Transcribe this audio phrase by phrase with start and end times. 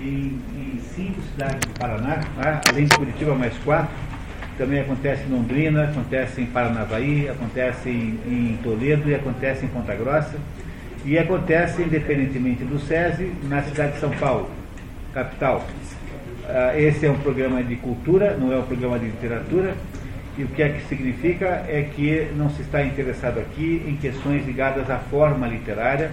[0.00, 2.60] em, em cinco cidades do Paraná, né?
[2.68, 3.94] além de Curitiba mais quatro.
[4.56, 9.94] Também acontece em Londrina, acontece em Paranavaí, acontece em, em Toledo e acontece em Ponta
[9.94, 10.36] Grossa.
[11.04, 14.48] E acontece, independentemente do SESI, na cidade de São Paulo,
[15.12, 15.66] capital.
[16.44, 19.74] Uh, esse é um programa de cultura, não é um programa de literatura.
[20.38, 21.64] E o que é que significa?
[21.68, 26.10] É que não se está interessado aqui em questões ligadas à forma literária,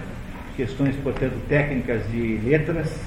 [0.56, 3.00] questões, portanto, técnicas de letras,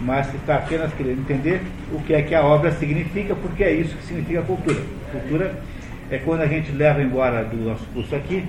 [0.00, 1.60] mas está apenas querendo entender
[1.92, 4.80] o que é que a obra significa, porque é isso que significa cultura.
[5.12, 5.54] Cultura
[6.10, 8.44] é quando a gente leva embora do nosso curso aqui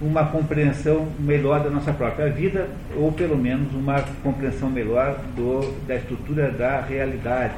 [0.00, 5.94] uma compreensão melhor da nossa própria vida, ou pelo menos uma compreensão melhor do, da
[5.96, 7.54] estrutura da realidade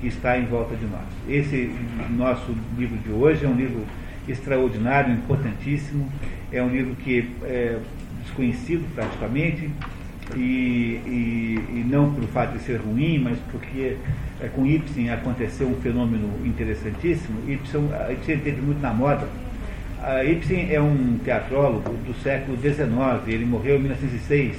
[0.00, 1.06] que está em volta de nós.
[1.28, 1.74] Esse
[2.10, 3.84] nosso livro de hoje é um livro
[4.28, 6.10] extraordinário, importantíssimo,
[6.52, 7.78] é um livro que é
[8.22, 9.70] desconhecido praticamente,
[10.36, 13.96] e, e, e, não por fato de ser ruim, mas porque
[14.40, 17.38] é, com Ibsen aconteceu um fenômeno interessantíssimo.
[17.48, 19.26] Ibsen, Ibsen teve muito na moda
[20.02, 22.88] a Ibsen é um teatrólogo do século XIX,
[23.26, 24.56] ele morreu em 1906.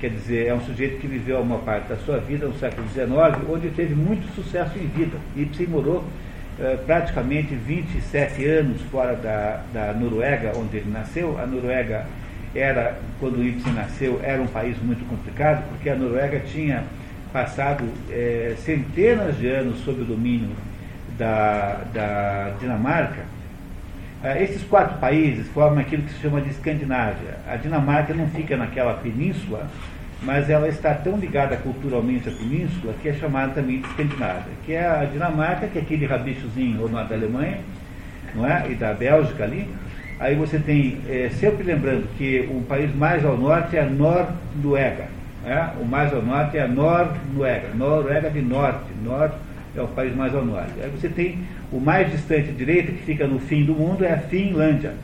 [0.00, 3.08] Quer dizer, é um sujeito que viveu uma parte da sua vida no século XIX,
[3.48, 5.16] onde teve muito sucesso em vida.
[5.36, 6.04] Ibsen morou
[6.58, 11.38] eh, praticamente 27 anos fora da, da Noruega, onde ele nasceu.
[11.38, 12.04] A Noruega
[12.56, 16.84] era, quando Ibsen nasceu, era um país muito complicado, porque a Noruega tinha
[17.32, 20.50] passado eh, centenas de anos sob o domínio
[21.18, 23.36] da, da Dinamarca
[24.26, 27.38] ah, esses quatro países formam aquilo que se chama de Escandinávia.
[27.46, 29.68] A Dinamarca não fica naquela península,
[30.22, 34.72] mas ela está tão ligada culturalmente à península que é chamada também de Escandinávia, que
[34.72, 37.60] é a Dinamarca, que é aquele rabichozinho ou da Alemanha,
[38.34, 38.68] não é?
[38.68, 39.68] e da Bélgica ali.
[40.18, 45.08] Aí você tem, é, sempre lembrando que o país mais ao norte é a Noruega.
[45.44, 45.80] É?
[45.80, 49.36] O mais ao norte é a Noruega, Noruega de norte, norte
[49.76, 50.72] é o país mais ao norte.
[50.82, 51.38] Aí você tem
[51.70, 54.94] o mais distante direita, que fica no fim do mundo, é a Finlândia.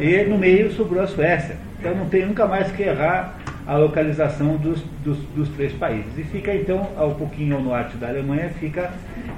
[0.00, 1.56] E no meio sobrou a Suécia.
[1.78, 3.36] Então não tem nunca mais que errar
[3.66, 6.16] a localização dos, dos, dos três países.
[6.16, 8.90] E fica então, um pouquinho ao norte da Alemanha, fica,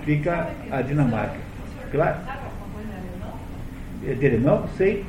[0.04, 1.36] fica a Dinamarca.
[1.90, 2.16] Claro?
[4.06, 4.68] É de alemão?
[4.76, 5.04] Sei.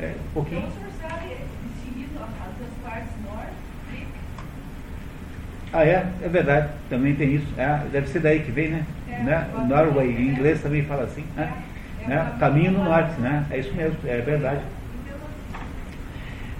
[0.00, 0.68] É, um pouquinho.
[5.72, 6.06] Ah, é?
[6.22, 7.46] É verdade, também tem isso.
[7.58, 8.84] É, deve ser daí que vem, né?
[9.10, 9.48] É, né?
[9.68, 11.52] Norway, em inglês também fala assim, né?
[12.04, 12.32] É, né?
[12.38, 13.44] Caminho no norte, né?
[13.50, 14.60] É isso mesmo, é verdade.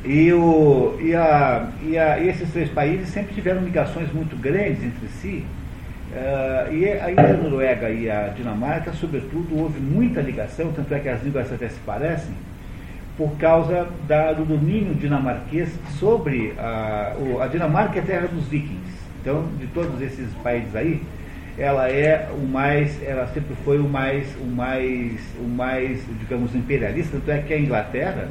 [0.05, 4.83] E, o, e, a, e, a, e esses três países sempre tiveram ligações muito grandes
[4.83, 5.45] entre si.
[6.17, 11.11] Uh, e aí a Noruega e a Dinamarca, sobretudo, houve muita ligação, tanto é que
[11.11, 12.35] as línguas até se parecem,
[13.19, 15.69] por causa da, do domínio dinamarquês
[15.99, 18.97] sobre a, o, a Dinamarca é terra dos vikings.
[19.21, 21.03] Então, de todos esses países aí,
[21.59, 27.19] ela é o mais, ela sempre foi o mais, o mais, o mais, digamos, imperialista,
[27.19, 28.29] tanto é que a Inglaterra,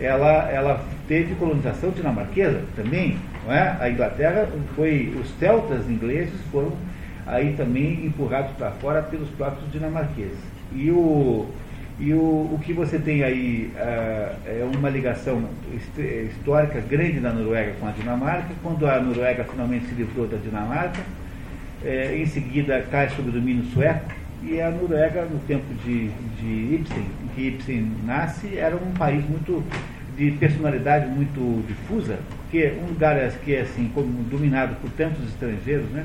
[0.00, 3.76] ela, ela teve colonização dinamarquesa também, não é?
[3.78, 6.72] A Inglaterra foi, os celtas ingleses foram
[7.26, 10.38] aí também empurrados para fora pelos próprios dinamarqueses.
[10.74, 11.46] E o,
[11.98, 15.44] e o, o que você tem aí uh, é uma ligação
[16.30, 18.48] histórica grande da Noruega com a Dinamarca.
[18.62, 21.00] Quando a Noruega finalmente se livrou da Dinamarca,
[21.84, 24.10] é, em seguida cai sob o domínio sueco.
[24.42, 26.08] E a Noruega, no tempo de,
[26.40, 29.62] de Ibsen, em que Ibsen nasce, era um país muito
[30.16, 35.88] de personalidade muito difusa, porque um lugar que é assim, como dominado por tantos estrangeiros,
[35.90, 36.04] né?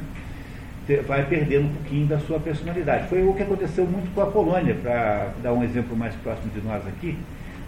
[0.95, 3.07] Vai perdendo um pouquinho da sua personalidade.
[3.07, 6.65] Foi o que aconteceu muito com a Polônia, para dar um exemplo mais próximo de
[6.65, 7.17] nós aqui,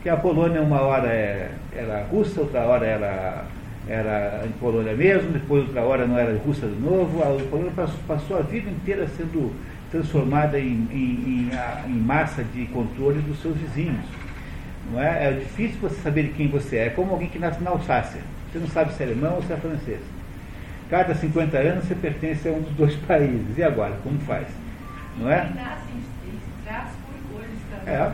[0.01, 3.43] que a Polônia uma hora é, era russa, outra hora era,
[3.87, 7.21] era em Polônia mesmo, depois outra hora não era russa de novo.
[7.21, 7.73] A Polônia
[8.07, 9.53] passou, a vida inteira sendo
[9.91, 14.05] transformada em, em, em, em, massa de controle dos seus vizinhos.
[14.91, 15.27] Não é?
[15.27, 16.85] é difícil você saber de quem você é.
[16.85, 18.21] É como alguém que nasce na Alsácia.
[18.51, 19.99] Você não sabe se é alemão ou se é francês.
[20.89, 23.57] Cada 50 anos você pertence a um dos dois países.
[23.57, 24.47] E agora, como faz?
[25.17, 25.51] Não é?
[27.85, 28.11] É.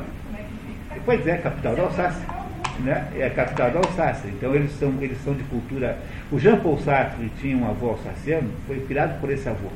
[1.05, 2.25] Pois é, capital da Alsácia.
[2.79, 3.07] Né?
[3.15, 4.29] É a capital da Alsácia.
[4.29, 5.97] Então eles são, eles são de cultura.
[6.31, 9.69] O Jean Paul Sartre tinha um avô alsaciano, foi criado por esse avô.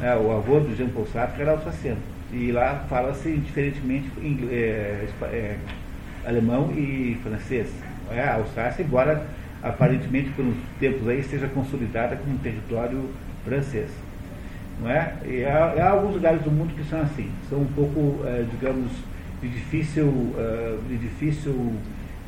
[0.00, 2.00] É, o avô do Jean Paul Sartre era alsaciano.
[2.32, 4.10] E lá fala-se diferentemente
[4.50, 5.56] é, é,
[6.26, 7.68] alemão e francês.
[8.10, 9.22] É, a Alsácia, embora
[9.62, 13.10] aparentemente pelos tempos aí esteja consolidada como um território
[13.44, 13.90] francês.
[14.80, 15.12] Não é?
[15.26, 18.90] E há, há, alguns lugares do mundo que são assim, são um pouco, é, digamos,
[19.42, 21.72] de difícil, é, de difícil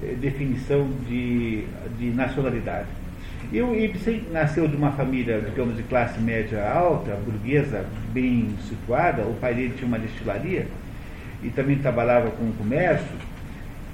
[0.03, 1.65] é, definição de,
[1.99, 2.89] de nacionalidade.
[3.53, 9.23] E o Ibsen nasceu de uma família, digamos, de classe média alta, burguesa, bem situada.
[9.23, 10.67] O pai dele tinha uma destilaria
[11.43, 13.09] e também trabalhava com o comércio.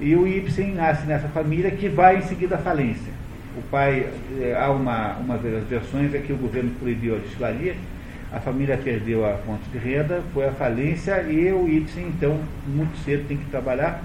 [0.01, 3.16] E o Ibsen nasce nessa família que vai em seguida à falência.
[3.57, 4.07] O pai,
[4.39, 7.75] eh, há uma, uma das versões é que o governo proibiu a destilaria,
[8.31, 12.95] a família perdeu a fonte de renda, foi à falência e o Ibsen, então, muito
[12.99, 14.03] cedo tem que trabalhar,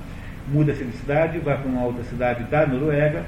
[0.48, 3.26] muda-se de cidade, vai para uma outra cidade da Noruega,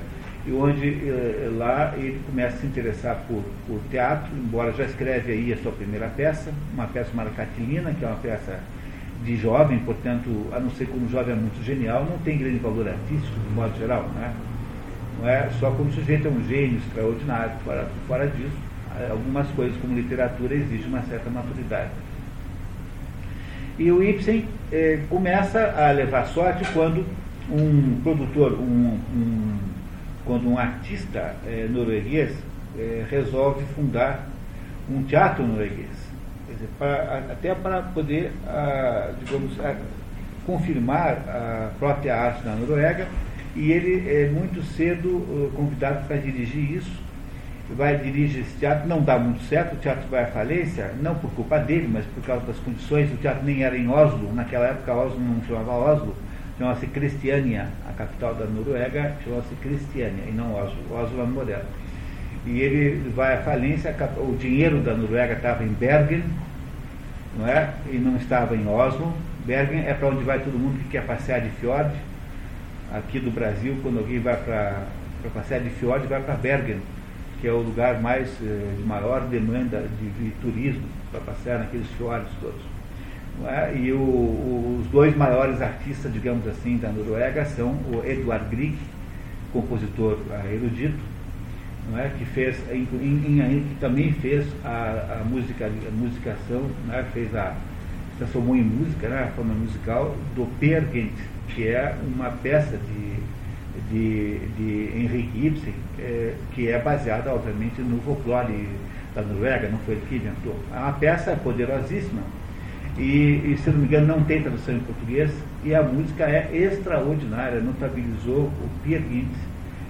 [0.47, 5.33] e onde eh, lá ele começa a se interessar por, por teatro, embora já escreve
[5.33, 8.59] aí a sua primeira peça, uma peça chamada Catilina, que é uma peça
[9.25, 12.87] de jovem, portanto, a não ser como jovem é muito genial, não tem grande valor
[12.87, 14.52] artístico, de modo geral, não é?
[15.19, 18.55] Não é só como sujeito é um gênio extraordinário, fora, fora disso,
[19.09, 21.89] algumas coisas como literatura exigem uma certa maturidade.
[23.79, 27.03] E o Ibsen eh, começa a levar sorte quando
[27.49, 29.57] um produtor, um, um
[30.25, 32.31] quando um artista eh, norueguês
[33.09, 34.27] resolve fundar
[34.89, 36.03] um teatro norueguês
[36.53, 36.69] dizer,
[37.31, 38.31] até para poder,
[39.19, 39.53] digamos,
[40.45, 43.07] confirmar a própria arte na Noruega,
[43.55, 47.03] e ele é muito cedo ah, convidado para dirigir isso.
[47.75, 51.31] Vai dirigir esse teatro, não dá muito certo, o teatro vai à falência, não por
[51.31, 53.11] culpa dele, mas por causa das condições.
[53.11, 56.15] O teatro nem era em Oslo, naquela época Oslo não chamava Oslo,
[56.57, 61.83] chamava-se Cristiania, a capital da Noruega chamava-se Cristiania, e não Oslo, Oslo é moderno
[62.45, 66.23] e ele vai à falência, o dinheiro da Noruega estava em Bergen,
[67.37, 67.69] não é?
[67.89, 69.13] E não estava em Oslo.
[69.45, 71.91] Bergen é para onde vai todo mundo que quer passear de fjord.
[72.93, 74.83] Aqui do Brasil, quando alguém vai para
[75.33, 76.79] passear de fjord, vai para Bergen,
[77.41, 81.87] que é o lugar mais eh, de maior demanda de, de turismo para passear naqueles
[81.97, 82.61] fjords todos.
[83.47, 83.75] É?
[83.75, 88.77] E o, os dois maiores artistas, digamos assim, da Noruega são o Edvard Grieg,
[89.51, 90.19] compositor
[90.51, 90.99] erudito,
[91.89, 92.09] não é?
[92.09, 97.03] que, fez, em, em, que também fez a, a, música, a musicação, né?
[97.11, 97.55] fez a,
[98.17, 99.23] transformou em música, né?
[99.23, 100.83] a forma musical do Per
[101.49, 103.19] que é uma peça de,
[103.89, 108.67] de, de Henrik Ibsen, é, que é baseada, obviamente, no folclore
[109.15, 110.55] da Noruega, não foi ele que inventou.
[110.73, 112.21] É uma peça poderosíssima,
[112.97, 115.31] e, e, se não me engano não tem tradução em português,
[115.63, 119.33] e a música é extraordinária, notabilizou o Peer Gynt,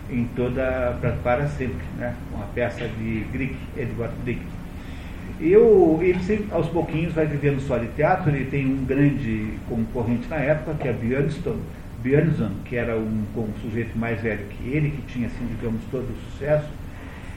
[0.10, 2.16] em toda para, para sempre, né?
[2.34, 4.42] uma peça de Grieg, Edward Grieg.
[5.40, 10.28] E o Ibsen, aos pouquinhos, vai vivendo só de teatro, ele tem um grande concorrente
[10.30, 11.58] na época, que é Björnsson,
[12.02, 16.04] Björnsson que era um, um sujeito mais velho que ele, que tinha, assim, digamos, todo
[16.04, 16.70] o sucesso,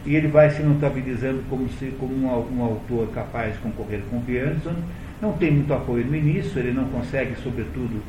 [0.04, 4.20] e ele vai se notabilizando como, se, como um, um autor capaz de concorrer com
[4.20, 4.75] Björnsson,
[5.20, 8.02] não tem muito apoio no início, ele não consegue, sobretudo,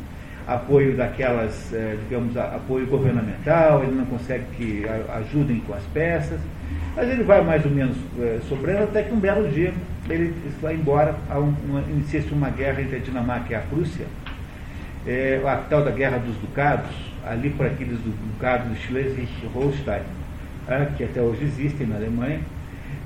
[0.45, 6.39] apoio daquelas, eh, digamos, apoio governamental, ele não consegue que ajudem com as peças,
[6.97, 9.71] mas ele vai mais ou menos eh, sobrando até que um belo dia
[10.09, 11.15] ele vai embora,
[11.91, 14.07] inicia-se uma guerra entre a Dinamarca e a Prússia,
[15.05, 16.89] é, a tal da Guerra dos Ducados,
[17.23, 20.01] ali por aqueles ducados de Schleswig-Holstein,
[20.67, 22.39] né, que até hoje existem na Alemanha,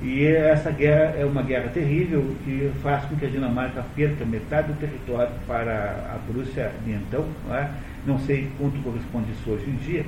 [0.00, 4.68] e essa guerra é uma guerra terrível que faz com que a Dinamarca perca metade
[4.72, 5.72] do território para
[6.14, 7.26] a Prússia de então.
[7.46, 7.70] Não, é?
[8.06, 10.04] não sei quanto corresponde isso hoje em dia.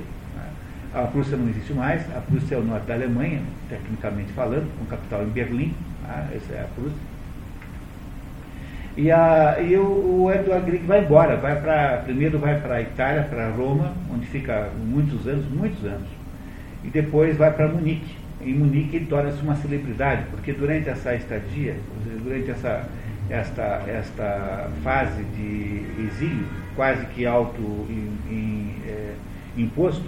[0.95, 4.85] A Prússia não existe mais, a Prússia é o norte da Alemanha, tecnicamente falando, com
[4.85, 5.73] capital em Berlim,
[6.07, 6.37] é?
[6.37, 6.97] essa é a Prússia.
[8.97, 12.81] E, a, e o, o Edward Grieg vai embora, vai para, primeiro vai para a
[12.81, 16.07] Itália, para Roma, onde fica muitos anos, muitos anos,
[16.83, 21.75] e depois vai para Munique em Munique ele torna-se uma celebridade, porque durante essa estadia,
[22.23, 22.87] durante essa,
[23.29, 29.13] esta, esta fase de exílio, quase que auto em, em, é,
[29.57, 30.05] imposto,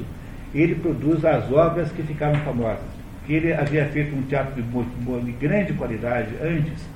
[0.62, 2.98] ele produz as obras que ficaram famosas.
[3.26, 6.88] Que ele havia feito um teatro de, de grande qualidade antes,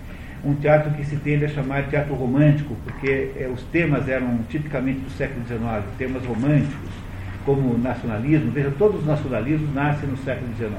[0.44, 4.40] um teatro que se tende a chamar de teatro romântico, porque é, os temas eram
[4.50, 5.62] tipicamente do século XIX,
[5.98, 6.90] temas românticos,
[7.46, 8.52] como nacionalismo.
[8.52, 10.72] Veja, todos os nacionalismos nascem no século XIX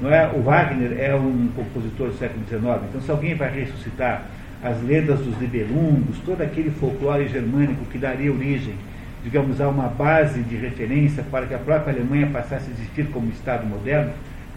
[0.00, 0.28] não é?
[0.28, 4.22] O Wagner é um compositor do século XIX, então se alguém vai ressuscitar
[4.62, 8.74] as lendas dos Nibelungos, todo aquele folclore germânico que daria origem,
[9.22, 13.30] digamos, a uma base de referência para que a própria Alemanha passasse a existir como
[13.30, 14.12] Estado moderno,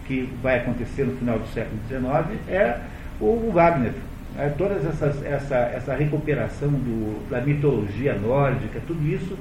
[0.06, 2.78] que vai acontecer no final do século XIX, é
[3.20, 3.92] o Wagner.
[4.38, 9.36] É, toda essa, essa recuperação do, da mitologia nórdica, tudo isso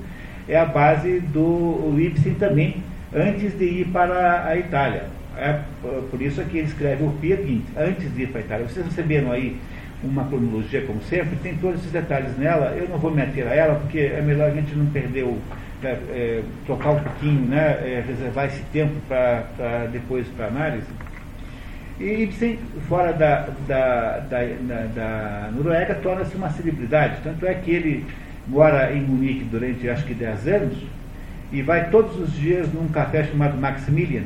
[0.48, 5.06] é a base do Ibsen também, antes de ir para a Itália.
[5.38, 8.68] É por isso que ele escreve o seguinte, antes de ir para a Itália.
[8.68, 9.58] Vocês receberam aí
[10.04, 12.76] uma cronologia, como sempre, tem todos esses detalhes nela.
[12.76, 15.38] Eu não vou me ater a ela, porque é melhor a gente não perder o.
[15.84, 20.86] É, é, trocar um pouquinho, né, é, reservar esse tempo para depois para análise.
[22.00, 27.18] E Ibsen, fora da, da, da, da, da Noruega, torna-se uma celebridade.
[27.24, 28.06] Tanto é que ele
[28.48, 30.78] mora em Munique durante acho que 10 anos
[31.52, 34.24] e vai todos os dias num café chamado Maximilian,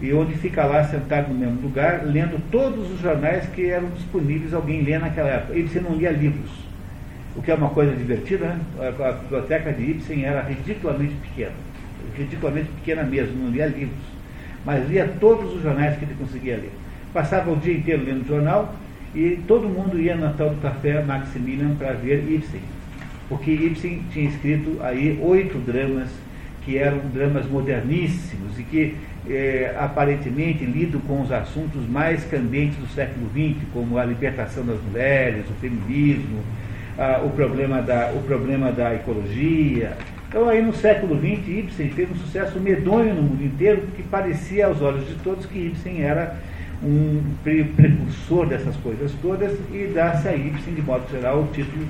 [0.00, 4.54] e onde fica lá sentado no mesmo lugar, lendo todos os jornais que eram disponíveis
[4.54, 5.58] alguém ler naquela época.
[5.58, 6.50] Ibsen não lia livros,
[7.36, 8.60] o que é uma coisa divertida, né?
[8.78, 11.52] A biblioteca de Ibsen era ridiculamente pequena,
[12.16, 14.04] ridiculamente pequena mesmo, não lia livros,
[14.64, 16.72] mas lia todos os jornais que ele conseguia ler.
[17.12, 18.74] Passava o dia inteiro lendo jornal
[19.14, 22.60] e todo mundo ia na tal do café Maximilian para ver Ibsen,
[23.28, 26.08] porque Ibsen tinha escrito aí oito dramas
[26.64, 28.96] que eram dramas moderníssimos e que
[29.28, 34.80] é, aparentemente lidam com os assuntos mais candentes do século XX, como a libertação das
[34.82, 36.40] mulheres, o feminismo,
[36.98, 39.96] a, o, problema da, o problema da ecologia.
[40.28, 44.66] Então aí no século XX Ibsen fez um sucesso medonho no mundo inteiro, porque parecia
[44.66, 46.36] aos olhos de todos que Ibsen era
[46.82, 51.86] um precursor dessas coisas todas e dá-se a Ibsen, de modo geral, o título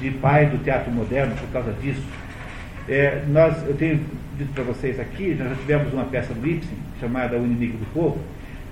[0.00, 2.02] de pai do teatro moderno por causa disso.
[2.88, 4.00] É, nós, eu tenho
[4.36, 7.86] dito para vocês aqui, nós já tivemos uma peça do Ibsen, chamada O Inimigo do
[7.92, 8.18] Povo,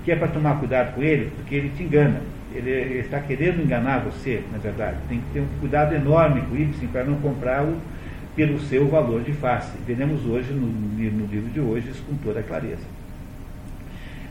[0.03, 2.21] que é para tomar cuidado com ele, porque ele te engana.
[2.53, 4.97] Ele, ele, está querendo enganar você, na verdade.
[5.07, 7.77] Tem que ter um cuidado enorme com o Ibsen para não comprá-lo
[8.35, 9.71] pelo seu valor de face.
[9.85, 12.99] Veremos hoje, no, no livro de hoje, isso com toda clareza.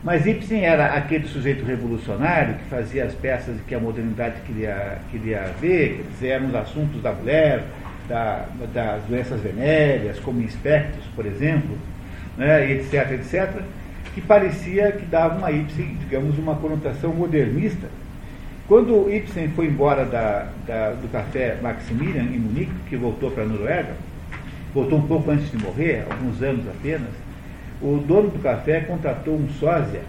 [0.03, 5.53] Mas Ibsen era aquele sujeito revolucionário que fazia as peças que a modernidade queria, queria
[5.59, 7.63] ver, que eram os assuntos da mulher,
[8.09, 11.77] da, das doenças venéreas, como inspectos, por exemplo,
[12.35, 13.61] né, etc, etc,
[14.13, 17.87] que parecia que davam a Ibsen, digamos, uma conotação modernista.
[18.67, 23.45] Quando Ibsen foi embora da, da, do café Maximilian, em Munique, que voltou para a
[23.45, 23.93] Noruega,
[24.73, 27.09] voltou um pouco antes de morrer, alguns anos apenas,
[27.81, 30.01] o dono do café contratou um sósia,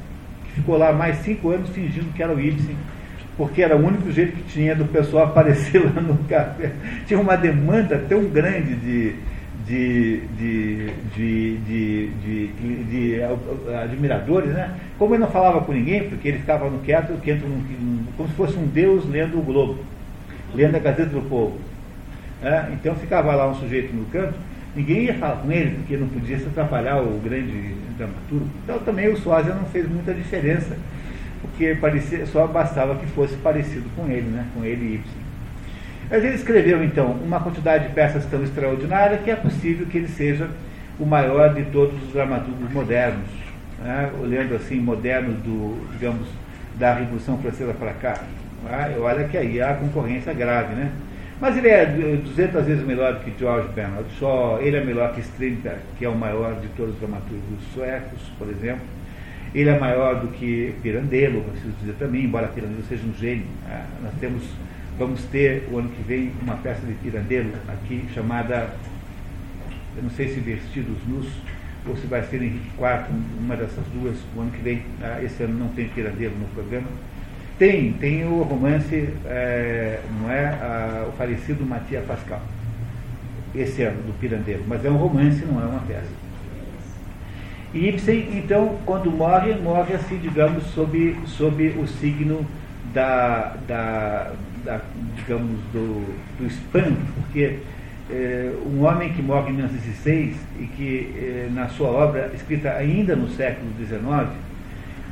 [0.45, 2.77] que ficou lá mais cinco anos fingindo que era o Ibsen,
[3.37, 6.73] porque era o único jeito que tinha do pessoal aparecer lá no café.
[7.07, 9.15] Tinha uma demanda tão grande de,
[9.67, 12.11] de, de,
[12.89, 13.21] de,
[13.83, 14.75] admiradores, né?
[14.99, 17.13] Como ele não falava com ninguém, porque ele ficava no quieto,
[18.17, 19.79] como se fosse um deus lendo o Globo,
[20.55, 21.59] lendo a Gazeta do Povo.
[22.43, 22.67] É?
[22.73, 24.35] Então ficava lá um sujeito no canto,
[24.75, 28.49] ninguém ia falar com ele, porque não podia se atrapalhar o grande dramaturgo.
[28.65, 30.77] Então também o Suásia não fez muita diferença
[31.41, 34.47] porque parecia, só bastava que fosse parecido com ele, né?
[34.55, 35.21] com ele Ibsen.
[36.11, 40.09] Mas ele escreveu, então, uma quantidade de peças tão extraordinária que é possível que ele
[40.09, 40.51] seja
[40.99, 43.29] o maior de todos os dramaturgos modernos,
[43.79, 44.11] né?
[44.21, 46.27] olhando assim, modernos do, digamos,
[46.79, 48.21] da Revolução Francesa para cá.
[48.65, 48.97] Né?
[48.99, 50.91] Olha que aí há concorrência grave, né?
[51.41, 55.21] Mas ele é 200 vezes melhor do que George Bernard Shaw, ele é melhor que
[55.21, 58.83] Strindberg, que é o maior de todos os dramaturgos suecos, por exemplo.
[59.55, 63.47] Ele é maior do que Pirandello, preciso dizer também, embora Pirandello seja um gênio.
[63.69, 64.45] Ah, nós temos,
[64.99, 68.71] vamos ter o ano que vem uma peça de Pirandello aqui chamada,
[69.97, 71.27] eu não sei se Vestidos Nus
[71.89, 73.07] ou se vai ser Henrique IV,
[73.39, 74.83] uma dessas duas, o ano que vem.
[75.03, 76.87] Ah, esse ano não tem Pirandello no programa.
[77.59, 82.41] Tem, tem o romance, é, não é, a, o falecido Matias Pascal,
[83.55, 86.20] esse ano, do Pirandello, mas é um romance, não é uma peça.
[87.73, 92.45] E Ibsen, então, quando morre, morre assim, digamos, sob, sob o signo
[92.93, 94.33] da, da,
[94.65, 94.81] da
[95.17, 96.05] digamos, do,
[96.39, 97.59] do espanto, porque
[98.11, 103.15] é, um homem que morre em 1906 e que é, na sua obra, escrita ainda
[103.15, 104.29] no século XIX,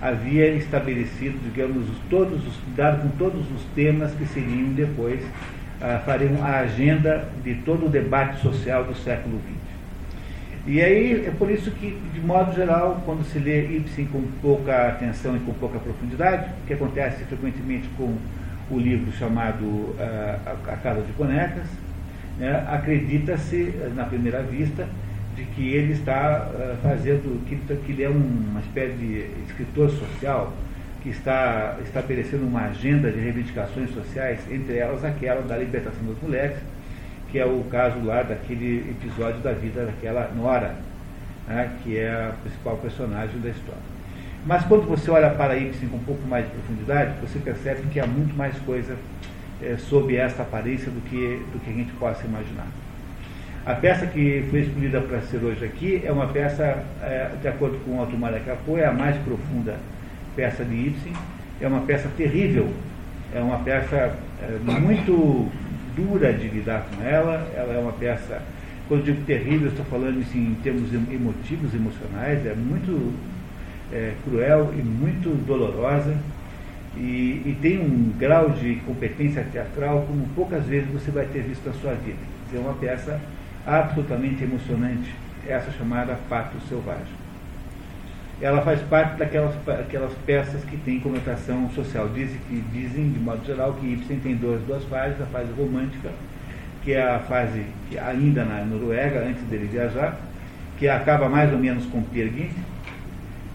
[0.00, 5.20] havia estabelecido, digamos, todos os, dado com todos os temas que seriam depois,
[5.80, 9.57] ah, fariam a agenda de todo o debate social do século XX.
[10.68, 14.88] E aí é por isso que, de modo geral, quando se lê Ibsen com pouca
[14.88, 18.14] atenção e com pouca profundidade, o que acontece frequentemente com
[18.70, 19.96] o livro chamado uh,
[20.68, 21.64] A Casa de Bonecas,
[22.38, 24.86] né, acredita-se, na primeira vista,
[25.34, 30.52] de que ele está uh, fazendo, que, que ele é uma espécie de escritor social,
[31.02, 36.58] que está estabelecendo uma agenda de reivindicações sociais, entre elas aquela da libertação das mulheres,
[37.30, 40.74] que é o caso lá daquele episódio da vida daquela Nora,
[41.46, 43.98] né, que é a principal personagem da história.
[44.46, 48.00] Mas quando você olha para Ibsen com um pouco mais de profundidade, você percebe que
[48.00, 48.96] há muito mais coisa
[49.62, 52.66] é, sob esta aparência do que, do que a gente possa imaginar.
[53.66, 57.76] A peça que foi escolhida para ser hoje aqui é uma peça, é, de acordo
[57.84, 58.16] com o Otto
[58.46, 59.76] Capô, é a mais profunda
[60.34, 61.12] peça de Ibsen.
[61.60, 62.72] É uma peça terrível,
[63.34, 65.50] é uma peça é, muito
[65.98, 68.40] dura de lidar com ela, ela é uma peça,
[68.86, 73.12] quando digo terrível, estou falando isso em termos emotivos, emocionais, é muito,
[73.92, 76.16] é, cruel e muito dolorosa
[76.96, 81.66] e, e, tem um grau de competência teatral como poucas vezes você vai ter visto
[81.66, 82.18] na sua vida.
[82.52, 83.20] É uma peça
[83.66, 85.14] absolutamente emocionante,
[85.46, 87.27] essa chamada Pato Selvagem.
[88.40, 92.08] Ela faz parte daquelas aquelas peças que têm conotação social.
[92.08, 96.10] Dizem, que, dizem, de modo geral, que Ibsen tem duas, duas fases, a fase romântica,
[96.84, 100.16] que é a fase que ainda na Noruega, antes dele viajar,
[100.78, 102.30] que acaba mais ou menos com Peer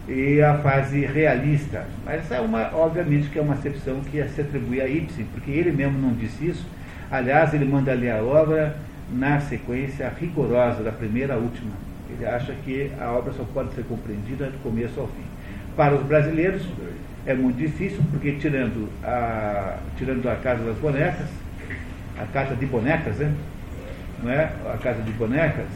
[0.06, 1.86] e a fase realista.
[2.04, 5.72] Mas é uma, obviamente, que é uma acepção que se atribui a Ibsen, porque ele
[5.72, 6.66] mesmo não disse isso.
[7.10, 8.76] Aliás, ele manda ler a obra
[9.10, 11.72] na sequência rigorosa, da primeira à última.
[12.10, 15.24] Ele acha que a obra só pode ser compreendida do começo ao fim.
[15.76, 16.62] Para os brasileiros
[17.26, 21.28] é muito difícil, porque tirando a, tirando a Casa das Bonecas,
[22.18, 23.34] a Casa de Bonecas, né?
[24.22, 24.50] não é?
[24.72, 25.68] a Casa de Bonecas,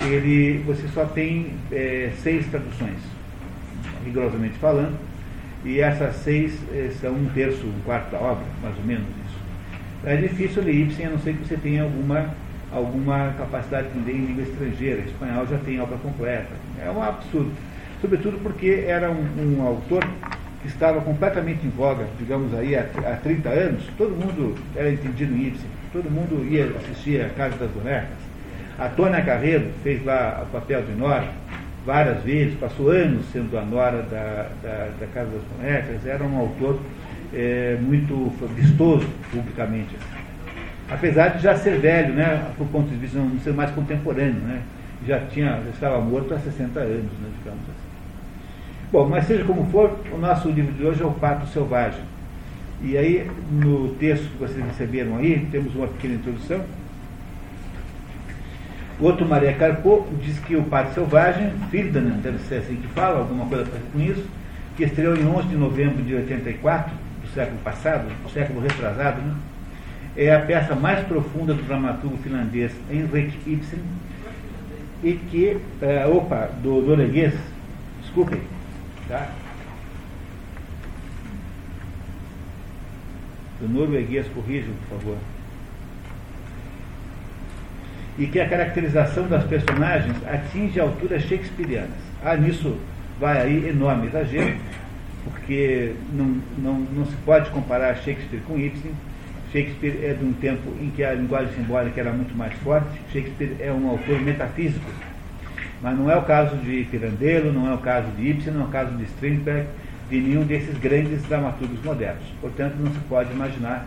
[0.00, 2.98] ele, você só tem é, seis traduções
[4.04, 4.98] rigorosamente falando,
[5.64, 9.38] e essas seis eh, são um terço, um quarto da obra, mais ou menos isso.
[10.04, 12.30] É difícil ler Ibsen, a não ser que você tenha alguma,
[12.72, 15.00] alguma capacidade de em língua estrangeira.
[15.02, 16.50] espanhol já tem obra completa.
[16.82, 17.50] É um absurdo.
[18.00, 20.04] Sobretudo porque era um, um autor
[20.62, 23.84] que estava completamente em voga, digamos aí, há, há 30 anos.
[23.96, 25.68] Todo mundo era entendido em Ibsen.
[25.92, 28.30] Todo mundo ia assistir a Casa das Bonecas.
[28.78, 31.28] A Tônia Carreiro fez lá o papel de Nora
[31.84, 36.38] várias vezes, passou anos sendo a nora da, da, da Casa das Bonecas, era um
[36.38, 36.78] autor
[37.32, 39.96] é, muito vistoso publicamente.
[40.90, 44.62] Apesar de já ser velho, né, por ponto de vista não ser mais contemporâneo, né,
[45.06, 47.90] já, tinha, já estava morto há 60 anos, né, digamos assim.
[48.90, 52.00] Bom, mas seja como for, o nosso livro de hoje é o Pato Selvagem.
[52.82, 56.64] E aí, no texto que vocês receberam aí, temos uma pequena introdução
[59.00, 63.46] Outro Maria Carpo diz que o Pato Selvagem, Fildanen, deve ser assim que fala, alguma
[63.46, 64.22] coisa com isso,
[64.76, 66.92] que estreou em 11 de novembro de 84,
[67.22, 69.34] do século passado, do século retrasado, né?
[70.16, 73.80] É a peça mais profunda do dramaturgo finlandês Henrik Ibsen,
[75.02, 77.34] e que, é, opa, do norueguês,
[78.02, 78.40] desculpem,
[79.08, 79.30] tá?
[83.60, 85.16] Do norueguês, corrijam, por favor
[88.20, 91.96] e que a caracterização das personagens atinge alturas shakespearianas.
[92.22, 92.76] Ah, nisso
[93.18, 94.56] vai aí enorme exagero,
[95.24, 98.92] porque não, não, não se pode comparar Shakespeare com Ibsen.
[99.52, 102.88] Shakespeare é de um tempo em que a linguagem simbólica era muito mais forte.
[103.12, 104.90] Shakespeare é um autor metafísico.
[105.82, 108.64] Mas não é o caso de Pirandello, não é o caso de Ibsen, não é
[108.64, 109.66] o caso de Strindberg,
[110.10, 112.22] de nenhum desses grandes dramaturgos modernos.
[112.40, 113.86] Portanto, não se pode imaginar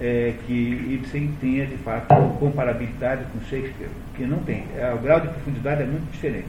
[0.00, 4.64] é, que Ibsen tenha de fato comparabilidade com Shakespeare, que não tem.
[4.76, 6.46] É, o grau de profundidade é muito diferente.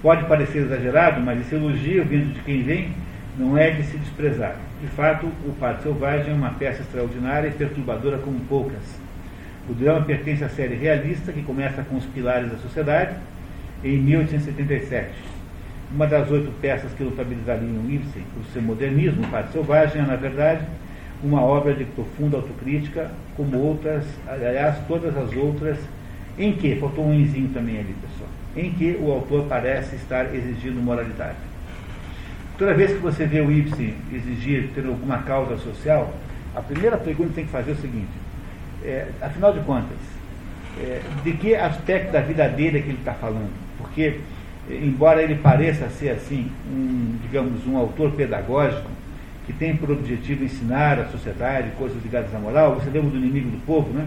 [0.00, 2.90] Pode parecer exagerado, mas esse elogio vindo de quem vem
[3.38, 4.56] não é de se desprezar.
[4.80, 9.00] De fato, O Pato Selvagem é uma peça extraordinária e perturbadora como poucas.
[9.68, 13.14] O drama pertence à série realista que começa com os pilares da sociedade
[13.84, 15.10] em 1877.
[15.94, 20.16] Uma das oito peças que notabilizariam Ibsen por seu modernismo, O Pato Selvagem, é, na
[20.16, 20.62] verdade,
[21.22, 25.78] uma obra de profunda autocrítica, como outras, aliás, todas as outras,
[26.38, 30.82] em que, faltou um enzinho também ali, pessoal, em que o autor parece estar exigindo
[30.82, 31.51] moralidade.
[32.58, 36.12] Toda vez que você vê o Ibsen exigir ter alguma causa social,
[36.54, 38.10] a primeira pergunta que tem que fazer é o seguinte:
[38.84, 39.98] é, afinal de contas,
[40.78, 43.50] é, de que aspecto da vida dele é que ele está falando?
[43.78, 44.20] Porque,
[44.70, 48.90] embora ele pareça ser assim, um, digamos, um autor pedagógico,
[49.46, 52.76] que tem por objetivo ensinar à sociedade coisas ligadas à moral.
[52.76, 54.06] Você lembra do inimigo do povo, né?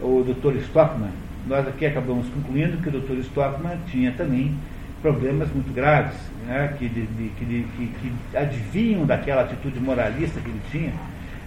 [0.00, 0.56] O Dr.
[0.58, 1.10] Stockman.
[1.46, 3.18] Nós aqui acabamos concluindo que o Dr.
[3.20, 4.54] Stockman tinha também
[5.02, 6.74] problemas muito graves, né?
[6.78, 10.92] que, de, de, que, que, que adivinham daquela atitude moralista que ele tinha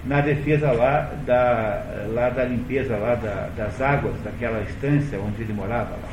[0.06, 5.54] na defesa lá da, lá da limpeza lá da, das águas daquela estância onde ele
[5.54, 6.10] morava lá.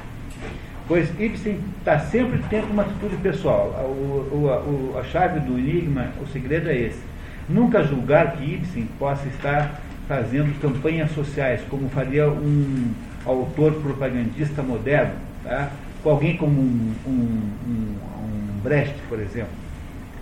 [0.88, 3.68] Pois Ibsen está sempre tendo uma atitude pessoal.
[3.68, 7.00] O, o, a chave do enigma, o segredo é esse.
[7.48, 12.92] Nunca julgar que Ibsen possa estar fazendo campanhas sociais, como faria um
[13.24, 15.70] autor propagandista moderno, tá?
[16.02, 19.52] Com alguém como um, um, um, um Brecht, por exemplo.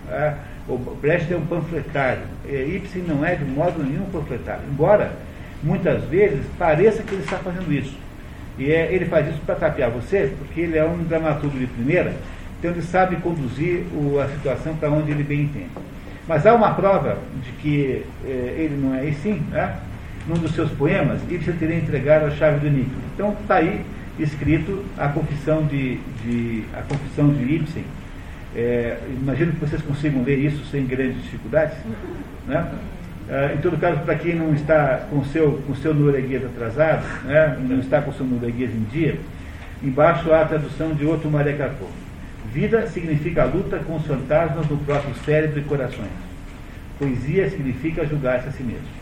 [0.07, 0.37] Tá?
[0.67, 2.23] O Brecht é um panfletário.
[2.45, 5.11] Ibsen não é de modo nenhum panfletário, embora
[5.63, 7.95] muitas vezes pareça que ele está fazendo isso.
[8.57, 12.13] E é, ele faz isso para tapear você, porque ele é um dramaturgo de primeira,
[12.59, 15.69] então ele sabe conduzir o, a situação para onde ele bem entende.
[16.27, 19.77] Mas há uma prova de que é, ele não é assim, né?
[20.27, 23.01] num dos seus poemas, Ibsen teria entregado a chave do enigma.
[23.13, 23.83] Então está aí
[24.23, 27.85] escrito a confissão de, de, a confissão de Ibsen
[28.53, 31.77] É, imagino que vocês consigam ler isso sem grandes dificuldades.
[32.47, 32.69] Né?
[33.29, 37.57] É, em todo caso, para quem não está com seu, com seu norueguês atrasado, né,
[37.61, 39.17] não está com seu norueguês em dia,
[39.81, 41.87] embaixo há a tradução de outro Maria Carpo.
[42.51, 46.11] Vida significa a luta com os fantasmas no próprio cérebro e corações.
[46.99, 49.00] Poesia significa julgar-se a si mesmo.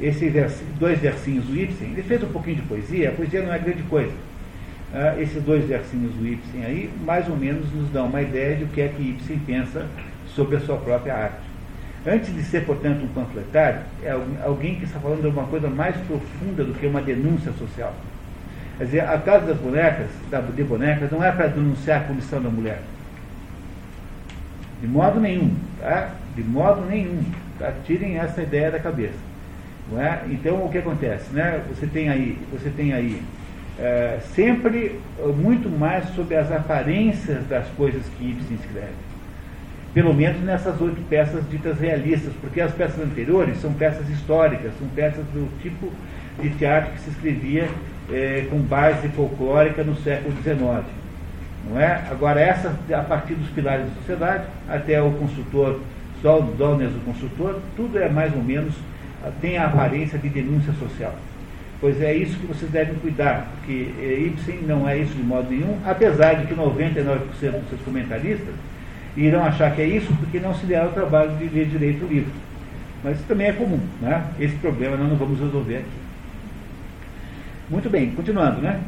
[0.00, 0.32] Esses
[0.78, 3.82] dois versinhos do Ibsen, ele fez um pouquinho de poesia, a poesia não é grande
[3.84, 4.12] coisa.
[4.92, 8.64] Ah, esses dois versinhos do Ibsen aí, mais ou menos, nos dão uma ideia de
[8.64, 9.86] o que é que Ibsen pensa
[10.26, 11.54] sobre a sua própria arte.
[12.06, 14.10] Antes de ser, portanto, um panfletário, é
[14.44, 17.94] alguém que está falando de uma coisa mais profunda do que uma denúncia social.
[18.76, 20.08] Quer dizer, a casa das bonecas,
[20.54, 22.82] de bonecas, não é para denunciar a condição da mulher.
[24.80, 26.10] De modo nenhum, tá?
[26.36, 27.24] De modo nenhum.
[27.58, 27.72] Tá?
[27.86, 29.33] Tirem essa ideia da cabeça.
[29.92, 30.20] É?
[30.30, 31.32] Então o que acontece?
[31.32, 31.62] Né?
[31.68, 33.22] Você tem aí, você tem aí
[33.78, 34.98] é, sempre
[35.36, 38.94] muito mais sobre as aparências das coisas que Ibsen escreve.
[39.92, 44.88] Pelo menos nessas oito peças ditas realistas, porque as peças anteriores são peças históricas, são
[44.88, 45.92] peças do tipo
[46.40, 47.68] de teatro que se escrevia
[48.10, 50.84] é, com base folclórica no século XIX.
[51.68, 52.02] Não é?
[52.10, 55.80] Agora, essa, a partir dos pilares da sociedade, até o consultor,
[56.20, 58.74] só o Donnes, o consultor, tudo é mais ou menos
[59.40, 61.14] tem a aparência de denúncia social.
[61.80, 63.90] Pois é isso que vocês devem cuidar, porque
[64.26, 68.54] Ibsen não é isso de modo nenhum, apesar de que 99% dos seus comentaristas
[69.16, 72.08] irão achar que é isso porque não se deram o trabalho de ler direito o
[72.08, 72.32] livro.
[73.02, 74.24] Mas isso também é comum, né?
[74.40, 76.04] Esse problema nós não vamos resolver aqui.
[77.68, 78.80] Muito bem, continuando, né?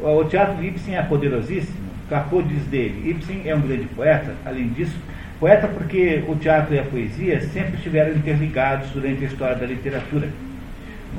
[0.00, 1.92] O teatro de Ibsen é poderosíssimo.
[2.08, 4.96] Capô diz dele, Ibsen é um grande poeta, além disso,
[5.42, 10.28] Poeta porque o teatro e a poesia sempre estiveram interligados durante a história da literatura.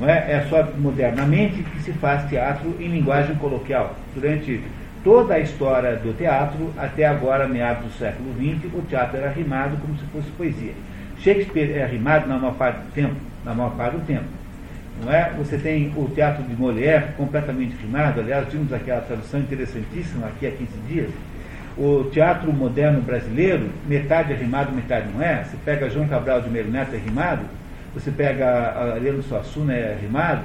[0.00, 0.32] Não é?
[0.32, 3.94] é só modernamente que se faz teatro em linguagem coloquial.
[4.14, 4.62] Durante
[5.04, 9.76] toda a história do teatro, até agora, meados do século XX, o teatro era rimado
[9.76, 10.72] como se fosse poesia.
[11.18, 14.24] Shakespeare é rimado na maior parte do tempo, na maior parte do tempo.
[15.04, 15.34] Não é?
[15.36, 20.50] Você tem o teatro de Molière completamente rimado, aliás, vimos aquela tradução interessantíssima aqui há
[20.50, 21.10] 15 dias,
[21.76, 25.44] o teatro moderno brasileiro, metade é rimado, metade não é.
[25.44, 27.42] Você pega João Cabral de Meiro Neto é rimado,
[27.92, 30.42] você pega Ariano Suassuna é rimado.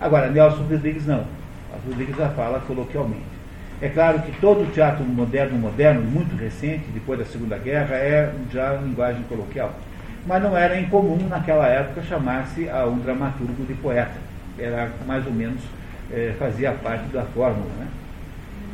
[0.00, 1.24] Agora, Nelson Rodrigues não.
[1.70, 3.40] Nelson Rodrigues já fala coloquialmente.
[3.82, 8.32] É claro que todo o teatro moderno, moderno, muito recente, depois da Segunda Guerra, é
[8.52, 9.74] já linguagem coloquial.
[10.26, 14.12] Mas não era incomum naquela época chamar-se a um dramaturgo de poeta.
[14.58, 15.60] Era mais ou menos,
[16.12, 17.70] é, fazia parte da fórmula.
[17.78, 17.86] Né?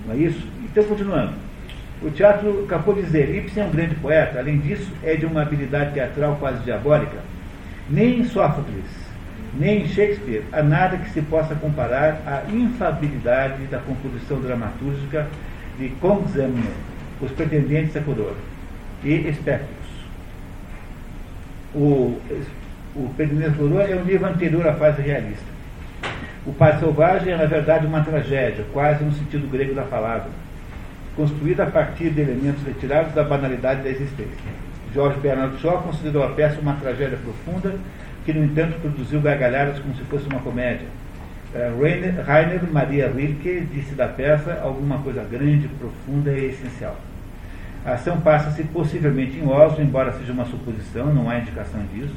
[0.06, 0.44] Não é isso?
[0.64, 1.45] Então, continuando.
[2.02, 5.42] O teatro acabou de dizer, Ibsen é um grande poeta, além disso, é de uma
[5.42, 7.18] habilidade teatral quase diabólica.
[7.88, 8.84] Nem em Sófocles,
[9.54, 15.26] nem em Shakespeare há nada que se possa comparar à infabilidade da composição dramatúrgica
[15.78, 16.70] de Kongzemno,
[17.20, 18.34] os pretendentes a coroa,
[19.02, 19.86] e Espectros.
[21.74, 22.20] O,
[22.94, 25.56] o Pretendente a coroa é um livro anterior à fase realista.
[26.46, 30.30] O Pai Selvagem é, na verdade, uma tragédia, quase no sentido grego da palavra
[31.16, 34.66] construída a partir de elementos retirados da banalidade da existência.
[34.94, 37.74] Jorge Bernardo Shaw considerou a peça uma tragédia profunda,
[38.24, 40.86] que, no entanto, produziu gargalhadas como se fosse uma comédia.
[41.54, 46.96] Uh, Rainer Maria Rilke disse da peça alguma coisa grande, profunda e essencial.
[47.84, 52.14] A ação passa-se possivelmente em Oslo, embora seja uma suposição, não há indicação disso,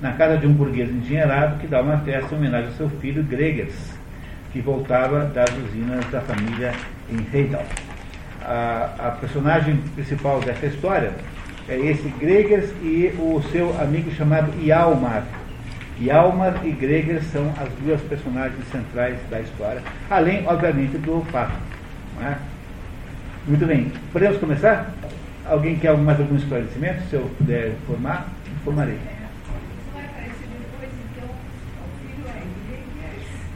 [0.00, 3.22] na casa de um burguês endinheirado que dá uma festa em homenagem ao seu filho
[3.22, 3.92] Gregers,
[4.52, 6.72] que voltava das usinas da família
[7.10, 7.64] em Heidal
[8.44, 11.12] a, a personagem principal dessa história
[11.68, 15.24] é esse Gregers e o seu amigo chamado Hjalmar.
[15.98, 21.54] Hjalmar e Gregers são as duas personagens centrais da história, além, obviamente, do fato.
[22.22, 22.34] É?
[23.46, 24.92] Muito bem, podemos começar?
[25.46, 27.02] Alguém quer mais algum esclarecimento?
[27.08, 28.28] Se eu puder informar,
[28.60, 28.98] informarei.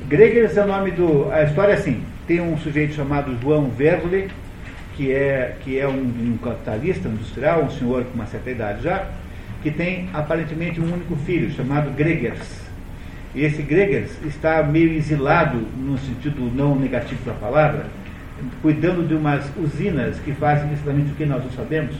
[0.09, 1.31] Gregers é o nome do.
[1.31, 4.31] A história é assim: tem um sujeito chamado João Verle,
[4.99, 9.07] que é, que é um, um capitalista industrial, um senhor com uma certa idade já,
[9.63, 12.63] que tem aparentemente um único filho, chamado Gregers.
[13.33, 17.87] E esse Gregers está meio exilado, no sentido não negativo da palavra,
[18.61, 21.95] cuidando de umas usinas que fazem exatamente o que nós não sabemos,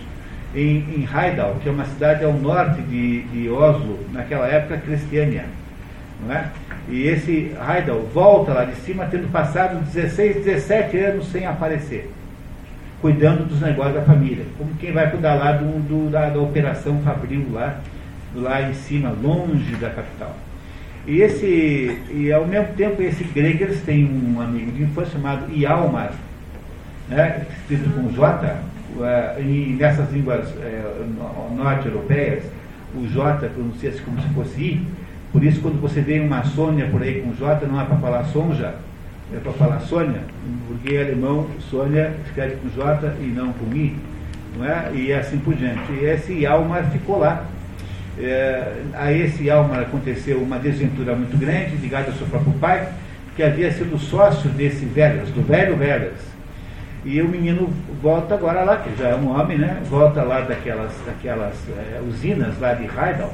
[0.53, 5.45] em, em Heidal, que é uma cidade ao norte de, de Oslo, naquela época cristiana.
[6.27, 6.49] Não é?
[6.89, 12.11] E esse Heidal volta lá de cima, tendo passado 16, 17 anos sem aparecer
[13.01, 14.45] cuidando dos negócios da família.
[14.57, 17.81] Como quem vai cuidar lá do, do da, da, operação Fabril lá,
[18.35, 20.37] lá em cima, longe da capital.
[21.07, 26.13] E esse, e ao mesmo tempo esse Gregers tem um amigo de infância chamado Ialmar,
[27.09, 28.57] né, escrito com J,
[28.97, 32.45] uh, e nessas línguas uh, norte-europeias,
[32.95, 34.87] o J pronuncia-se como se fosse I.
[35.33, 38.25] Por isso, quando você vê uma Sônia por aí com J, não é para falar
[38.25, 38.75] Sonja,
[39.35, 40.23] é para falar Sônia,
[40.87, 43.95] em alemão Sônia escreve com J e não com I,
[44.57, 44.91] não é?
[44.95, 45.93] e assim por diante.
[45.93, 47.45] E esse Alma ficou lá.
[48.19, 52.89] É, a esse Alma aconteceu uma desventura muito grande, ligada ao seu próprio pai,
[53.37, 56.29] que havia sido sócio desse Velas, do velho Velas.
[57.05, 57.71] E o menino
[58.03, 59.81] volta agora lá, que já é um homem, né?
[59.89, 63.33] Volta lá daquelas, daquelas é, usinas lá de Heidel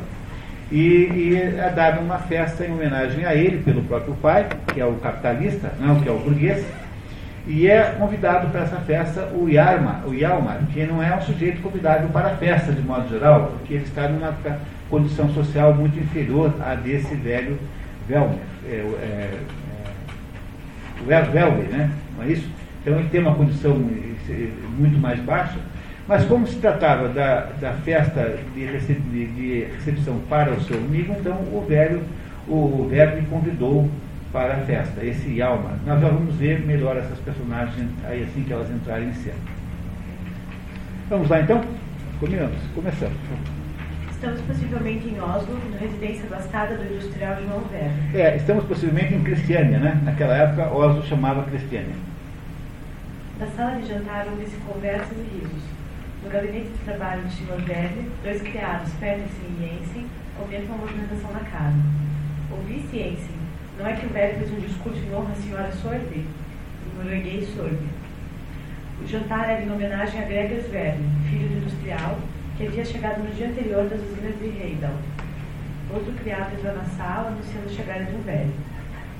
[0.70, 4.86] e, e é dada uma festa em homenagem a ele pelo próprio pai, que é
[4.86, 6.64] o capitalista, não que é o burguês,
[7.46, 11.60] e é convidado para essa festa o Yarma, o Yalmar, que não é um sujeito
[11.60, 14.34] convidado para a festa de modo geral, porque ele está numa
[14.88, 17.58] condição social muito inferior à desse velho
[18.08, 18.38] Velmer.
[18.66, 19.30] É, é,
[21.08, 21.22] é,
[21.70, 21.90] né?
[22.16, 22.48] Não é isso?
[22.80, 25.58] Então ele tem uma condição muito mais baixa,
[26.06, 30.76] mas como se tratava da, da festa de, recep, de, de, recepção para o seu
[30.76, 32.02] amigo, então o velho,
[32.46, 33.88] o velho me convidou
[34.30, 35.78] para a festa, esse Yalma.
[35.86, 39.36] Nós já vamos ver melhor essas personagens aí assim que elas entrarem em cena.
[41.08, 41.62] Vamos lá então?
[42.20, 43.16] Combinamos, começamos.
[44.10, 47.92] Estamos possivelmente em Oslo, na residência bastada do industrial João Velho.
[48.14, 50.00] É, estamos possivelmente em Cristiânia, né?
[50.02, 51.94] Naquela época Oslo chamava Cristiânia.
[53.38, 55.73] Na sala de jantar houve-se conversas e risos.
[56.24, 57.60] No gabinete de trabalho Sr.
[57.66, 60.06] Verne, dois criados, Peterson e Jensen,
[60.38, 61.76] comentam a movimentação na casa.
[62.50, 63.36] Ouvi Jensen.
[63.78, 66.24] Não é que o velho fez um discurso em honra à senhora Sorbe?
[66.96, 67.86] Norueguês Sorbe.
[69.02, 72.18] O jantar era em homenagem a Gregers Verne, filho do industrial,
[72.56, 74.96] que havia chegado no dia anterior das usinas de Heidel.
[75.92, 78.54] Outro criado entrou na sala, anunciando a chegada de um velho.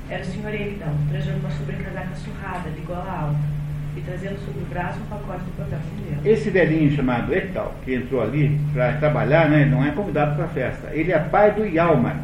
[0.09, 0.55] Era o Sr.
[0.55, 3.54] Ekdal, trajando uma sobrecasaca surrada, de gola alta
[3.97, 6.29] e trazendo sobre o braço um pacote de papel cinzento.
[6.29, 10.49] Esse velhinho chamado Etal, que entrou ali para trabalhar, né, não é convidado para a
[10.49, 10.91] festa.
[10.93, 12.21] Ele é pai do Yalmar,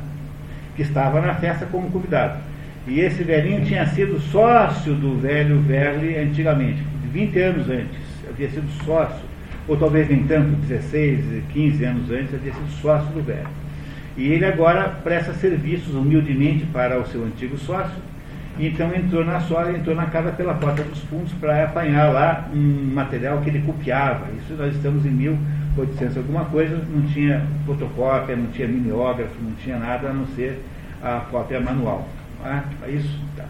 [0.74, 2.40] que estava na festa como convidado.
[2.86, 8.00] E esse velhinho tinha sido sócio do velho Verle antigamente, 20 anos antes.
[8.28, 9.24] Havia sido sócio,
[9.68, 13.48] ou talvez nem tanto, 16, 15 anos antes, havia sido sócio do velho.
[14.16, 17.96] E ele agora presta serviços humildemente para o seu antigo sócio,
[18.58, 22.92] então entrou na sola, entrou na casa pela porta dos fundos para apanhar lá um
[22.94, 24.26] material que ele copiava.
[24.38, 29.78] Isso nós estamos em 1800 alguma coisa, não tinha fotocópia, não tinha mimeógrafo, não tinha
[29.78, 30.62] nada a não ser
[31.02, 32.06] a cópia manual.
[32.44, 33.20] Ah, é isso?
[33.36, 33.44] Tá.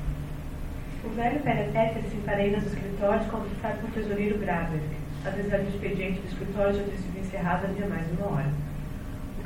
[1.04, 4.80] O velho Pereteca se emparelha nos escritórios com o tesoureiro Graver,
[5.24, 8.50] apesar do expediente do escritório já ter sido encerrado havia mais de uma hora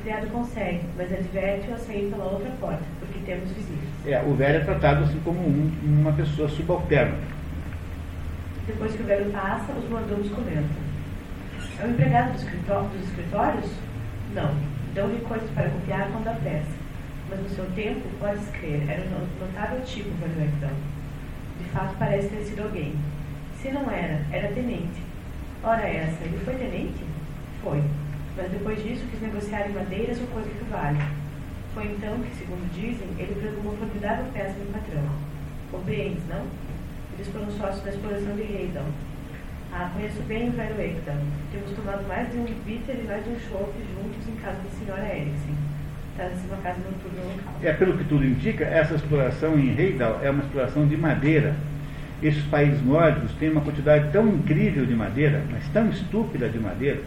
[0.05, 3.94] criado consegue, mas adverte-o a sair pela outra porta, porque temos visitas.
[4.07, 7.17] É, o velho é tratado assim como um, uma pessoa subalterna.
[8.67, 10.85] Depois que o velho passa, os mordomos comentam.
[11.81, 13.71] É o empregado do escritório, dos escritórios?
[14.35, 14.55] Não.
[14.95, 16.85] Dão-lhe coisas para copiar quando apressa.
[17.29, 20.71] Mas no seu tempo, podes crer, era um notável tipo então.
[21.59, 22.95] De fato, parece ter sido alguém.
[23.61, 25.03] Se não era, era tenente.
[25.63, 27.03] Ora essa, ele foi tenente?
[27.63, 27.83] Foi
[28.37, 30.99] mas depois disso quis negociar em madeiras ou coisa que vale.
[31.75, 35.05] Foi então que, segundo dizem, ele pegou uma formidável peça do patrão.
[35.73, 36.47] Compreendes, não?
[37.15, 38.85] Eles foram sócios da exploração de Heidel.
[39.73, 41.17] Ah, conheço bem o velho Ekdal.
[41.51, 44.71] Temos tomado mais de um bitter e mais de um chope juntos em casa da
[44.71, 45.55] senhora Eriksen.
[46.15, 47.55] Trata-se de uma casa noturna local.
[47.61, 51.57] É, pelo que tudo indica, essa exploração em Heidal é uma exploração de madeira.
[52.23, 57.03] Esses países nórdicos têm uma quantidade tão incrível de madeira, mas tão estúpida de madeira,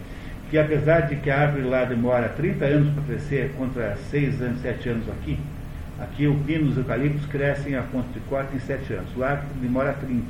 [0.49, 4.61] que apesar de que a árvore lá demora 30 anos para crescer contra 6 anos,
[4.61, 5.37] 7 anos aqui,
[5.99, 9.43] aqui o pino e os eucaliptos crescem a ponto de corte em 7 anos, lá
[9.61, 10.23] demora 30.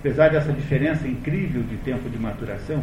[0.00, 2.82] Apesar dessa diferença incrível de tempo de maturação,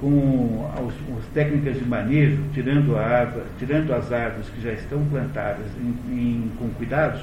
[0.00, 5.66] com as, as técnicas de manejo, tirando, árvore, tirando as árvores que já estão plantadas
[5.80, 7.22] em, em, com cuidados,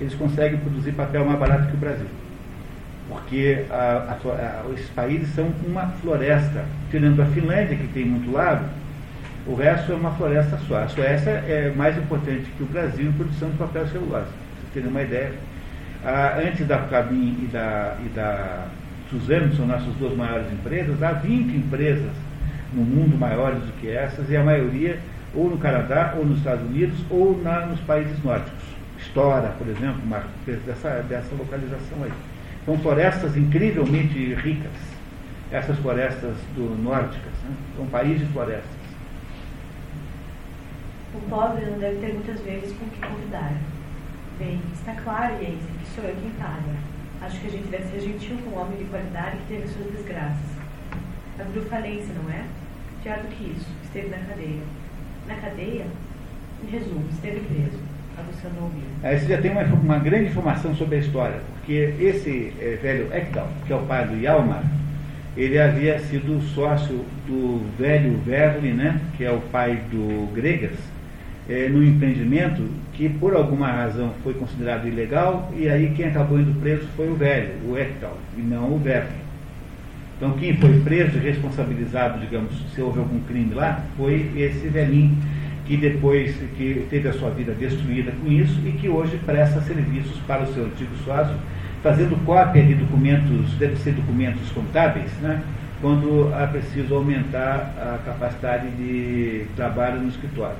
[0.00, 2.06] eles conseguem produzir papel mais barato que o Brasil
[3.10, 8.30] porque a, a, a, esses países são uma floresta, tirando a Finlândia, que tem muito
[8.30, 8.64] lago,
[9.46, 10.84] o resto é uma floresta só.
[10.84, 14.26] A Suécia é mais importante que o Brasil em produção de papel celulose.
[14.26, 15.32] Vocês terem uma ideia.
[16.04, 18.68] Ah, antes da Cabin e da, e da
[19.10, 22.12] Suzano, que são nossas duas maiores empresas, há 20 empresas
[22.72, 25.00] no mundo maiores do que essas, e a maioria
[25.34, 28.64] ou no Canadá, ou nos Estados Unidos, ou na, nos países nórdicos.
[29.00, 32.12] Stora, por exemplo, uma empresa dessa, dessa localização aí.
[32.64, 34.72] São florestas incrivelmente ricas,
[35.50, 37.54] essas florestas do nórdicas, né?
[37.76, 38.80] são países de florestas.
[41.14, 43.52] O pobre não deve ter muitas vezes com que convidar.
[44.38, 46.76] Bem, está claro, Yace, que sou eu quem paga.
[47.22, 49.90] Acho que a gente deve ser gentil com um homem de qualidade que teve suas
[49.92, 50.50] desgraças.
[51.38, 52.44] Abriu falência, não é?
[53.02, 54.62] Pior do que isso, esteve na cadeia.
[55.26, 55.86] Na cadeia,
[56.62, 57.89] em resumo, esteve preso.
[59.02, 63.12] Aí você já tem uma, uma grande informação sobre a história, porque esse é, velho
[63.14, 64.64] Ekdal, que é o pai do Yalmar,
[65.36, 70.76] ele havia sido sócio do velho Verli, né, que é o pai do Gregas,
[71.48, 72.62] é, no empreendimento
[72.94, 77.14] que por alguma razão foi considerado ilegal, e aí quem acabou indo preso foi o
[77.14, 79.20] velho, o Ekdal, e não o Verli.
[80.16, 85.16] Então quem foi preso e responsabilizado, digamos, se houve algum crime lá, foi esse velhinho
[85.70, 90.18] que depois que teve a sua vida destruída com isso e que hoje presta serviços
[90.26, 91.36] para o seu antigo sócio,
[91.80, 95.40] fazendo cópia de documentos, deve ser documentos contábeis, né?
[95.80, 100.56] quando é preciso aumentar a capacidade de trabalho no escritório.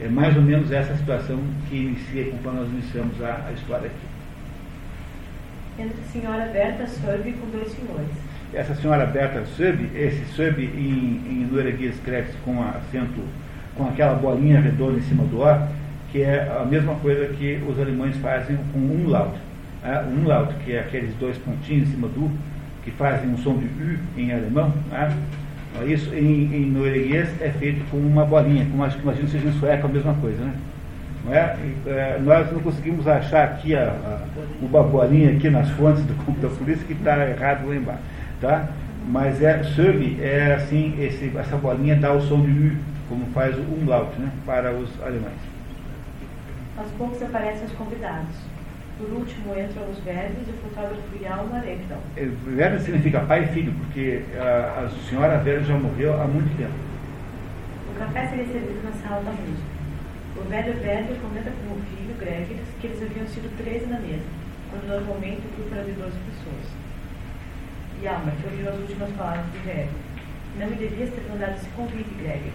[0.00, 5.82] É mais ou menos essa situação que inicia quando nós iniciamos a, a história aqui.
[5.82, 8.08] Entre a senhora Berta Sorbe com dois senhores.
[8.54, 13.20] Essa senhora Berta Sorbe, esse Sorbe em, em norueguês escreve-se com acento
[13.80, 15.68] com aquela bolinha redonda em cima do O,
[16.12, 19.32] que é a mesma coisa que os alemães fazem com umlaut.
[19.82, 20.04] Né?
[20.06, 22.30] O umlaut, que é aqueles dois pontinhos em cima do U,
[22.84, 24.72] que fazem um som de U em alemão.
[24.90, 25.16] Né?
[25.86, 29.52] Isso em, em norueguês é feito com uma bolinha, como acho que imagino seja em
[29.52, 30.52] sueco a mesma coisa, né?
[31.24, 31.56] Não é?
[31.86, 32.20] é?
[32.22, 34.20] nós não conseguimos achar aqui a, a,
[34.60, 38.00] uma bolinha aqui nas fontes do computador, por isso que está errado lá embaixo.
[38.40, 38.68] Tá?
[39.08, 42.76] Mas é sub é assim, esse, essa bolinha dá o som de U
[43.10, 45.40] como faz o umlaut né, para os alemães.
[46.78, 48.36] Aos poucos aparecem os convidados.
[48.96, 51.98] Por último entram os velhos e o fotógrafo Yalmar Ekdal.
[52.16, 56.56] É, velho significa pai e filho, porque a, a senhora velha já morreu há muito
[56.56, 56.72] tempo.
[57.90, 59.80] O café seria servido na sala da música.
[60.36, 64.22] O velho velho comenta com o filho, Greg, que eles haviam sido 13 na mesa,
[64.70, 66.66] quando normalmente o grupo era de 12 pessoas.
[68.02, 69.90] Yalmar, que ouviu as últimas palavras do velho.
[70.58, 72.52] Não me devias ter mandado esse convite, Greg.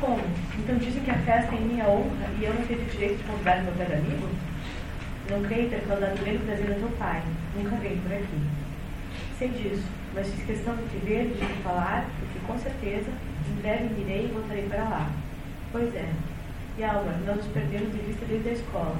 [0.00, 0.22] Como?
[0.58, 3.24] Então dizem que a festa é em minha honra e eu não tenho direito de
[3.24, 4.28] convidar meu velho amigo?
[5.30, 7.22] Não creio ter causado o mesmo prazer ao teu pai.
[7.56, 8.40] Nunca veio por aqui.
[9.38, 9.84] Sei disso,
[10.14, 13.10] mas fiz questão de te ver, de te falar, porque com certeza
[13.50, 15.10] em breve irei e voltarei para lá.
[15.72, 16.08] Pois é.
[16.78, 18.96] E Alma, nós nos perdemos de vista desde a escola.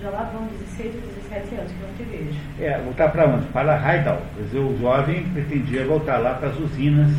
[0.00, 2.38] Já lá vão 16 ou 17 anos que não te vejo.
[2.60, 3.46] É, voltar para onde?
[3.46, 4.22] Para Heidal.
[4.34, 7.10] Quer dizer, o jovem pretendia voltar lá para as usinas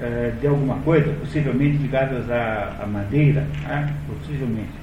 [0.00, 3.94] eh, de alguma coisa, possivelmente ligadas à, à madeira, né?
[4.08, 4.80] possivelmente.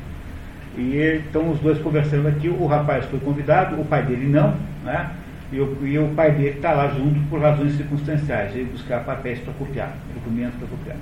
[0.77, 5.11] E estão os dois conversando aqui, o rapaz foi convidado, o pai dele não, né?
[5.51, 9.39] e, o, e o pai dele está lá junto por razões circunstanciais, ele buscar papéis
[9.39, 10.97] para copiar, documentos para copiar.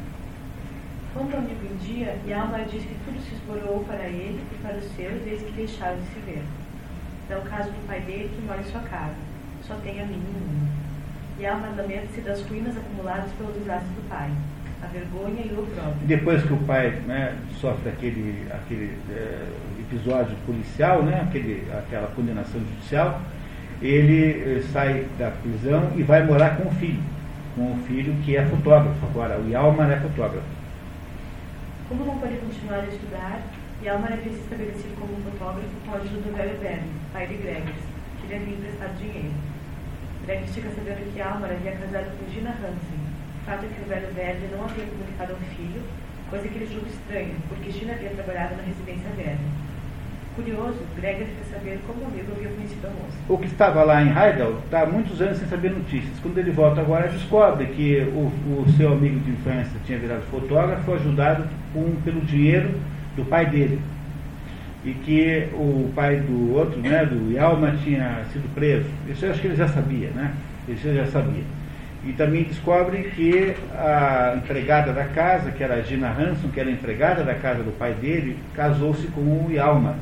[1.13, 4.77] Quando o amigo em dia, Yalma diz que tudo se esborou para ele e para
[4.77, 6.43] os seus desde que deixaram de se ver.
[7.29, 9.15] É o caso do pai dele que mora em sua casa.
[9.61, 10.84] Só tem a menina e
[11.43, 14.29] há mandamento-se das ruínas acumuladas pelo desastre do pai,
[14.81, 16.07] a vergonha e o opróbrio.
[16.07, 19.47] Depois que o pai né, sofre aquele, aquele é,
[19.79, 23.21] episódio policial, né, aquele, aquela condenação judicial,
[23.81, 27.03] ele é, sai da prisão e vai morar com o filho,
[27.55, 30.47] com o filho que é fotógrafo agora, o Yalmar é fotógrafo.
[31.89, 33.41] Como não pode continuar a estudar,
[33.83, 37.83] Yalmar havia se estabelecido como fotógrafo com a ajuda do velho Bernie, pai de Gregers,
[38.21, 39.33] que lhe havia emprestado dinheiro.
[40.25, 42.99] Greg fica sabendo que Almar havia casado com Gina Hansen.
[43.45, 45.81] Fato é que o velho Verde não havia comunicado ao filho,
[46.31, 49.43] coisa que ele julga estranha, porque Gina havia trabalhado na residência Verde.
[50.35, 53.17] Curioso, Greg fica saber como o amigo havia conhecido a moça.
[53.29, 56.19] O que estava lá em Heidel está há muitos anos sem saber notícias.
[56.19, 60.91] Quando ele volta agora, descobre que o, o seu amigo de infância tinha virado fotógrafo,
[60.91, 62.73] ajudado com, pelo dinheiro
[63.15, 63.79] do pai dele
[64.85, 68.85] e que o pai do outro, né, do Yalma, tinha sido preso.
[69.09, 70.31] Isso eu acho que ele já sabia, né?
[70.67, 71.43] Isso ele já sabia.
[72.05, 76.69] E também descobrem que a empregada da casa, que era a Gina Hanson, que era
[76.69, 79.95] empregada da casa do pai dele, casou-se com o Yalma.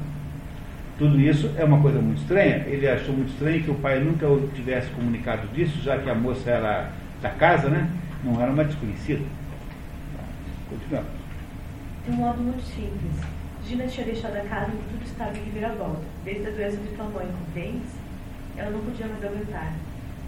[0.98, 2.66] Tudo isso é uma coisa muito estranha.
[2.68, 6.50] Ele achou muito estranho que o pai nunca tivesse comunicado disso, já que a moça
[6.50, 6.90] era
[7.22, 7.90] da casa, né?
[8.22, 9.24] Não era uma desconhecida.
[10.70, 11.10] Continuamos.
[12.06, 13.33] De um modo muito simples
[13.68, 17.06] Gina tinha deixado a casa em tudo estava em reviravolta, desde a doença de tua
[17.06, 17.92] mãe, compreendes?
[18.58, 19.74] Ela não podia mais aguentar.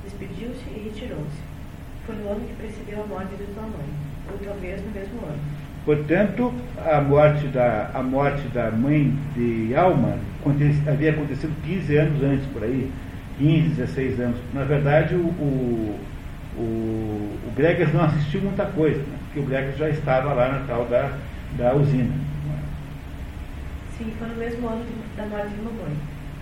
[0.03, 1.43] Despediu-se e retirou-se.
[2.05, 3.89] Foi no ano que precedeu a morte de tua mãe,
[4.31, 5.39] ou talvez no mesmo ano.
[5.83, 10.17] Portanto, a morte da, a morte da mãe de Alma
[10.87, 12.91] havia acontecido 15 anos antes, por aí.
[13.37, 14.37] 15, 16 anos.
[14.53, 15.99] Na verdade, o, o,
[16.57, 19.17] o, o Gregas não assistiu muita coisa, né?
[19.25, 21.11] porque o Gregas já estava lá na tal da,
[21.57, 22.13] da usina.
[23.97, 24.85] Sim, foi no mesmo ano
[25.15, 25.97] da morte de mamãe.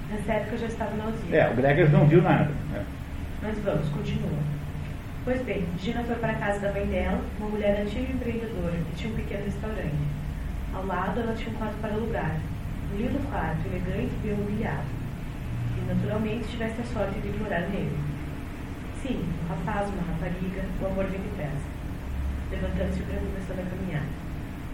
[0.10, 1.36] Nessa época eu já estava na usina.
[1.36, 2.50] É, o Gregas não viu nada.
[2.72, 2.84] Né?
[3.44, 4.40] Mas vamos, continua.
[5.24, 8.74] Pois bem, Gina foi para a casa da mãe dela, uma mulher antiga e empreendedora,
[8.74, 9.96] que tinha um pequeno restaurante.
[10.74, 12.36] Ao lado, ela tinha um quarto para alugar.
[12.92, 14.88] Um lindo quarto, elegante e bem mobiliado.
[15.78, 17.98] E, naturalmente, tivesse a sorte de morar nele.
[19.02, 21.70] Sim, um rapaz, uma rapariga, o amor vem depressa.
[22.50, 24.06] Levantando-se, o grande começou a caminhar.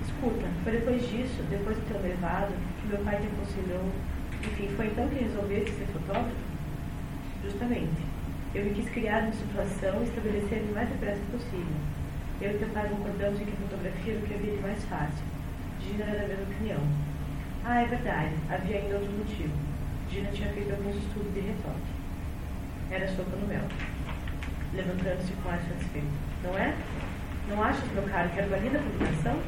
[0.01, 2.53] Escuta, foi depois disso, depois do teu levado,
[2.89, 3.85] meu pai te aconselhou.
[4.41, 6.35] Enfim, foi então que resolveste ser fotógrafo?
[7.43, 8.01] Justamente.
[8.55, 11.77] Eu me quis criar uma situação e estabelecer o mais depressa possível.
[12.41, 15.23] Eu e teu pai concordamos em que fotografia era o que havia de mais fácil.
[15.81, 16.79] Gina era da mesma opinião.
[17.63, 18.33] Ah, é verdade.
[18.49, 19.53] Havia ainda outro motivo.
[20.09, 21.91] Gina tinha feito alguns estudos de retoque.
[22.89, 23.65] Era sopa no mel.
[24.73, 26.07] Levantando-se com ar satisfeito.
[26.43, 26.73] Não é?
[27.49, 29.39] Não achas, meu caro, que era valida a publicação?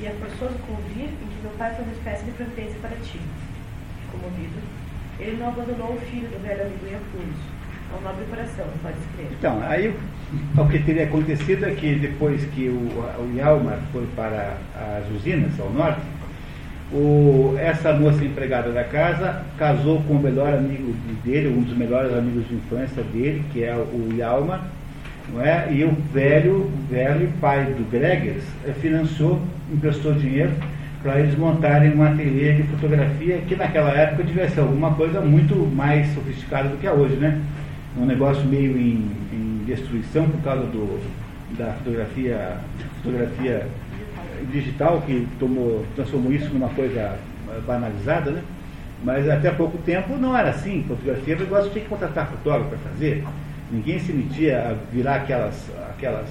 [0.00, 3.20] E é forçoso convir em que meu pai foi uma espécie de providência para ti.
[4.10, 4.60] Comovido,
[5.18, 7.60] ele não abandonou o filho do velho amigo apuros.
[7.92, 9.36] É um nobre coração, pode escrever.
[9.38, 9.94] Então, aí
[10.56, 15.58] o que teria acontecido é que depois que o, o Yalmar foi para as usinas
[15.60, 16.00] ao norte,
[16.92, 20.94] o, essa moça empregada da casa casou com o melhor amigo
[21.24, 24.64] dele, um dos melhores amigos de infância dele, que é o Yalmar,
[25.32, 25.72] não é?
[25.72, 28.44] e o velho, velho pai do Gregers
[28.80, 29.40] financiou,
[29.72, 30.52] emprestou dinheiro
[31.02, 36.12] para eles montarem um ateliê de fotografia que naquela época ser alguma coisa muito mais
[36.14, 37.40] sofisticada do que é hoje, né?
[37.96, 41.00] Um negócio meio em, em destruição por causa do,
[41.56, 42.58] da fotografia,
[43.02, 43.66] fotografia
[44.52, 47.16] digital que tomou, transformou isso numa coisa
[47.66, 48.42] banalizada, né?
[49.02, 50.84] Mas até pouco tempo não era assim.
[50.86, 53.24] Fotografia, o negócio tinha que contratar fotógrafo para fazer.
[53.70, 56.28] Ninguém se metia a virar aquelas, aquelas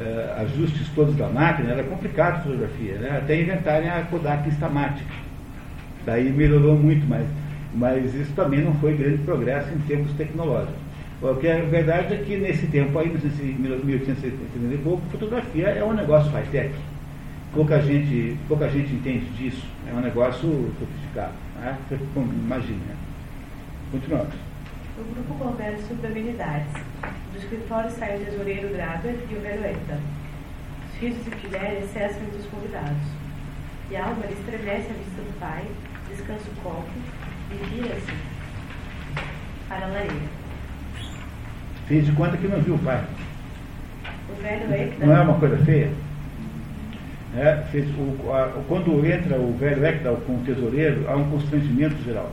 [0.00, 1.72] uh, ajustes todos da máquina.
[1.72, 3.18] Era complicado a fotografia, né?
[3.18, 5.06] Até inventarem a Kodak Instamatic.
[6.04, 7.26] Daí melhorou muito, mas,
[7.74, 10.86] mas isso também não foi grande progresso em termos tecnológicos.
[11.20, 15.94] O que é verdade é que nesse tempo aí, 1870 e pouco, fotografia é um
[15.94, 16.72] negócio high-tech
[17.56, 19.66] pouca gente, pouca gente entende disso.
[19.90, 21.32] É um negócio sofisticado.
[21.58, 21.76] Né?
[22.14, 22.78] Imagina.
[22.78, 22.96] Né?
[23.90, 24.45] Continuamos.
[24.98, 26.72] O grupo conversa sobre habilidades.
[27.30, 29.98] Do escritório sai o tesoureiro Graber e o velho Hector.
[30.90, 33.06] Os risos e filhérias cessam entre os convidados.
[33.90, 35.64] E Álvaro estremece a vista do pai,
[36.08, 36.88] descansa o copo
[37.50, 38.12] e vira-se
[39.68, 40.14] para a lareira.
[41.86, 43.04] Fez de conta que não viu o pai.
[44.30, 45.06] O velho Hector.
[45.06, 45.92] Não é uma coisa feia?
[47.36, 52.02] É, fez, o, a, quando entra o velho Ectal com o tesoureiro, há um constrangimento
[52.02, 52.32] geral.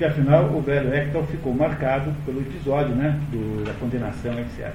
[0.00, 4.72] Porque afinal o velho Ectal ficou marcado pelo episódio né, do, da condenação, etc.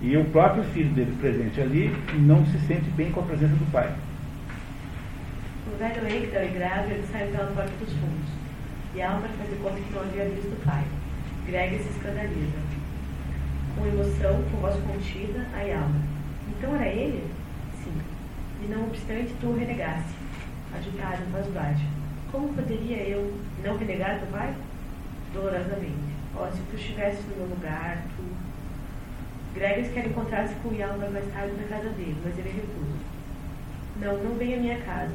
[0.00, 3.72] E o próprio filho dele presente ali não se sente bem com a presença do
[3.72, 3.92] pai.
[5.66, 8.30] O velho Ectal e Grave saem pela porta dos fundos.
[8.94, 10.84] E Álvaro faz conta que não havia visto o pai.
[11.46, 12.58] Greg se escandaliza.
[13.76, 16.00] Com emoção, com voz contida, a Alma.
[16.46, 17.24] Então era ele?
[18.62, 20.14] e não obstante tu o renegasse,
[20.72, 21.93] agitado em voz baixa.
[22.34, 23.32] Como poderia eu
[23.62, 24.52] não renegar teu pai?
[25.32, 25.94] Dolorosamente.
[26.34, 28.24] Ó, oh, se tu estivesse no meu lugar, tu.
[29.54, 32.98] Gregas quer encontrar-se com Yalma mais tarde na casa dele, mas ele recusa.
[34.00, 35.14] Não, não venha à minha casa.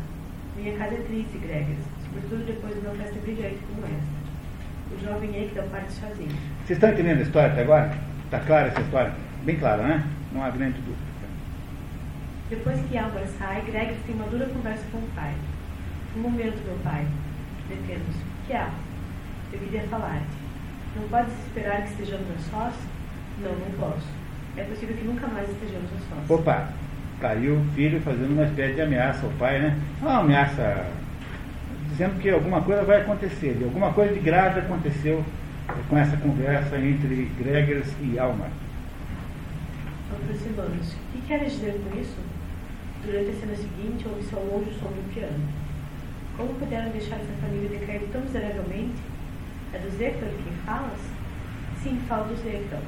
[0.55, 4.95] Minha casa é triste, Gregas, sobretudo depois de uma festa brilhante como esta.
[4.95, 6.37] O jovem Eikdal parte sozinho.
[6.63, 7.97] Vocês estão entendendo a história até agora?
[8.23, 9.13] Está clara essa história?
[9.43, 10.07] Bem clara, né?
[10.31, 11.09] Não há grande dúvida.
[12.49, 15.35] Depois que Álvaro sai, Greg tem uma dura conversa com o pai.
[16.19, 17.07] Momento, meu pai.
[17.69, 18.19] Detendo-se.
[18.19, 18.69] O que há?
[19.53, 20.25] Eu queria falar-te.
[20.95, 22.73] Não podes esperar que estejamos a sós?
[23.41, 24.07] Não, não posso.
[24.57, 26.29] É possível que nunca mais estejamos a sós.
[26.29, 26.69] Opa!
[27.21, 29.77] Caiu o filho fazendo uma espécie de ameaça ao pai, né?
[30.01, 30.87] Uma ameaça
[31.89, 33.57] dizendo que alguma coisa vai acontecer.
[33.59, 35.23] E alguma coisa de grave aconteceu
[35.89, 38.47] com essa conversa entre Gregers e Alma.
[40.11, 40.95] Aproximando-se.
[40.95, 42.17] O que queres dizer com isso?
[43.05, 45.68] Durante a cena seguinte, ouve seu longe sobre o piano.
[46.39, 48.95] Como puderam deixar essa família decair tão miseravelmente?
[49.73, 50.99] É do Zector quem falas?
[51.83, 52.79] Sim, falo do Zector.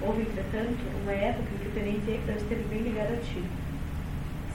[0.00, 3.42] Houve, entretanto, uma época em que o tenente Hector esteve bem ligado a ti.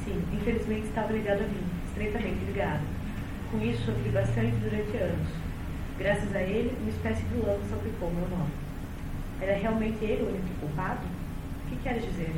[0.02, 2.84] Sim, infelizmente estava ligado a mim, estreitamente ligado.
[3.52, 5.28] Com isso, sofri bastante durante anos.
[6.00, 8.52] Graças a ele, uma espécie de lama salpicou meu nome.
[9.42, 11.04] Era realmente ele o único culpado?
[11.04, 12.34] O que queres dizer?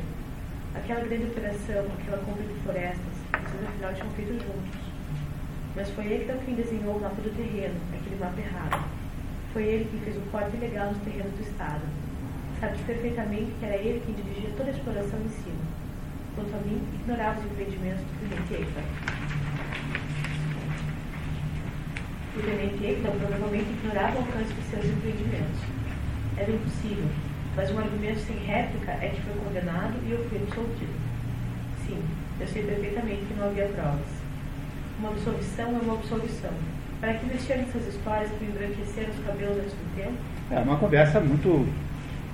[0.74, 4.89] aquela grande operação, aquela compra de florestas, vocês afinal tinham feito juntos.
[5.76, 8.84] Mas foi ele quem desenhou o mapa do terreno, aquele mapa errado.
[9.52, 11.82] Foi ele quem fez o corte ilegal nos terrenos do Estado.
[12.58, 15.62] Sabe perfeitamente que era ele quem dirigia toda a exploração em cima.
[16.34, 18.84] Quanto a mim, ignorava os empreendimentos do tenente Eichmann.
[22.36, 25.60] O tenente Eichmann provavelmente ignorava o alcance de seus empreendimentos.
[26.36, 27.08] Era impossível.
[27.56, 30.94] mas um argumento sem réplica é que foi condenado e eu fui absolvido.
[31.86, 32.02] Sim,
[32.40, 34.19] eu sei perfeitamente que não havia provas.
[35.00, 36.50] Uma absolvição é uma absolvição.
[37.00, 40.12] Para que mexer nessas histórias que embranqueceram os cabelos antes do tempo?
[40.50, 41.66] É uma conversa muito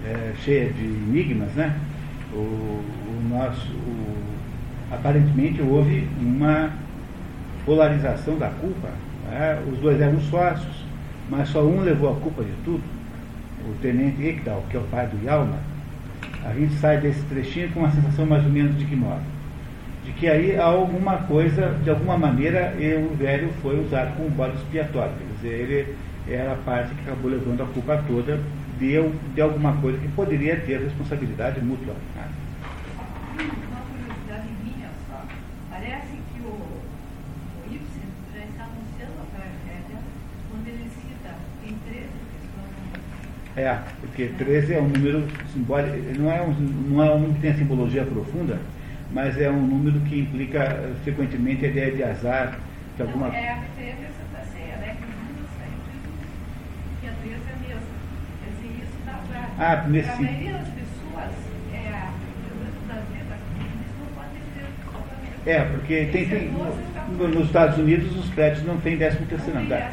[0.05, 1.79] é, cheia de enigmas, né?
[2.33, 4.17] O, o nosso, o,
[4.91, 6.73] aparentemente houve uma
[7.65, 8.89] polarização da culpa.
[9.31, 9.63] Né?
[9.73, 10.85] Os dois eram sócios,
[11.31, 12.83] mas só um levou a culpa de tudo.
[13.65, 15.59] O tenente Ekdal, que é o pai do Yalma.
[16.45, 19.36] A gente sai desse trechinho com uma sensação mais ou menos de que modo?
[20.19, 25.13] Que aí alguma coisa, de alguma maneira, o velho foi usado como bode expiatório.
[25.13, 25.97] Quer dizer, ele
[26.27, 28.41] era a parte que acabou levando a culpa toda
[28.79, 28.97] de,
[29.35, 31.95] de alguma coisa que poderia ter responsabilidade mútua.
[32.15, 32.29] Né?
[33.37, 35.23] Uma curiosidade minha só.
[35.71, 37.79] Parece que o, o
[38.35, 39.99] já está anunciando a tragédia
[40.51, 42.07] quando ele cita em 13
[43.57, 47.55] É, porque 13 é um número simbólico, não é um, não é um que tem
[47.55, 48.59] simbologia profunda,
[49.17, 52.59] mas é um número que implica frequentemente a ideia de azar,
[52.97, 53.35] de alguma...
[53.35, 54.95] É a 13 é Santa Ceia, né?
[57.01, 57.81] Que a 13 é mesmo.
[58.45, 59.49] Quer dizer, isso dá para...
[59.59, 60.11] Ah, nesse...
[60.11, 61.31] A maioria das pessoas,
[61.73, 62.13] é, a
[62.89, 64.43] da vida, eles não podem
[65.45, 66.51] ter É, porque tem, tem
[67.17, 69.93] no, nos Estados Unidos os créditos não tem 13 terceiro andar.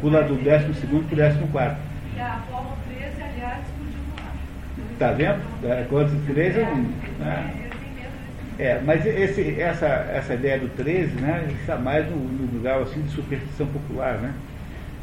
[0.00, 1.80] Pula do 12 segundo para o 14 quarto.
[2.16, 4.92] E a Apolo 13, aliás, explodiu ar.
[4.92, 5.40] Está vendo?
[5.70, 6.92] É, quando 13 é um...
[7.20, 7.59] Né?
[8.60, 13.00] É, mas esse, essa, essa ideia do 13 né, está mais no, no lugar assim,
[13.00, 14.18] de superstição popular.
[14.18, 14.34] Né?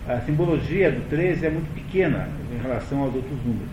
[0.08, 3.72] A simbologia do 13 é muito pequena em relação aos outros números.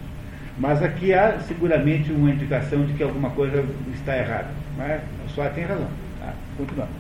[0.58, 3.62] Mas aqui há seguramente uma indicação de que alguma coisa
[3.92, 4.48] está errada.
[4.78, 5.02] Mas
[5.34, 5.90] só tem razão.
[6.18, 6.32] Tá?
[6.56, 6.90] Continuando.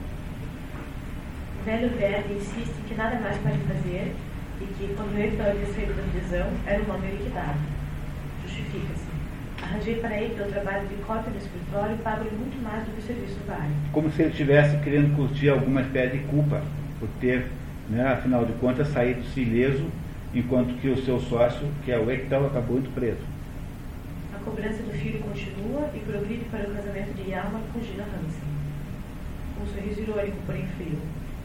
[1.64, 4.14] Velho verbo insiste que nada mais pode fazer
[4.60, 7.58] e que, quando ele havia saído da prisão, era um homem liquidado.
[8.42, 9.03] Justifica-se.
[9.64, 12.98] Arranjei para ele o trabalho de cópia no escritório e pago-lhe muito mais do que
[12.98, 13.72] o serviço vale.
[13.92, 16.62] Como se ele estivesse querendo curtir alguma espécie de culpa
[17.00, 17.46] por ter,
[17.88, 19.86] né, afinal de contas, saído-se ileso,
[20.34, 23.24] enquanto que o seu sócio, que é o Hector, acabou indo preso.
[24.34, 28.44] A cobrança do filho continua e progride para o casamento de Yalma com Gina Hansen.
[29.56, 30.98] Com um sorriso irônico, porém frio.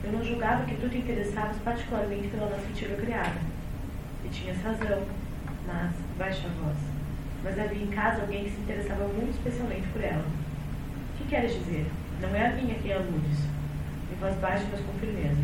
[0.03, 3.39] Eu não julgava que tu te interessavas particularmente pela nossa antiga criada.
[4.25, 5.03] E tinhas razão,
[5.65, 6.88] mas baixa a voz
[7.43, 10.23] mas havia em casa alguém que se interessava muito especialmente por ela.
[10.23, 11.85] O que queres dizer?
[12.21, 13.39] Não é a minha quem aludes.
[14.11, 15.37] Em voz baixa, mas com firmeza.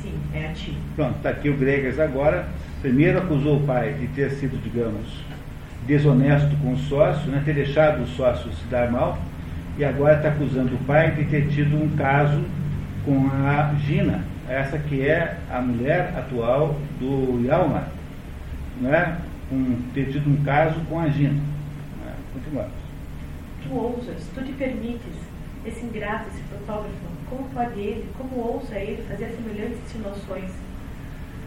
[0.00, 0.76] Sim, é a ti.
[0.96, 2.48] Pronto, está aqui o Gregas agora.
[2.80, 5.06] Primeiro acusou o pai de ter sido, digamos,
[5.86, 9.18] desonesto com o sócio, né, ter deixado o sócio se dar mal,
[9.76, 12.44] e agora está acusando o pai de ter tido um caso
[13.04, 17.84] com a Gina, essa que é a mulher atual do Yalma,
[18.80, 19.16] né?
[19.50, 21.40] Um, ter tido um caso com a Gina.
[22.04, 22.14] Né?
[22.32, 22.72] Continuamos.
[23.62, 25.14] Tu ousas, tu te permites,
[25.64, 26.96] esse ingrato, esse fotógrafo,
[27.28, 30.50] como pode ele, como ousa ele fazer semelhantes insinuações?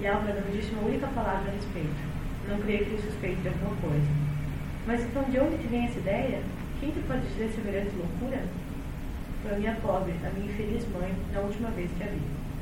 [0.01, 2.13] E Alma não me disse uma única palavra a respeito.
[2.47, 4.07] Não creio que ele suspeite de alguma coisa.
[4.85, 6.39] Mas então de onde te vem essa ideia?
[6.79, 8.43] Quem te pode dizer semelhante loucura?
[9.41, 12.21] Foi a minha pobre, a minha infeliz mãe, na última vez que a vi.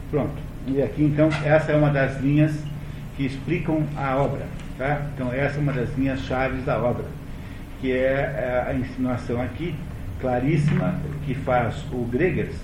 [0.09, 0.41] Pronto.
[0.67, 2.53] E aqui então, essa é uma das linhas
[3.15, 4.45] que explicam a obra.
[4.81, 4.99] Tá?
[5.13, 7.05] Então, essa é uma das linhas chaves da obra,
[7.79, 9.75] que é, é a insinuação aqui,
[10.19, 12.55] claríssima, que faz o Gregers,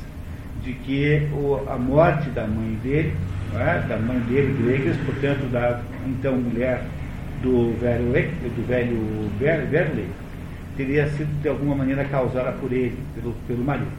[0.63, 3.15] de que o, a morte da mãe dele,
[3.53, 3.87] é?
[3.87, 6.81] da mãe dele, Gregers, portanto, da então mulher
[7.43, 10.09] do velho, do velho Verley,
[10.75, 13.91] teria sido de alguma maneira causada por ele, pelo, pelo marido.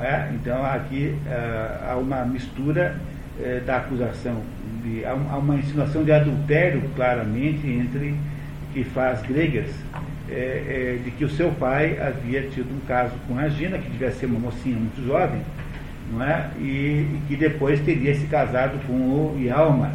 [0.00, 0.30] É?
[0.32, 2.94] Então aqui uh, há uma mistura
[3.40, 4.42] uh, da acusação
[4.82, 8.14] de, há, uma insinuação de adultério claramente entre
[8.72, 9.70] que faz Gregers
[10.30, 13.90] é, é, de que o seu pai havia tido um caso com a Gina, que
[13.90, 15.40] devia ser uma mocinha muito jovem,
[16.12, 16.50] não é?
[16.58, 19.92] E, e que depois teria se casado com o Yalma.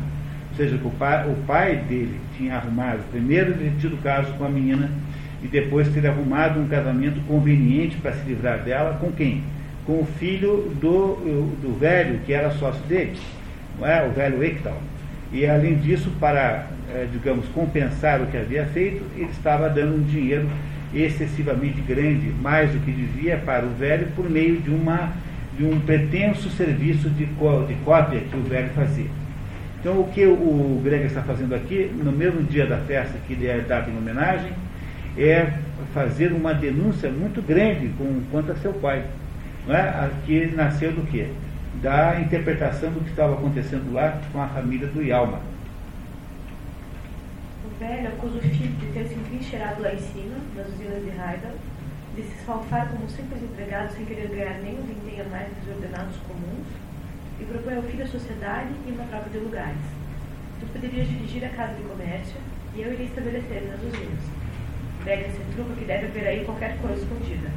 [0.50, 4.46] Ou seja, o pai, o pai dele tinha arrumado, primeiro ele tinha tido caso com
[4.46, 4.90] a menina,
[5.42, 9.44] e depois ter arrumado um casamento conveniente para se livrar dela com quem?
[9.86, 11.16] Com o filho do,
[11.62, 13.16] do velho, que era sócio dele
[13.80, 14.06] não é?
[14.06, 14.78] o velho Ektal.
[15.32, 20.04] E além disso, para, é, digamos, compensar o que havia feito, ele estava dando um
[20.04, 20.50] dinheiro
[20.94, 25.12] excessivamente grande, mais do que devia, para o velho, por meio de, uma,
[25.58, 29.10] de um pretenso serviço de, de cópia que o velho fazia.
[29.80, 33.48] Então, o que o Greg está fazendo aqui, no mesmo dia da festa que lhe
[33.48, 34.52] é dado em homenagem,
[35.18, 35.54] é
[35.94, 39.04] fazer uma denúncia muito grande com, quanto a seu pai,
[39.68, 40.12] não é?
[40.26, 41.30] que nasceu do quê?
[41.82, 45.40] da interpretação do que estava acontecendo lá com a família do Yalma.
[47.66, 51.10] O velho acusa o filho de ter se entrincheirado lá em cima, nas usinas de
[51.10, 51.56] Heidel,
[52.16, 55.70] de se esfalfar como simples empregado sem querer ganhar nem um vintém a mais que
[55.70, 56.68] os ordenados comuns,
[57.40, 59.86] e propõe ao filho a sociedade e uma troca de lugares.
[60.60, 62.40] Tu poderias dirigir a casa de comércio
[62.74, 64.24] e eu iria estabelecer nas usinas.
[65.04, 67.50] Brega se truca que deve haver aí qualquer coisa escondida.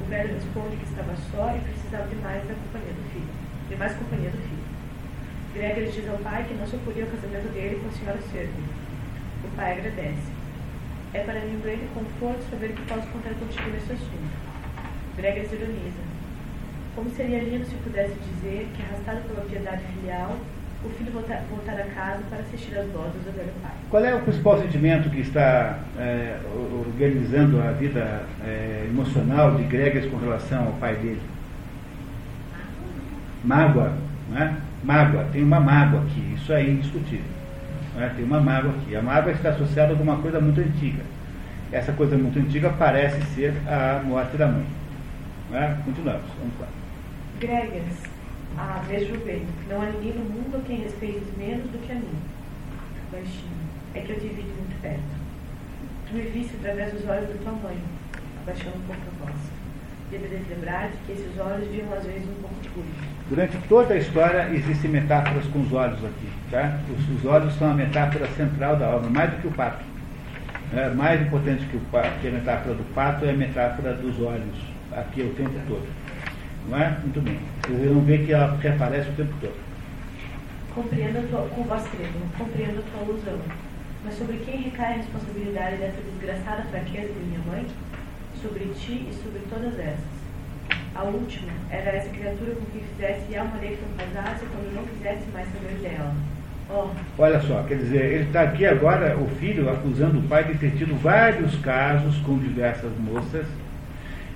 [0.00, 3.28] O velho responde que estava só e precisava de mais da companhia do filho,
[3.68, 4.70] de mais companhia do filho.
[5.52, 8.64] Gregory diz ao pai que não se oporia ao casamento dele com a senhora Servi.
[9.44, 10.30] O pai agradece.
[11.12, 14.36] É para mim um grande conforto saber que posso contar contigo nesse assunto.
[15.16, 16.02] Gregory se ironiza.
[16.94, 20.36] Como seria lindo se pudesse dizer que, arrastado pela piedade filial,
[20.84, 23.79] o filho voltar, voltar a casa para assistir às bodas do velho pai.
[23.90, 26.38] Qual é o principal sentimento que está é,
[26.86, 31.20] organizando a vida é, emocional de Gregas com relação ao pai dele?
[33.42, 33.92] Mágoa,
[34.28, 34.60] né?
[34.84, 37.24] Mágoa, tem uma mágoa aqui, isso é indiscutível.
[37.96, 38.12] Né?
[38.14, 38.94] Tem uma mágoa aqui.
[38.94, 41.02] A mágoa está associada a alguma coisa muito antiga.
[41.72, 44.66] Essa coisa muito antiga parece ser a morte da mãe.
[45.50, 45.78] Né?
[45.84, 46.68] Continuamos, vamos lá.
[47.40, 48.04] Gregas,
[48.56, 51.96] ah, vejo bem, não há ninguém no mundo a quem respeites menos do que a
[51.96, 52.18] mim.
[53.10, 53.59] Baixinho,
[53.94, 55.20] é que eu te vi de muito perto.
[56.08, 57.78] Tu me viste através dos olhos da tua mãe,
[58.42, 59.38] abaixando um pouco a voz.
[60.10, 62.90] Deveria lembrar-te que esses olhos viam às vezes um pouco escuros.
[63.28, 66.28] Durante toda a história existem metáforas com os olhos aqui.
[66.50, 66.80] Tá?
[66.96, 69.84] Os, os olhos são a metáfora central da obra, mais do que o pato.
[70.74, 71.80] É, mais importante que, o,
[72.20, 74.56] que a metáfora do pato é a metáfora dos olhos,
[74.92, 75.86] aqui o tempo todo.
[76.68, 76.90] Não é?
[77.02, 77.38] Muito bem.
[77.66, 79.54] Vocês vão ver que ela reaparece o tempo todo.
[80.74, 83.69] Compreendo a tua, com voz trêmula, compreendo a tua alusão.
[84.04, 87.66] Mas sobre quem recai a responsabilidade dessa desgraçada fraqueza de minha mãe?
[88.40, 90.20] Sobre ti e sobre todas essas.
[90.94, 95.28] A última era essa criatura com quem fizesse alma que não casasse quando não quisesse
[95.32, 96.14] mais saber dela.
[96.70, 96.88] Oh.
[97.18, 100.70] Olha só, quer dizer, ele está aqui agora, o filho, acusando o pai de ter
[100.76, 103.46] tido vários casos com diversas moças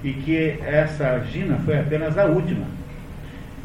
[0.02, 2.66] e que essa Gina foi apenas a última.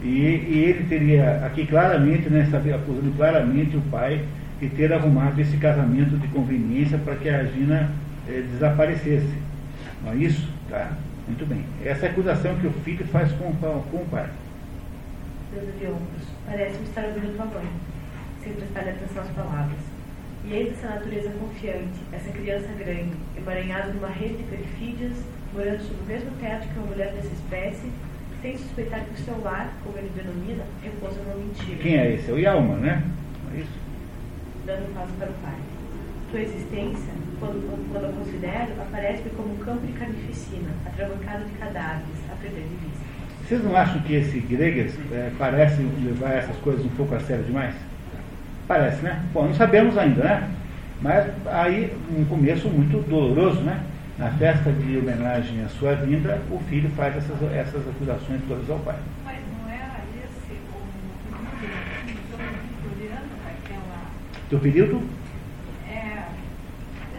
[0.02, 4.24] E, e ele teria aqui claramente, né, acusando claramente o pai
[4.60, 7.92] de ter arrumado esse casamento de conveniência para que a Gina
[8.28, 9.34] eh, desaparecesse.
[10.04, 10.48] Não é isso?
[10.70, 10.92] Tá?
[11.28, 11.64] Muito bem.
[11.86, 14.30] Essa é a acusação que o filho faz com, com o pai.
[15.54, 17.66] Deus de ombros, parece-me estar ouvindo tua mãe,
[18.44, 19.80] sem prestar atenção às palavras.
[20.46, 25.14] E eis essa natureza confiante, essa criança grande, emaranhada numa rede de perfídias,
[25.54, 27.92] morando sob o mesmo teto que uma mulher dessa espécie,
[28.42, 31.78] sem suspeitar que o seu lar, como ele denomina, repousa numa mentira.
[31.82, 32.30] Quem é esse?
[32.30, 33.04] É o Yalma, né?
[33.54, 33.89] É isso?
[34.70, 35.56] Dando um para o pai.
[36.30, 42.18] Tua existência, quando, quando a considero, aparece-me como um campo de carnificina, atravancado de cadáveres,
[42.32, 43.04] a perder de vista.
[43.48, 47.44] Vocês não acham que esse Gregas é, parece levar essas coisas um pouco a sério
[47.46, 47.74] demais?
[48.68, 49.26] Parece, né?
[49.34, 50.52] Bom, não sabemos ainda, né?
[51.02, 53.84] Mas aí um começo muito doloroso, né?
[54.20, 58.78] Na festa de homenagem à sua vinda, o filho faz essas, essas acusações todas ao
[58.78, 59.00] pai.
[59.26, 60.78] Mas não era esse o
[62.86, 64.20] vitoriano daquela.
[64.50, 65.02] Do período?
[65.90, 66.24] É.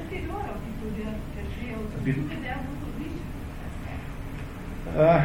[0.02, 2.70] Anterior ao vitoriano, quer dizer, o filme dela
[4.96, 5.24] ah,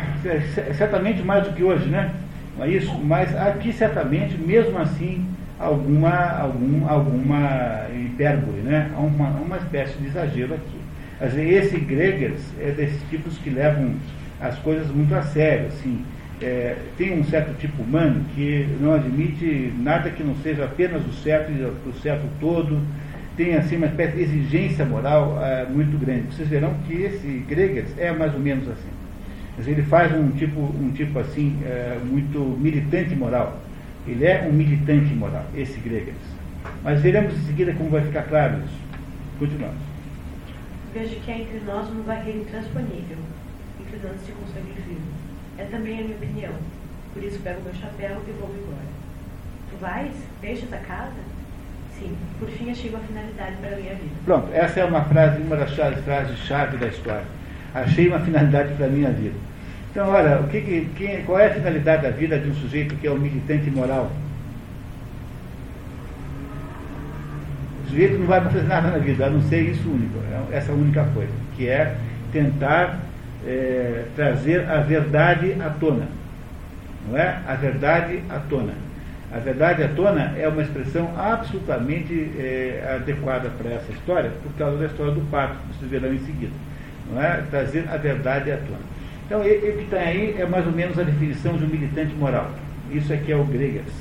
[0.78, 2.14] certamente mais do que hoje, né?
[2.58, 2.93] Não é isso?
[3.03, 5.26] Mas aqui certamente, mesmo assim,
[5.60, 8.91] alguma, algum, alguma hipérbole, né?
[8.97, 10.80] Uma, uma espécie de exagero aqui.
[11.18, 13.95] Quer dizer, esse Gregers é desses tipos que levam
[14.39, 16.06] as coisas muito a sério, assim.
[16.42, 21.14] É, tem um certo tipo humano que não admite nada que não seja apenas o
[21.14, 22.82] certo e o certo todo,
[23.38, 26.34] tem assim uma espécie de exigência moral é, muito grande.
[26.34, 28.90] Vocês verão que esse Gregers é mais ou menos assim.
[29.58, 33.60] Mas ele faz um tipo, um tipo assim, é, muito militante moral.
[34.08, 36.18] Ele é um militante moral, esse Gregers.
[36.84, 38.78] Mas veremos em seguida como vai ficar claro isso.
[39.40, 39.80] Continuamos.
[40.94, 43.18] Vejo que há entre nós uma barreira intransponível,
[43.80, 44.76] inclinando-se com sangue.
[45.58, 46.53] É também a minha opinião.
[47.14, 48.86] Por isso pego meu chapéu e vou embora.
[49.72, 50.14] Tu vais?
[50.41, 51.14] Deixas a casa?
[51.97, 54.16] Sim, por fim achei uma finalidade para a minha vida.
[54.26, 57.26] Pronto, essa é uma frase, uma das frases-chave da história
[57.76, 59.36] achei uma finalidade para a minha vida.
[59.91, 63.08] Então, olha, o que, que, qual é a finalidade da vida de um sujeito que
[63.08, 64.12] é um militante moral?
[67.84, 70.20] O sujeito não vai fazer nada na vida, a não ser isso único,
[70.51, 71.95] é essa única coisa, que é
[72.32, 72.99] tentar
[73.46, 76.08] é, trazer a verdade à tona.
[77.10, 77.39] Não é?
[77.48, 78.74] A verdade à tona.
[79.32, 84.78] A verdade à tona é uma expressão absolutamente é, adequada para essa história, por causa
[84.78, 86.54] da história do pato, que vocês verão em seguida
[87.12, 87.43] não é?
[87.50, 88.96] trazer a verdade à tona.
[89.26, 92.52] Então, o que está aí é mais ou menos a definição de um militante moral.
[92.91, 93.91] Isso aqui é o Gregas.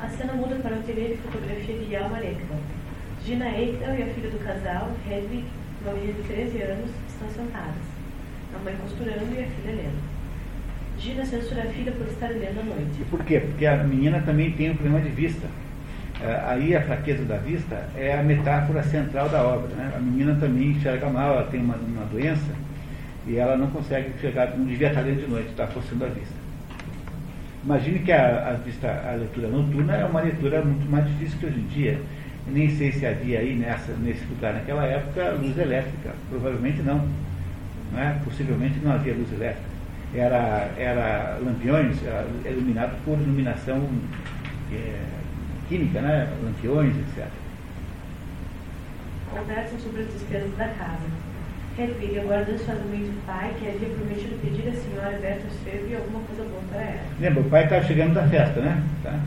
[0.00, 2.60] A cena muda para o ateliê de fotografia de Ekdal.
[3.24, 5.44] Gina Ekdal e a filha do casal, Hedwig,
[5.84, 7.82] menina de 13 anos, estão sentadas.
[8.54, 10.16] A mãe costurando e a filha lendo.
[10.98, 13.04] Gina censura a filha por estar lendo à noite.
[13.10, 13.40] Por quê?
[13.40, 15.46] Porque a menina também tem um problema de vista.
[16.22, 19.74] É, aí a fraqueza da vista é a metáfora central da obra.
[19.74, 19.92] Né?
[19.94, 22.52] A menina também enxerga mal, ela tem uma, uma doença
[23.26, 26.34] e ela não consegue enxergar, não devia estar lendo de noite, está forçando a vista.
[27.64, 31.46] Imagine que a, a, vista, a leitura noturna é uma leitura muito mais difícil que
[31.46, 32.00] hoje em dia.
[32.48, 36.14] Nem sei se havia aí nessa, nesse lugar naquela época luz elétrica.
[36.30, 37.08] Provavelmente não.
[37.92, 38.18] não é?
[38.24, 39.76] Possivelmente não havia luz elétrica.
[40.14, 43.88] Era, era lampiões, era iluminado por iluminação
[44.72, 45.00] é,
[45.68, 46.32] química, né?
[46.42, 47.26] lampiões, etc.
[49.30, 51.26] Conversam sobre as despesas da casa.
[51.78, 56.42] Hedwig aguardando suavemente o pai, que havia prometido pedir à senhora Berta Ferbi alguma coisa
[56.44, 57.00] boa para ela.
[57.20, 58.82] Lembra, o pai estava chegando da festa, né?
[59.02, 59.20] Tá.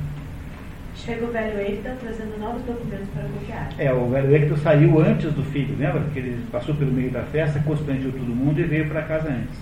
[1.06, 3.70] Chega o velho Eitan trazendo novos documentos para copiar.
[3.78, 6.02] É, o velho Eitan saiu antes do filho, lembra?
[6.14, 9.58] Que ele passou pelo meio da festa, constrangiu todo mundo e veio para casa antes.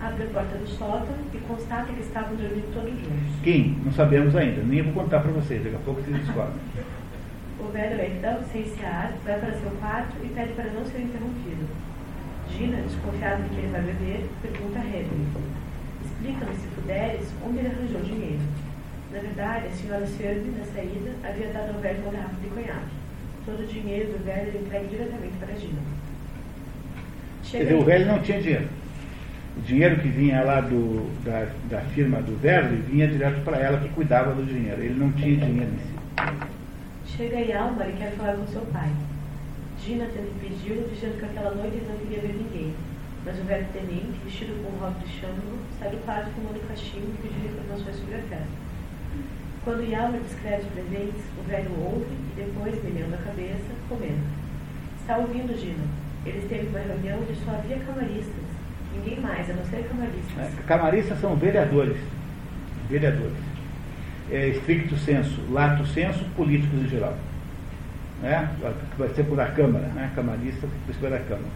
[0.00, 3.40] Abre a porta do sótão e constata que estavam dormindo todos juntos.
[3.44, 3.78] Quem?
[3.84, 4.60] Não sabemos ainda.
[4.62, 6.58] Nem vou contar para vocês, daqui a pouco vocês descobrem.
[7.60, 11.68] O velho então, sem sear, vai para seu quarto e pede para não ser interrompido.
[12.50, 15.28] Gina, desconfiada de que ele vai beber, pergunta a Hedwig.
[16.04, 18.40] Explica-me, se puderes, onde ele arranjou dinheiro.
[19.12, 23.02] Na verdade, a senhora Serve, na saída, havia dado ao velho uma garrafa de conhaque.
[23.44, 25.80] Todo o dinheiro do velho ele entregue diretamente para Gina.
[27.42, 28.68] Chega Quer dizer, o velho não tinha dinheiro.
[29.58, 33.80] O dinheiro que vinha lá do, da, da firma do velho vinha direto para ela
[33.80, 34.80] que cuidava do dinheiro.
[34.80, 37.16] Ele não tinha dinheiro em si.
[37.16, 38.90] Chega Yalmar e quer falar com seu pai.
[39.84, 42.74] Gina tenta impedi-lo, dizendo que aquela noite ele não queria ver ninguém.
[43.26, 47.08] Mas o velho tenente, vestido com um robe de chândalo, sai do quarto fumando cachimbo
[47.08, 48.61] e pedindo informações sobre a festa.
[49.64, 54.42] Quando Yalmar descreve presentes, o velho ouve e depois, meneando a cabeça, comenta.
[55.00, 55.84] Está ouvindo, Gina?
[56.26, 58.44] Eles teve uma reunião onde só havia camaristas.
[58.94, 60.38] Ninguém mais, a não ser camaristas.
[60.38, 61.96] É, camaristas são vereadores.
[62.88, 63.52] Vereadores
[64.32, 67.16] é, stricto senso, lato senso, políticos em geral.
[68.22, 68.48] Né?
[68.96, 70.10] Vai ser por a Câmara, né?
[70.14, 71.50] camarista, por da Câmara.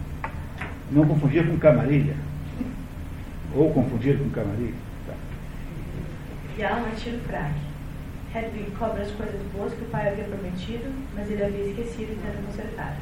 [0.91, 2.15] Não confundir com camarilha.
[3.55, 4.75] Ou confundir com camarilha.
[5.07, 5.13] Tá.
[6.57, 7.66] E há um tiro fraco.
[8.33, 12.15] Hedwig cobra as coisas boas que o pai havia prometido, mas ele havia esquecido e
[12.15, 12.97] tenta consertar.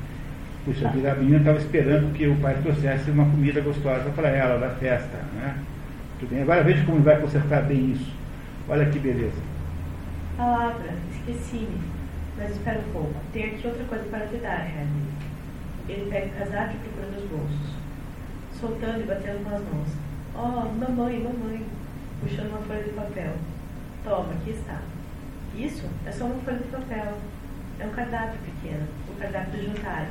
[0.66, 4.60] Puxa vida, a menina estava esperando que o pai trouxesse uma comida gostosa para ela,
[4.60, 5.18] da festa.
[5.34, 5.60] Né?
[6.20, 6.42] Tudo bem.
[6.42, 8.12] Agora veja como vai consertar bem isso.
[8.68, 9.42] Olha que beleza.
[10.38, 11.80] Palavra, esqueci-me.
[12.38, 13.14] Mas espera um pouco.
[13.32, 15.06] Tem aqui outra coisa para te dar, Henry.
[15.88, 17.76] Ele pega o casaco e procura nos bolsos.
[18.60, 19.90] Soltando e batendo com as mãos.
[20.36, 21.64] Oh, mamãe, mamãe.
[22.22, 23.34] Puxando uma folha de papel.
[24.04, 24.80] Toma, aqui está.
[25.58, 27.18] Isso é só uma folha de papel.
[27.80, 28.84] É um cardápio pequeno.
[29.10, 30.08] O cardápio do jantar.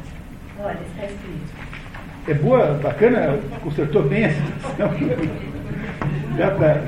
[0.59, 1.75] Olha, está escrito.
[2.27, 4.91] É boa, bacana, consertou bem a situação.
[6.39, 6.83] Dá pra,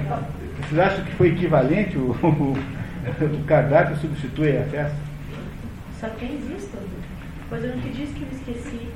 [0.61, 2.77] vocês acham que foi equivalente o, o
[3.07, 4.97] o cardápio substitui a festa?
[6.01, 6.77] Só tens isso?
[7.49, 8.89] Pois eu não te disse que me esqueci.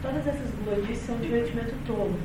[0.00, 2.18] Todas essas glodices são um divertimento tolo.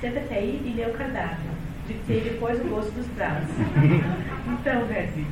[0.00, 1.50] Senta-te aí e lê o cardápio.
[1.86, 3.48] Dictei depois o gosto dos pratos.
[4.60, 5.26] então, Verdi,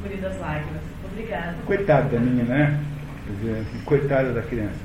[0.00, 0.82] engolindo as lágrimas.
[1.04, 1.56] Obrigada.
[1.66, 2.80] Coitado da minha, né?
[3.84, 4.80] Coitada da criança.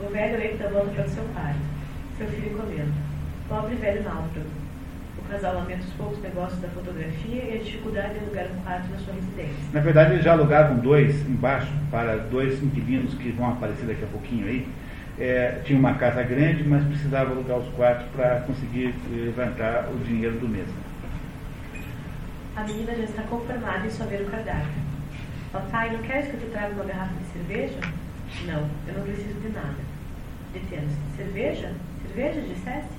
[0.00, 1.54] O velho entra volta para o seu pai.
[2.18, 2.92] Seu filho comendo.
[3.48, 4.64] Pobre velho náufrago
[5.24, 8.90] o casal lamenta os poucos negócios da fotografia e a dificuldade de alugar um quarto
[8.90, 9.64] na sua residência.
[9.72, 14.08] Na verdade, eles já alugavam dois embaixo para dois inquilinos que vão aparecer daqui a
[14.08, 14.68] pouquinho aí.
[15.18, 20.36] É, tinha uma casa grande, mas precisava alugar os quartos para conseguir levantar o dinheiro
[20.38, 20.66] do mês.
[22.56, 24.80] A menina já está conformada em só ver o cardápio.
[25.50, 27.80] Papai, não queres que eu te traga uma garrafa de cerveja?
[28.46, 29.76] Não, eu não preciso de nada.
[30.52, 31.16] Detendo-se.
[31.16, 31.74] Cerveja?
[32.02, 32.94] Cerveja, disseste?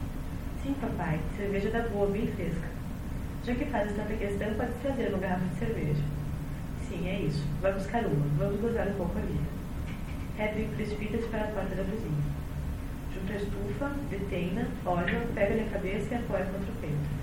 [0.61, 2.67] Sim, papai, cerveja da boa, bem fresca.
[3.45, 6.03] Já que fazes tanta questão, pode trazer uma garrafa de cerveja.
[6.89, 7.45] Sim, é isso.
[7.61, 8.25] Vai buscar uma.
[8.37, 9.39] Vamos gozar um pouco ali.
[10.37, 12.23] Hedwig precipita-se para a porta da cozinha.
[13.13, 17.15] Junto à estufa, detém-na, olha, pega-lhe a cabeça e apoia contra o peito.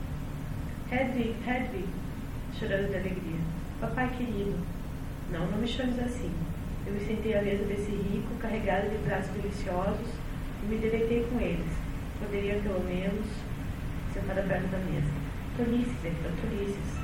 [0.90, 1.88] Hedwig, Hedwig,
[2.58, 3.40] chorando de alegria.
[3.80, 4.58] Papai querido.
[5.30, 6.30] Não, não me chames assim.
[6.86, 10.08] Eu me sentei à mesa desse rico, carregado de pratos deliciosos,
[10.62, 11.82] e me deleitei com eles
[12.22, 13.26] poderia pelo menos
[14.12, 15.10] sentada perto da mesa.
[15.56, 17.02] Tolices, Hector, tolices.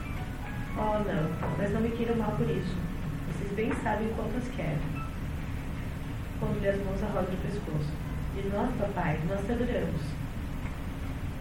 [0.76, 2.76] Oh, não, mas não me queiram mal por isso.
[3.26, 4.78] Vocês bem sabem quantas quero.
[6.38, 7.92] Pondo-lhe as mãos à roda do pescoço.
[8.36, 10.00] E nós, papai, nós te adoramos.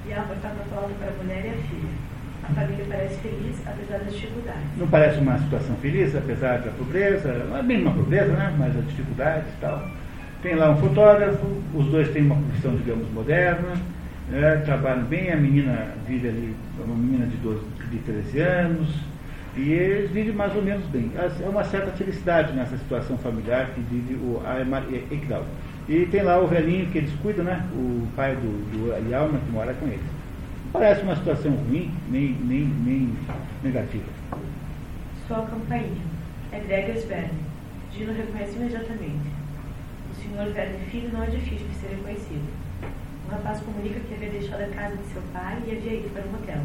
[0.06, 2.17] E Alva estava falando para a mulher e a filha.
[2.50, 4.62] A família parece feliz, apesar das dificuldades.
[4.78, 8.56] Não parece uma situação feliz, apesar da pobreza, não é bem uma pobreza, né?
[8.58, 9.86] mas as dificuldades e tal.
[10.42, 13.74] Tem lá um fotógrafo, os dois têm uma profissão, digamos, moderna,
[14.30, 14.62] né?
[14.64, 17.60] trabalham bem, a menina vive ali, uma menina de, 12,
[17.92, 18.96] de 13 anos,
[19.58, 21.12] e eles vivem mais ou menos bem.
[21.18, 25.44] É uma certa felicidade nessa situação familiar que vive o Aymar Ekdal.
[25.90, 27.66] E tem lá o velhinho que eles cuidam, né?
[27.74, 28.42] o pai do,
[28.72, 30.17] do Yalma, que mora com eles.
[30.78, 33.18] Parece uma situação ruim, nem, nem, nem
[33.64, 34.06] negativa.
[35.28, 36.04] Sua campainha.
[36.52, 37.40] É Gregers Verne.
[37.92, 39.28] Dino reconhece imediatamente.
[40.12, 42.48] O senhor Verne Filho não é difícil de ser reconhecido.
[43.28, 46.22] O rapaz comunica que havia deixado a casa de seu pai e havia ido para
[46.22, 46.62] um hotel.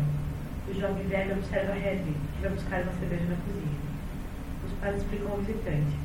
[0.69, 3.81] O jovem velho observa Hedwig, que vai buscar uma cerveja na cozinha.
[4.67, 5.97] Os pais explicam ao visitante.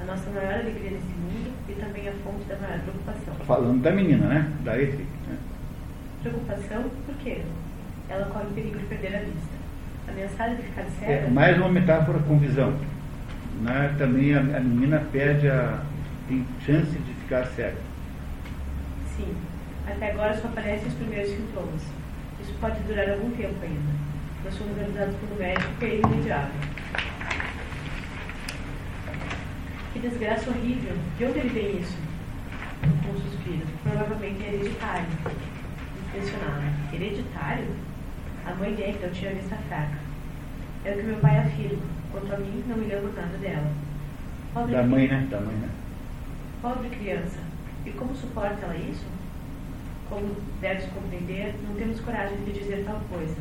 [0.00, 3.34] A nossa maior alegria nesse mundo e também a fonte da maior preocupação.
[3.46, 4.52] Falando da menina, né?
[4.64, 5.06] Da Hedwig.
[5.28, 5.38] Né?
[6.24, 7.42] Preocupação, por quê?
[8.08, 9.54] Ela corre o perigo de perder a vista.
[10.08, 11.12] A mensagem de ficar cega.
[11.12, 12.74] É mais uma metáfora com visão.
[13.60, 13.94] Né?
[13.98, 15.82] Também a, a menina perde a.
[16.26, 17.76] tem chance de ficar cega.
[19.14, 19.36] Sim.
[19.86, 21.82] Até agora só aparecem os primeiros sintomas.
[22.40, 23.92] Isso pode durar algum tempo ainda.
[24.46, 26.52] Nós fomos avisados pelo médico que é imediato.
[29.92, 30.96] Que desgraça horrível.
[31.18, 31.98] De onde ele vem isso?
[32.80, 33.66] Com um suspiro.
[33.82, 35.06] Provavelmente é hereditário
[36.14, 36.62] mencionado.
[36.92, 37.66] Hereditário?
[38.46, 39.98] A mãe dele eu tinha vista fraca.
[40.84, 41.82] É o que meu pai afirma.
[42.12, 43.70] Quanto a mim, não me lembro nada dela.
[44.52, 45.26] Pobre da mãe, né?
[45.30, 45.68] Da mãe, né?
[46.62, 47.38] Pobre criança.
[47.84, 49.04] E como suporta ela isso?
[50.08, 53.36] Como deves compreender, não temos coragem de dizer tal coisa.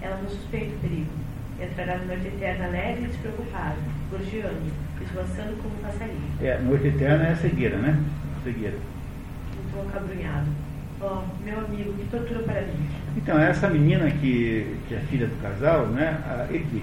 [0.00, 1.10] Ela não suspeita o perigo.
[1.60, 3.76] Entrará na noite eterna alegre e despreocupada,
[4.10, 6.30] gorjeando, esvoaçando como um passarinho.
[6.40, 7.98] É, noite eterna é a cegueira, né?
[8.42, 8.76] Cegueira.
[8.76, 10.63] Um tom acabrunhado.
[11.44, 12.88] Meu amigo, que tortura para mim.
[13.16, 16.82] Então, essa menina que, que é filha do casal, né, a Eki,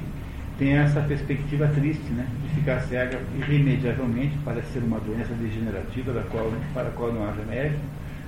[0.59, 6.21] tem essa perspectiva triste, né, de ficar cega irremediavelmente, parece ser uma doença degenerativa da
[6.21, 7.79] qual, para a qual não há remédio,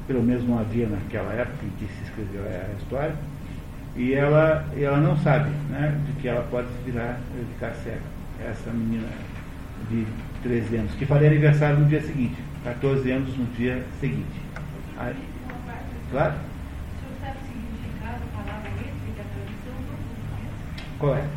[0.07, 3.15] pelo menos não havia naquela época em que se escreveu a história,
[3.95, 7.19] e ela, ela não sabe né, de que ela pode virar,
[7.53, 8.01] ficar cega.
[8.43, 9.07] Essa menina
[9.91, 10.05] de
[10.41, 14.41] 13 anos, que faria aniversário no dia seguinte, 14 anos no dia seguinte.
[14.97, 15.15] Aí,
[16.13, 16.35] Claro?
[16.35, 19.73] O senhor sabe o significado da palavra êxito da tradução
[20.99, 21.27] Qual é?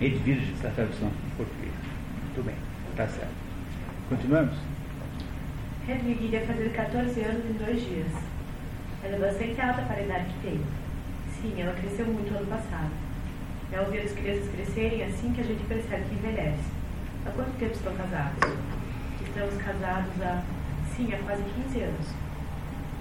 [0.00, 1.74] Edvirges, a tradução em português.
[2.22, 2.54] Muito bem,
[2.90, 3.34] está certo.
[4.08, 4.54] Continuamos?
[5.88, 8.06] Hedwig iria fazer 14 anos em dois dias.
[9.02, 10.60] Ela é bastante alta para a idade que tem.
[11.40, 12.92] Sim, ela cresceu muito ano passado.
[13.72, 16.70] É ao ver as crianças crescerem assim que a gente percebe que envelhece.
[17.26, 18.38] Há quanto tempo estão casados?
[19.26, 20.40] Estamos casados há,
[20.94, 22.31] sim, há quase 15 anos.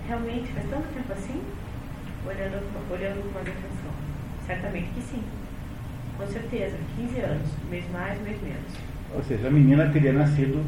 [0.07, 1.41] Realmente faz tanto tempo assim?
[2.25, 3.91] Olhando, olhando com atenção.
[4.45, 5.23] Certamente que sim.
[6.17, 8.73] Com certeza, 15 anos, mês mais, mês menos.
[9.15, 10.63] Ou seja, a menina teria nascido,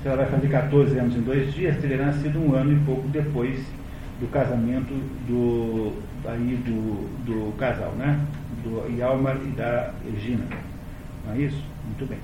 [0.00, 3.08] se ela vai fazer 14 anos em dois dias, teria nascido um ano e pouco
[3.08, 3.58] depois
[4.20, 4.92] do casamento
[5.26, 5.92] do,
[6.28, 8.20] aí do, do casal, né?
[8.62, 10.44] Do Yalmar e da Regina.
[11.26, 11.64] Não é isso?
[11.84, 12.18] Muito bem.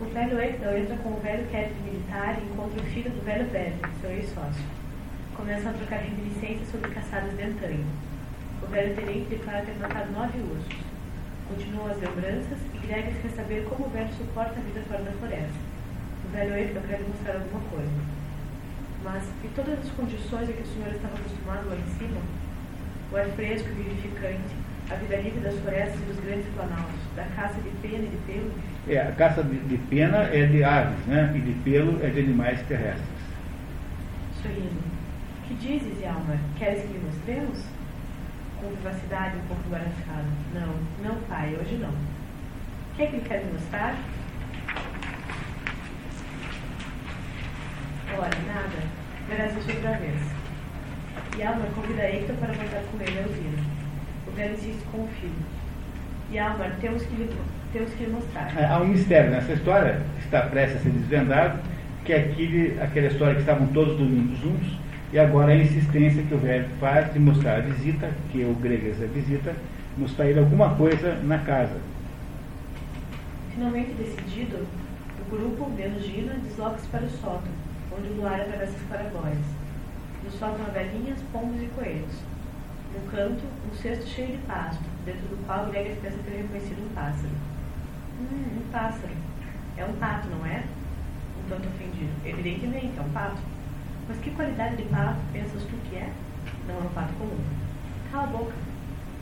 [0.00, 3.74] O velho entra com o velho Kevin militar e encontra o filho do velho velho,
[4.00, 4.79] seu ex-sócio
[5.40, 7.86] começam a trocar reminiscências sobre caçadas de antanho.
[8.62, 10.76] O velho tenente declara ter matado nove ursos.
[11.48, 15.12] Continuam as lembranças e Gregas quer saber como o velho suporta a vida fora da
[15.12, 15.60] floresta.
[16.26, 17.90] O velho Edgar quer mostrar alguma coisa.
[19.02, 22.20] Mas, e todas as condições a que o senhor estava acostumado lá em cima?
[23.10, 24.54] O ar fresco e vivificante,
[24.90, 28.16] a vida livre das florestas e dos grandes planaltos, da caça de pena e de
[28.26, 28.52] pelo?
[28.86, 31.32] É, a caça de, de pena é de aves, né?
[31.34, 33.08] E de pelo é de animais terrestres.
[34.42, 34.89] Sorrindo.
[35.50, 36.38] Que dizes, Alma?
[36.56, 37.58] Queres que lhe mostremos?
[38.60, 40.24] Com vivacidade um pouco embaraçada.
[40.54, 41.88] Não, não, pai, hoje não.
[41.88, 43.96] O que é que ele quer mostrar?
[48.16, 48.78] Ora, nada.
[49.28, 50.20] Verás isso outra vez.
[51.36, 53.64] E Alma convida Hector para voltar com ele a usina.
[54.28, 55.32] O velho insiste com o filho.
[56.30, 57.36] E Alma, temos que lhe,
[57.72, 58.52] temos que lhe mostrar.
[58.56, 61.58] Há um mistério nessa história, que está prestes a ser desvendado,
[62.04, 64.78] que é aquele, aquela história que estavam todos dormindo juntos,
[65.12, 69.02] e agora a insistência que o velho faz de mostrar a visita, que o Gregas
[69.02, 69.56] é visita,
[69.98, 71.80] mostrar ele alguma coisa na casa.
[73.52, 74.64] Finalmente decidido,
[75.20, 77.52] o grupo, menos Gina, desloca-se para o sótão,
[77.96, 79.38] onde o luar atravessa as clarabóias.
[80.22, 82.14] No sótão há velhinhas, pombos e coelhos.
[82.94, 86.94] No canto, um cesto cheio de pasto, dentro do qual Gregas pensa ter reconhecido um
[86.94, 87.34] pássaro.
[88.20, 89.14] Hum, um pássaro.
[89.76, 90.62] É um pato, não é?
[91.38, 92.12] Um tanto ofendido.
[92.24, 93.40] Evidentemente, é um pato.
[94.10, 96.12] Mas que qualidade de pato pensas tu que é?
[96.66, 97.38] Não é um pato comum.
[98.10, 98.54] Cala a boca.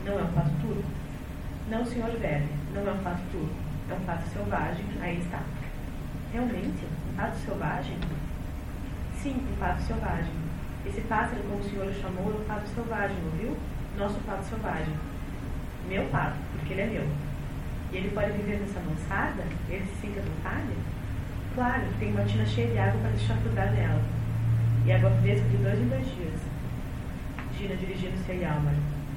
[0.03, 0.83] Não é um fato turco.
[1.69, 3.53] Não, senhor velho, não é um fato turco.
[3.87, 5.43] É um fato selvagem, aí está.
[6.33, 6.87] Realmente?
[7.07, 7.97] Um pato selvagem?
[9.13, 10.33] Sim, um pato selvagem.
[10.83, 13.55] Esse pássaro, como o senhor o chamou, é um pato selvagem, ouviu?
[13.95, 14.95] Nosso pato selvagem.
[15.87, 17.07] Meu pato, porque ele é meu.
[17.91, 19.43] E ele pode viver nessa mansarda?
[19.69, 20.73] Ele se sente à vontade?
[21.53, 24.18] Claro, tem uma tina cheia de água para deixar cuidar nela.
[24.89, 26.39] E água fresca de dois em dois dias.
[27.55, 28.73] Gina dirigindo-se a Yalmar.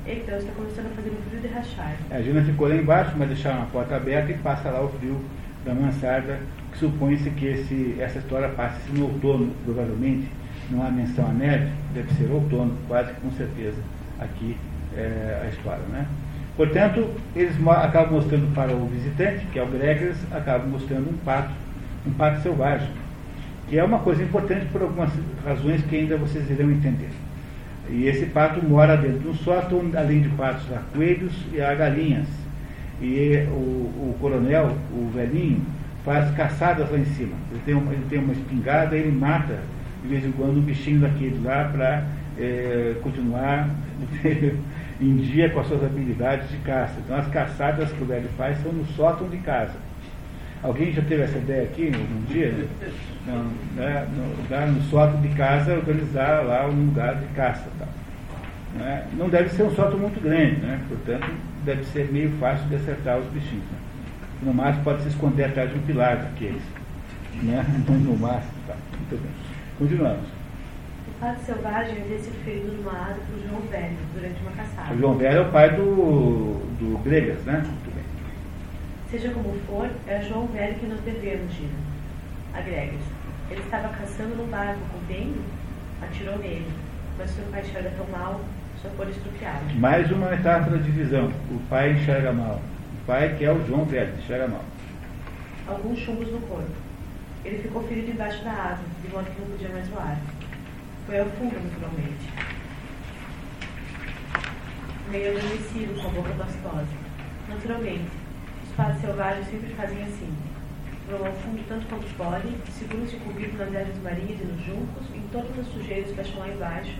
[0.06, 1.96] Então está começando a fazer um frio de rachar.
[2.10, 5.18] A Gina ficou lá embaixo, mas deixaram a porta aberta e passa lá o frio
[5.64, 6.40] da mansarda,
[6.72, 10.28] que supõe-se que esse, essa história passe no outono, provavelmente.
[10.70, 13.80] Não há menção à neve, deve ser outono, quase com certeza,
[14.20, 14.58] aqui
[14.94, 15.84] é, a história.
[15.88, 16.06] Né?
[16.54, 21.54] Portanto, eles acabam mostrando para o visitante, que é o Gregers, acabam mostrando um pato,
[22.06, 22.90] um pato selvagem,
[23.72, 25.08] que é uma coisa importante por algumas
[25.42, 27.08] razões que ainda vocês irão entender.
[27.88, 32.28] E esse pato mora dentro do sótão, além de patos, há coelhos e há galinhas.
[33.00, 35.62] E o, o coronel, o velhinho,
[36.04, 37.32] faz caçadas lá em cima.
[37.50, 39.60] Ele tem, uma, ele tem uma espingarda ele mata
[40.02, 42.04] de vez em quando um bichinho daquele lá para
[42.38, 43.70] é, continuar
[45.00, 46.96] em dia com as suas habilidades de caça.
[47.02, 49.72] Então as caçadas que o velho faz são no sótão de casa.
[50.62, 52.68] Alguém já teve essa ideia aqui algum dia?
[53.26, 53.44] Não,
[53.74, 54.06] né?
[54.16, 57.68] no, lugar, no sótão de casa, organizar lá um lugar de caça.
[57.78, 57.86] Tá?
[58.76, 59.06] Né?
[59.14, 60.80] Não deve ser um sótão muito grande, né?
[60.88, 61.32] portanto,
[61.64, 63.64] deve ser meio fácil de acertar os bichinhos.
[63.64, 63.78] Né?
[64.42, 66.62] No máximo pode se esconder atrás de um pilar daqueles.
[67.42, 67.64] Né?
[67.88, 68.52] No máximo.
[68.68, 68.74] Tá?
[68.96, 69.30] Muito bem.
[69.78, 70.28] Continuamos.
[71.08, 74.94] O pato selvagem havia sido ferido numa asa por João Velho durante uma caçada.
[74.94, 77.62] O João Velho é o pai do, do Gregas, né?
[77.84, 77.91] Bem.
[79.12, 81.74] Seja como for, é João Velho que nos devemos, Gina.
[82.54, 83.02] A Gregas.
[83.50, 85.34] Ele estava caçando num barco com bem,
[86.00, 86.72] atirou nele,
[87.18, 88.40] mas seu pai enxerga tão mal,
[88.80, 89.78] só pôde estrupiá-lo.
[89.78, 91.30] Mais uma metáfora de visão.
[91.50, 92.54] O pai enxerga mal.
[92.54, 94.64] O pai, que é o João Velho, enxerga mal.
[95.68, 96.72] Alguns chumbos no corpo.
[97.44, 100.18] Ele ficou ferido embaixo da asa, de modo que não podia mais voar.
[101.04, 102.32] Foi ao fundo, naturalmente.
[105.10, 107.02] Meio adormecido, com a boca pastosa.
[107.50, 108.21] Naturalmente,
[108.82, 110.28] patos selvagens sempre fazem assim.
[111.08, 115.20] Vão ao fundo tanto quanto podem, seguram-se comigo nas ervas marinhas e nos juncos, em
[115.32, 116.94] todas as sujeiras fecham lá embaixo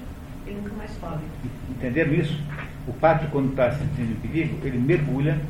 [0.46, 1.26] e nunca mais sobem.
[1.70, 2.40] Entenderam isso?
[2.86, 5.40] O pato, quando está sentindo perigo, ele mergulha,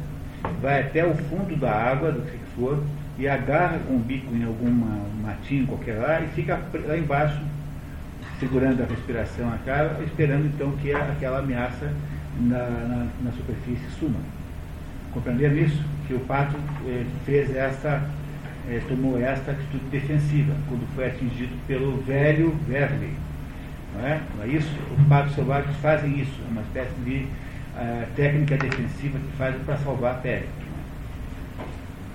[0.60, 2.82] vai até o fundo da água, do que for,
[3.18, 4.70] e agarra com o bico em algum
[5.22, 7.40] matinho qualquer lá e fica lá embaixo,
[8.40, 11.92] segurando a respiração a cara, esperando então que aquela ameaça
[12.40, 14.18] na, na, na superfície suma.
[15.12, 15.82] Compreenderam isso?
[16.06, 16.56] Que o pato
[16.86, 18.02] eh, fez esta,
[18.68, 23.14] eh, tomou esta atitude defensiva quando foi atingido pelo velho verme.
[23.94, 24.20] Não é?
[24.36, 24.70] não é isso?
[24.98, 27.26] Os patos selvagens fazem isso, é uma espécie de
[27.76, 30.48] uh, técnica defensiva que fazem para salvar a pele.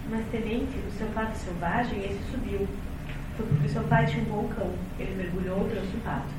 [0.10, 2.68] Mas, tenente, o seu pato selvagem, esse subiu.
[3.36, 4.74] Foi porque seu pai tinha um bom cão.
[4.98, 6.34] Ele mergulhou trouxe o pato.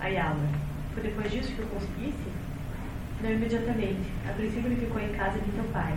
[0.00, 0.48] Aí, Alma,
[0.94, 2.39] foi depois disso que eu conseguisse?
[3.22, 4.10] Não imediatamente.
[4.28, 5.94] A princípio ele ficou em casa de teu pai,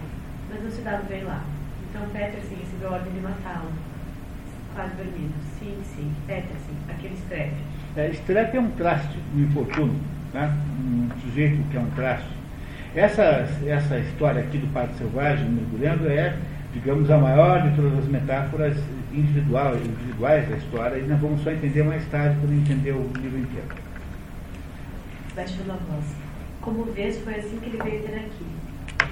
[0.50, 1.44] mas não se dava lá.
[1.90, 3.72] Então Peterson recebeu a ordem de matá-lo.
[4.76, 5.34] Quase dormindo.
[5.60, 7.56] Sim, sim, Peterson, aquele estrepe.
[7.96, 10.00] É, é um traste infortúnio,
[10.34, 10.52] né?
[10.80, 12.28] um sujeito que é um traste.
[12.96, 16.36] Essa, essa história aqui do pato selvagem mergulhando é,
[16.74, 18.76] digamos, a maior de todas as metáforas
[19.12, 23.40] individual, individuais da história, e nós vamos só entender mais tarde quando entender o livro
[23.40, 23.68] inteiro.
[25.36, 26.23] Baixando a voz.
[26.64, 28.46] Como vês, foi assim que ele veio ter aqui.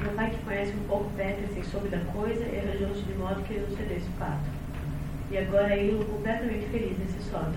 [0.01, 3.53] Meu pai, que conhece um pouco Peterson e soube da coisa, arranjou-se de modo que
[3.53, 4.49] ele não cedesse o pato.
[5.29, 7.53] E agora ele completamente feliz nesse sótão.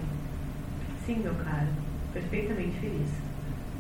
[1.07, 1.69] Sim, meu caro,
[2.13, 3.09] perfeitamente feliz.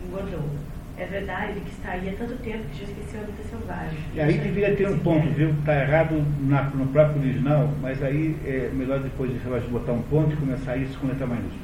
[0.06, 0.48] Engordou.
[0.96, 3.98] É verdade que está aí há tanto tempo que já esqueceu a vida selvagem.
[4.14, 5.50] E aí deveria ter um ponto, viu?
[5.50, 10.32] Está errado na, no próprio original, mas aí é melhor depois de botar um ponto
[10.32, 11.63] e começar isso com letra maiúscula.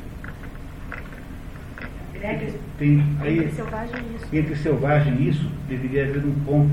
[2.78, 4.26] Tem, aí, entre selvagem e isso.
[4.32, 6.70] Entre selvagem e isso, deveria haver um ponto.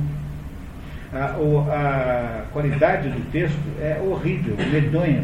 [1.14, 5.24] A, a qualidade do texto é horrível, medonha.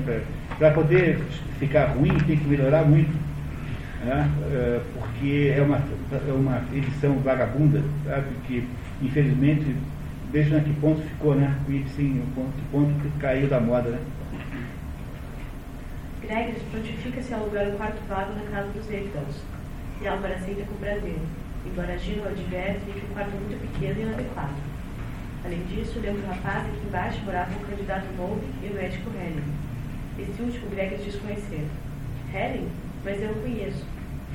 [0.58, 1.20] Para poder
[1.60, 3.12] ficar ruim, tem que melhorar muito.
[4.06, 4.30] Né?
[4.52, 8.28] É, porque é uma, é uma edição vagabunda, sabe?
[8.48, 8.68] que
[9.02, 9.76] infelizmente,
[10.32, 11.56] vejam a que ponto ficou, né?
[11.68, 13.90] E, sim, o ponto, que ponto que caiu da moda.
[13.90, 14.00] Né?
[16.22, 19.53] Gregor prontifica-se a alugar o quarto vago na casa dos Eidons
[20.02, 21.18] e Álvaro aceita com prazer,
[21.66, 24.74] embora Gino adverte que o quarto é muito pequeno e inadequado.
[25.46, 29.44] Além disso, lembra o rapaz que embaixo morava o candidato Mould e o médico Helen.
[30.18, 31.68] Este último Gregas desconhecer.
[32.34, 32.68] Helen?
[33.04, 33.86] Mas eu o conheço.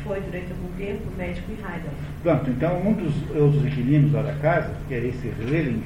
[0.05, 1.97] Foi, durante algum tempo, médico em Heidelberg.
[2.23, 5.83] Pronto, então um dos outros inquilinos lá da casa, que era esse Relling,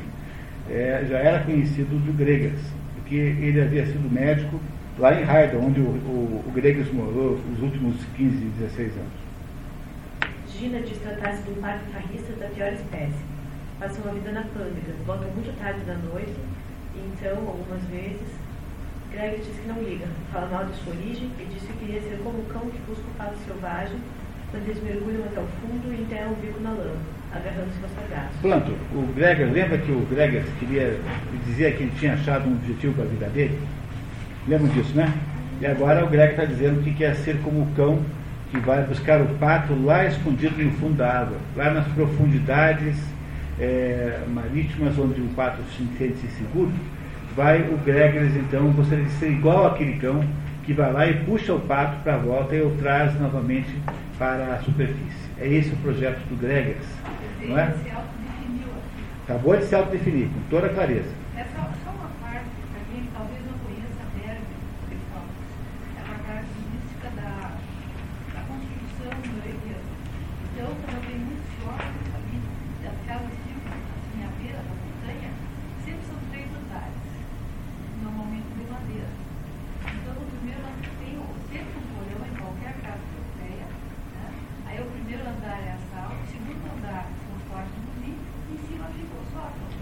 [0.68, 2.60] é, já era conhecido do Gregas,
[2.94, 4.60] porque ele havia sido médico
[4.98, 9.21] lá em Heidelberg, onde o, o, o Gregas morou os últimos 15, 16 anos.
[10.62, 13.24] Gina diz tratar-se de um parque farrista da pior espécie.
[13.80, 16.38] Passa uma vida na pândega, volta muito tarde da noite,
[16.94, 18.30] e então, algumas vezes,
[19.10, 22.16] Greg diz que não liga, fala mal de sua origem e diz que queria ser
[22.22, 23.98] como o cão que busca o pato selvagem
[24.52, 27.02] quando eles mergulham até o fundo e enterram o bico na lama,
[27.34, 28.36] agarrando-se aos sagazos.
[28.40, 30.96] Pronto, o Gregor, lembra que o Gregor queria,
[31.44, 33.58] dizia que ele tinha achado um objetivo para a vida dele?
[34.46, 35.12] Lembram disso, né?
[35.60, 37.98] E agora o Gregor está dizendo que quer ser como o cão
[38.52, 42.98] que vai buscar o pato lá escondido no fundo da água, lá nas profundidades
[43.58, 46.70] é, marítimas onde o pato se sente seguro,
[47.34, 50.22] vai o Gregory então gostaria de ser igual aquele cão
[50.64, 53.74] que vai lá e puxa o pato para a volta e o traz novamente
[54.18, 55.30] para a superfície.
[55.40, 56.76] É esse o projeto do Gregory,
[57.48, 57.72] não é?
[59.24, 61.08] Acabou de se autodefinir, com toda clareza.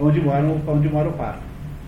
[0.01, 1.41] Onde mora, onde mora o pato.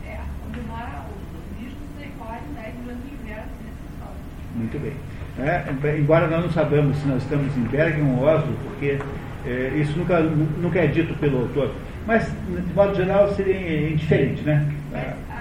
[0.07, 4.93] É, onde mora os bichos decorrem né, durante o inverno nesse Muito bem.
[5.39, 8.99] É, embora nós não sabemos se nós estamos em Bergen ou Oslo, porque
[9.47, 11.73] é, isso nunca, nunca é dito pelo autor,
[12.07, 14.71] mas de modo geral seria indiferente, né?
[14.91, 15.33] Mas.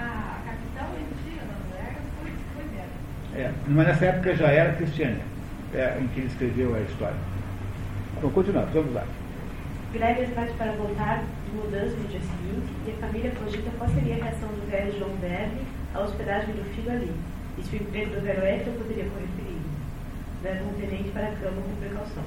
[3.34, 5.20] É, mas nessa época já era cristiana,
[5.74, 7.16] é, em que ele escreveu a história.
[8.18, 9.04] Então, continuamos, vamos lá.
[9.94, 11.22] Greger parte para voltar
[11.54, 15.10] mudança no dia seguinte e a família cogita qual seria a reação do velho João
[15.20, 15.62] Verne
[15.94, 17.12] à hospedagem do filho ali.
[17.58, 19.62] E se o emprego do velho Hector poderia correr perigo.
[20.42, 22.22] Leva um tenente para a cama com precaução.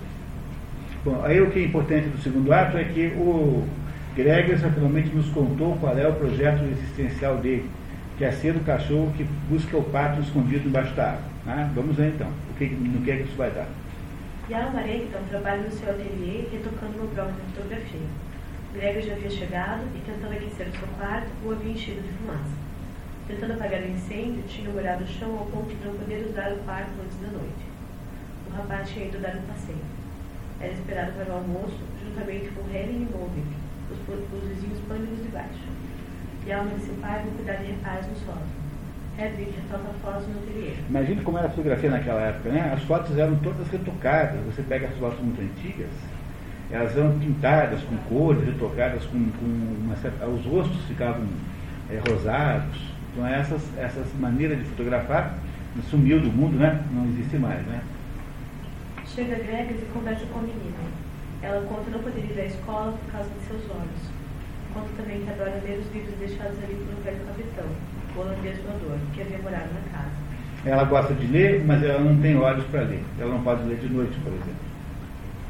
[1.03, 3.67] Bom, aí o que é importante do segundo ato é que o
[4.15, 7.69] Gregor finalmente nos contou qual é o projeto existencial dele,
[8.17, 11.21] que é ser o cachorro que busca o pato escondido embaixo da água.
[11.45, 11.71] Né?
[11.75, 13.67] Vamos ver então, o que, no que é que isso vai dar.
[14.49, 18.07] Yara então, trabalha no seu ateliê retocando uma prova de fotografia.
[18.75, 22.51] Gregor já havia chegado e, tentando aquecer o seu quarto, o havia enchido de fumaça.
[23.25, 26.57] Tentando apagar o incêndio, tinha molhado o chão ao ponto de não poder usar o
[26.57, 27.65] quarto antes da noite.
[28.47, 29.79] O rapaz tinha ido dar um passeio.
[30.59, 33.47] Era esperado para o almoço, juntamente com Helen e Molvik,
[33.91, 35.67] os, os vizinhos pânicos de baixo.
[36.45, 38.45] E a alma de seu pai vão cuidar de reparos no solo.
[39.17, 40.73] Hedwig retoca fotos no ateliê.
[40.89, 42.73] Imagina como era a fotografia naquela época, né?
[42.73, 44.41] As fotos eram todas retocadas.
[44.47, 45.89] Você pega as fotos muito antigas,
[46.71, 49.45] elas eram pintadas com cores, retocadas com, com
[49.85, 51.25] uma certa, os rostos ficavam
[51.89, 52.93] é, rosados.
[53.11, 55.37] Então essas, essas maneiras de fotografar
[55.89, 56.83] sumiu do mundo, né?
[56.91, 57.81] Não existe mais, né?
[59.05, 60.77] Chega Gregas e conversa com a menina.
[61.41, 64.09] Ela conta não poder ir à escola por causa de seus olhos.
[64.73, 68.97] Conta também que adora ler os livros deixados ali pelo velho capitão o holandês voador,
[69.13, 70.15] que havia morado na casa.
[70.65, 73.03] Ela gosta de ler, mas ela não tem olhos para ler.
[73.19, 74.74] Ela não pode ler de noite, por exemplo.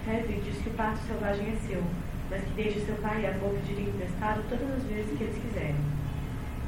[0.08, 1.82] Hedwig diz que o pato selvagem é seu,
[2.30, 5.38] mas que deixa seu pai e a avó pedirem emprestado todas as vezes que eles
[5.38, 5.76] quiserem.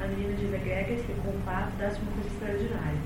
[0.00, 3.00] A menina diz a Gregor que o pato dá-se uma coisa extraordinária.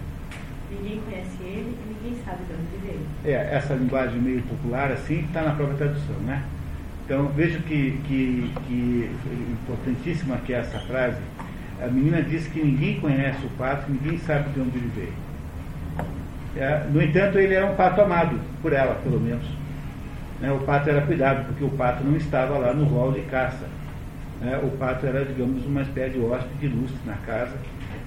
[0.71, 3.07] Ninguém conhece ele e ninguém sabe de onde veio.
[3.25, 6.43] É, essa linguagem meio popular assim está na própria tradução, né?
[7.05, 9.11] Então vejo que, que, que
[9.53, 11.21] importantíssima que é essa frase
[11.83, 15.13] a menina disse que ninguém conhece o pato, ninguém sabe de onde ele veio.
[16.55, 19.45] É, no entanto, ele era um pato amado, por ela, pelo menos.
[20.43, 23.65] Né, o pato era cuidado, porque o pato não estava lá no rol de caça.
[24.41, 27.57] Né, o pato era, digamos, uma espécie de hóspede ilustre na casa.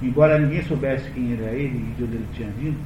[0.04, 2.78] Embora ninguém soubesse quem era ele e de onde ele tinha vindo,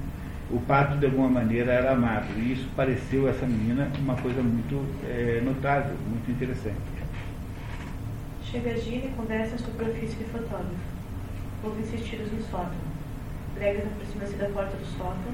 [0.52, 2.28] o pato, de alguma maneira, era amado.
[2.38, 6.78] E isso pareceu a essa menina uma coisa muito é, notável, muito interessante.
[8.44, 10.76] Chega Gina e conversa sobre o ofício de fotógrafo.
[11.64, 12.78] Ouvem-se tiros no sótão.
[13.56, 15.34] Bregas aproxima-se da porta do sótão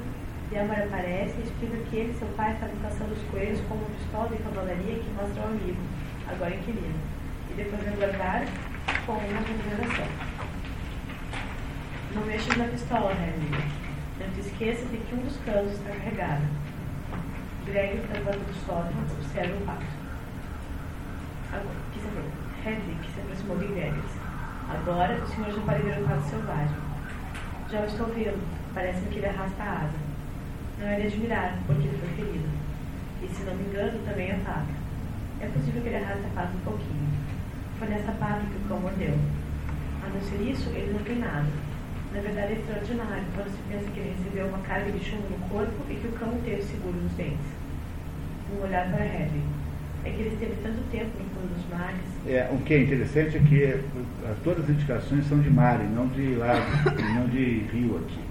[0.54, 3.90] Amar aparece e explica que ele e seu pai estavam caçando os coelhos com uma
[3.90, 5.82] pistola de cavalaria que mostra ao amigo,
[6.28, 7.00] agora inquilino,
[7.52, 8.46] e depois guardar
[9.06, 10.08] com uma consideração.
[12.14, 13.64] Não mexas na pistola, Henry.
[14.20, 16.44] Não te esqueça de que um dos canos está carregado.
[17.66, 19.86] Greg, porta do sótão, observa o pato.
[21.52, 22.46] Agora, que saber.
[22.66, 24.12] Hedwig se aproximou de Gregas.
[24.70, 26.78] Agora o senhor já pode ver o pato selvagem.
[27.70, 28.42] Já o estou vendo.
[28.74, 30.05] Parece-me que ele arrasta a asa.
[30.80, 32.50] Não é de admirar, porque ele foi ferido.
[33.24, 34.74] e se não me engano, também a pata.
[35.42, 37.08] É possível que ele arraste a pata um pouquinho.
[37.80, 39.16] Foi nessa pata que o cão mordeu.
[40.04, 41.48] A não ser isso, ele não tem nada.
[42.14, 45.50] Na verdade, é extraordinário quando se pensa que ele recebeu uma carga de chumbo no
[45.50, 47.48] corpo e que o cão teve seguro nos dentes.
[48.54, 49.44] Um olhar para Hedwig.
[50.06, 52.00] É que ele esteve tanto tempo no fundo dos mares.
[52.28, 53.84] É, o que é interessante é que eh,
[54.44, 56.62] todas as indicações são de mar e não de lago,
[57.16, 58.25] não de rio aqui.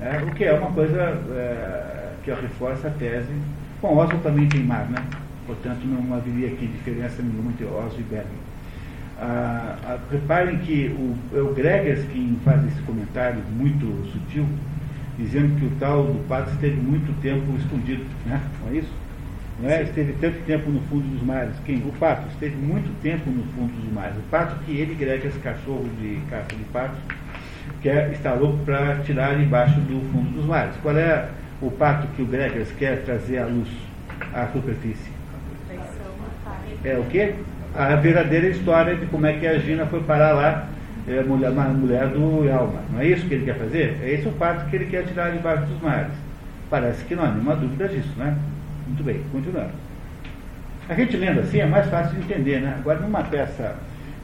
[0.00, 3.32] É, o que é uma coisa é, que reforça a tese.
[3.80, 5.02] Bom, Oslo também tem mar, né?
[5.46, 8.46] Portanto, não haveria aqui diferença nenhuma entre Oslo e Bergen.
[9.18, 14.46] Ah, ah, reparem que o, é o Gregers quem faz esse comentário muito sutil,
[15.18, 18.42] dizendo que o tal do pato esteve muito tempo escondido, né?
[18.62, 18.92] não é isso?
[19.58, 19.82] Não é?
[19.84, 21.54] Esteve tanto tempo no fundo dos mares.
[21.64, 21.76] Quem?
[21.78, 24.16] O pato esteve muito tempo no fundo dos mares.
[24.18, 26.98] O pato que ele, Gregers, cachorro de caça de patos,
[27.86, 30.74] quer, está louco para tirar embaixo do fundo dos mares.
[30.82, 31.28] Qual é
[31.62, 33.68] o pato que o Gregers quer trazer à luz,
[34.34, 35.10] à superfície?
[36.84, 37.34] É o quê?
[37.76, 40.66] a verdadeira história de como é que a Gina foi parar lá,
[41.06, 42.80] é, mulher, a mulher do Elma.
[42.90, 43.98] Não é isso que ele quer fazer?
[44.02, 46.12] É esse o fato que ele quer tirar debaixo dos mares.
[46.70, 48.34] Parece que não há nenhuma dúvida disso, né?
[48.86, 49.72] Muito bem, continuando.
[50.88, 52.76] A gente lendo assim é mais fácil de entender, né?
[52.78, 53.74] Agora, numa peça,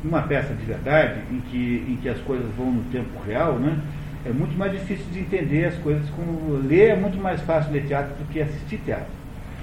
[0.03, 3.79] numa peça de verdade, em que, em que as coisas vão no tempo real, né?
[4.25, 7.87] É muito mais difícil de entender as coisas como ler é muito mais fácil ler
[7.87, 9.11] teatro do que assistir teatro.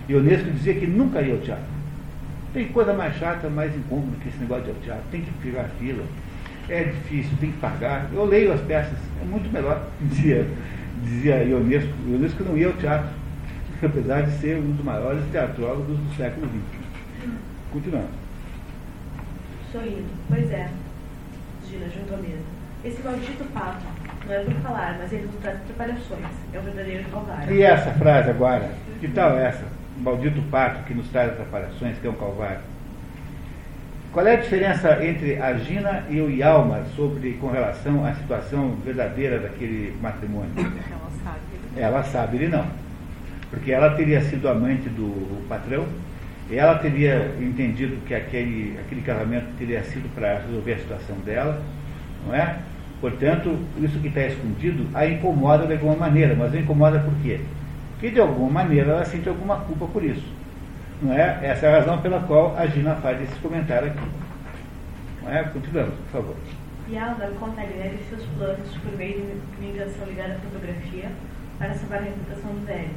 [0.07, 1.79] E Ionesco dizia que nunca ia ao teatro.
[2.53, 5.03] Tem coisa mais chata, mais incômoda que esse negócio de teatro.
[5.11, 6.03] Tem que pegar fila.
[6.67, 8.09] É difícil, tem que pagar.
[8.11, 10.45] Eu leio as peças, é muito melhor, dizia,
[11.03, 11.93] dizia Ionesco.
[12.07, 13.09] Ionesco não ia ao teatro,
[13.81, 16.83] apesar de ser um dos maiores teatrólogos do século XX.
[17.71, 18.28] Continuando.
[19.71, 20.09] Sorrindo.
[20.27, 20.69] Pois é,
[21.69, 22.59] Gina, junto à mesa.
[22.83, 23.83] Esse maldito papo,
[24.25, 26.25] não é por falar, mas ele nos traz preparações.
[26.53, 27.53] É o verdadeiro calvário.
[27.53, 28.71] E essa frase agora?
[28.99, 29.79] Que tal essa?
[29.99, 32.61] maldito pato que nos traz atrapalhações, que é um calvário.
[34.11, 38.75] Qual é a diferença entre a Gina e o Yalma sobre, com relação à situação
[38.83, 40.51] verdadeira daquele matrimônio?
[40.57, 41.39] Ela sabe.
[41.77, 42.65] Ela sabe, ele não.
[43.51, 45.85] Porque ela teria sido amante do patrão,
[46.57, 51.61] ela teria entendido que aquele, aquele casamento teria sido para resolver a situação dela,
[52.25, 52.57] não é?
[52.99, 57.39] Portanto, isso que está escondido a incomoda de alguma maneira, mas a incomoda por quê?
[57.99, 60.25] que de alguma maneira ela sente alguma culpa por isso.
[61.01, 61.39] Não é?
[61.43, 64.07] Essa é a razão pela qual a Gina faz esse comentário aqui.
[65.21, 65.43] Não é?
[65.43, 66.35] Continuamos, por favor.
[66.87, 71.11] E Alva conta a Guilherme seus planos por meio de uma invenção ligada à fotografia
[71.57, 72.89] para salvar a reputação do velho,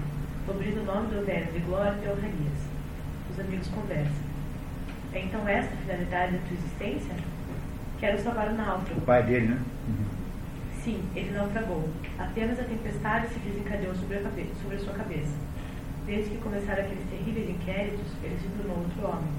[0.46, 2.71] cobrindo o nome do velho de glória e honrarias.
[3.32, 4.32] Os amigos conversam.
[5.14, 7.14] É então esta a finalidade da tua existência?
[7.98, 9.00] Quero salvar o náufrago.
[9.00, 9.62] O pai dele, né?
[9.88, 10.04] Uhum.
[10.82, 11.88] Sim, ele naufragou.
[12.18, 15.32] Apenas a tempestade se desencadeou sobre a, cabeça, sobre a sua cabeça.
[16.04, 19.30] Desde que começaram aqueles terríveis inquéritos, ele se tornou outro homem.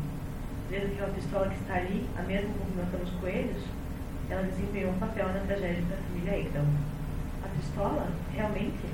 [0.70, 3.64] Vendo que uma pistola que está ali, a mesma movimentando os coelhos,
[4.30, 6.66] ela desempenhou um papel na tragédia da família Egdal.
[7.44, 8.08] A pistola?
[8.34, 8.88] Realmente?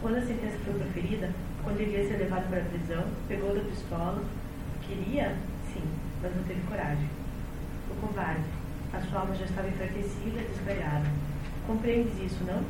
[0.00, 1.30] Quando a sentença foi proferida,
[1.64, 4.22] quando ele ia ser levado para a prisão, pegou da pistola.
[4.86, 5.36] Queria?
[5.72, 5.82] Sim,
[6.22, 7.08] mas não teve coragem.
[7.90, 8.60] O covarde
[8.92, 11.06] a sua alma já estava enfraquecida, desgalhada.
[11.66, 12.62] Compreendes isso, não?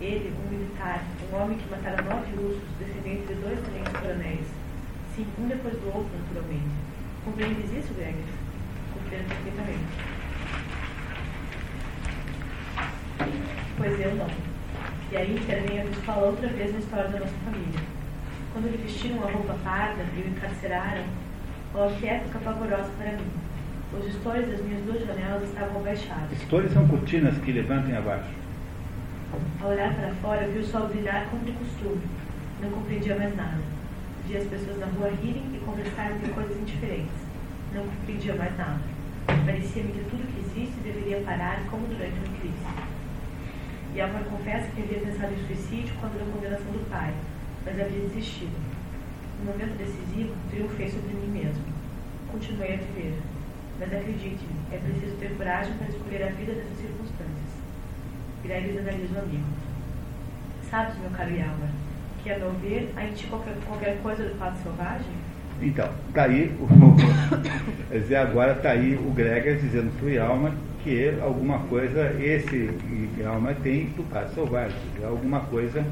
[0.00, 4.46] Ele, um militar, um homem que matara nove russos, descendentes de dois tenentes coronéis.
[5.14, 6.74] Sim, um depois do outro, naturalmente.
[7.24, 8.24] Compreendes isso, Greger?
[8.92, 10.12] Compreendo perfeitamente.
[13.76, 14.30] Pois eu não.
[15.12, 17.91] E aí intervenha fala outra vez na história da nossa família.
[18.52, 21.04] Quando lhe vestiram a roupa parda e o encarceraram,
[21.74, 23.30] ó, que época pavorosa para mim.
[23.98, 26.32] Os estores das minhas duas janelas estavam abaixados.
[26.32, 28.30] Estores são cortinas que levantam abaixo.
[29.60, 32.02] Ao olhar para fora, vi o sol brilhar como de costume.
[32.60, 33.60] Não compreendia mais nada.
[34.26, 37.16] Vi as pessoas na rua rirem e conversarem de coisas indiferentes.
[37.74, 38.80] Não compreendia mais nada.
[39.26, 42.92] Parecia-me que tudo que existe deveria parar como durante uma crise.
[43.94, 47.12] E Álvaro confessa que havia pensado em suicídio quando da condenação do pai,
[47.64, 48.56] mas havia desistido.
[49.40, 51.64] No momento decisivo, triunfei sobre mim mesmo.
[52.30, 53.18] Continuei a viver.
[53.78, 57.52] Mas acredite-me, é preciso ter coragem para escolher a vida nessas circunstâncias.
[58.44, 59.44] Greves analisa o amigo.
[60.70, 61.70] Sabes, meu caro Yalmar,
[62.22, 65.12] que a meu ver em ti qualquer, qualquer coisa do fato selvagem?
[65.60, 66.66] Então, está aí, o,
[67.92, 70.52] dizer, agora está aí o Gregas dizendo para o Yalmar
[70.82, 72.70] que alguma coisa, esse
[73.18, 75.84] Yalmar tem do pato selvagem, alguma coisa,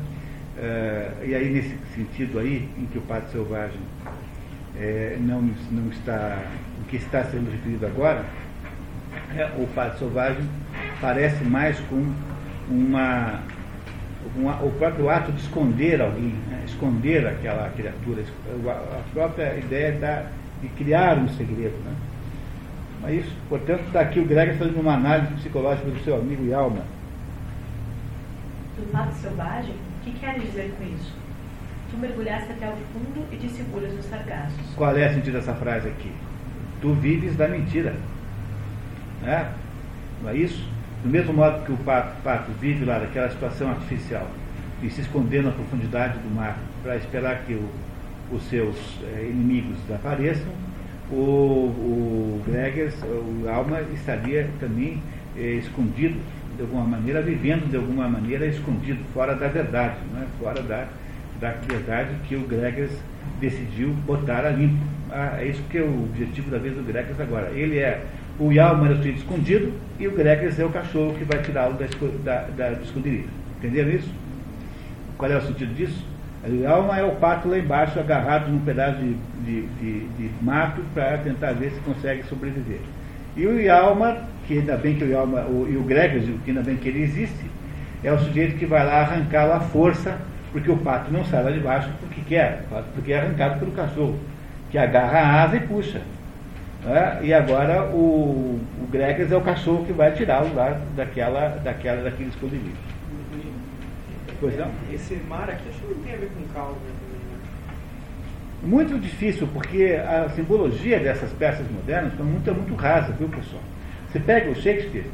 [0.56, 3.80] uh, e aí nesse sentido aí, em que o pato selvagem
[4.76, 6.42] é, não, não está,
[6.80, 8.24] o que está sendo referido agora,
[9.36, 10.48] é, o fato selvagem
[11.00, 12.12] parece mais com
[12.68, 13.40] uma,
[14.36, 16.62] uma, o próprio ato de esconder alguém, né?
[16.66, 18.22] esconder aquela criatura,
[18.68, 20.26] a própria ideia da,
[20.62, 21.76] de criar um segredo.
[21.84, 21.94] Né?
[23.02, 26.82] Mas isso, portanto, está aqui o Greg fazendo uma análise psicológica do seu amigo Yalma.
[28.76, 29.74] Do fato selvagem,
[30.12, 31.12] que quer dizer com isso?
[31.90, 34.74] Tu mergulhaste até o fundo e te seguras nos sargassos.
[34.76, 36.12] Qual é o sentido dessa frase aqui?
[36.80, 37.94] Tu vives da mentira.
[39.22, 39.52] Né?
[40.22, 40.68] Não é isso?
[41.02, 44.26] Do mesmo modo que o pato, pato vive lá daquela situação artificial
[44.82, 47.68] e se esconder na profundidade do mar para esperar que o,
[48.32, 50.52] os seus é, inimigos apareçam,
[51.10, 55.02] o, o Gregers, o Alma, estaria também
[55.36, 56.16] é, escondido
[56.56, 60.26] de alguma maneira, vivendo de alguma maneira escondido, fora da verdade, né?
[60.38, 60.86] fora da,
[61.40, 62.92] da verdade que o Gregers
[63.40, 64.82] decidiu botar a limpo.
[65.10, 67.50] Ah, é isso que é o objetivo da vez do Gregers agora.
[67.50, 68.04] Ele é
[68.40, 71.74] o Yalma é o sujeito escondido e o Gregers é o cachorro que vai tirá-lo
[71.74, 71.86] da,
[72.24, 73.28] da, da, do esconderijo.
[73.58, 74.10] Entenderam isso?
[75.18, 76.02] Qual é o sentido disso?
[76.42, 79.14] O Yalma é o pato lá embaixo, agarrado num pedaço de,
[79.44, 82.80] de, de, de mato para tentar ver se consegue sobreviver.
[83.36, 84.16] E o Yalma,
[84.50, 87.48] que ainda bem que o o, e o Gregers, que ainda bem que ele existe,
[88.02, 90.18] é o sujeito que vai lá arrancá-lo à força,
[90.50, 94.18] porque o pato não sai lá de baixo porque quer, porque é arrancado pelo cachorro,
[94.68, 96.00] que agarra a asa e puxa.
[96.84, 97.20] Né?
[97.22, 102.30] E agora o, o Gregers é o cachorro que vai tirá-lo lá daquela, daquela, daquele
[102.30, 102.90] esconderijo.
[104.40, 104.68] Pois não?
[104.92, 106.72] Esse mar aqui acho que não tem a ver com calma.
[106.72, 107.38] Né?
[108.64, 113.62] Muito difícil, porque a simbologia dessas peças modernas é muito, é muito rasa, viu pessoal?
[114.10, 115.04] Você pega o Shakespeare,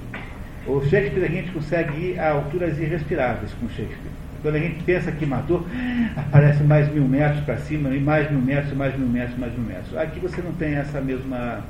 [0.67, 4.11] o Shakespeare a gente consegue ir a alturas irrespiráveis com Shakespeare.
[4.41, 5.67] Quando a gente pensa que matou,
[6.17, 9.67] aparece mais mil metros para cima, e mais mil metros, mais mil metros, mais mil
[9.67, 9.95] metros.
[9.99, 11.63] Aqui você não tem essa mesma,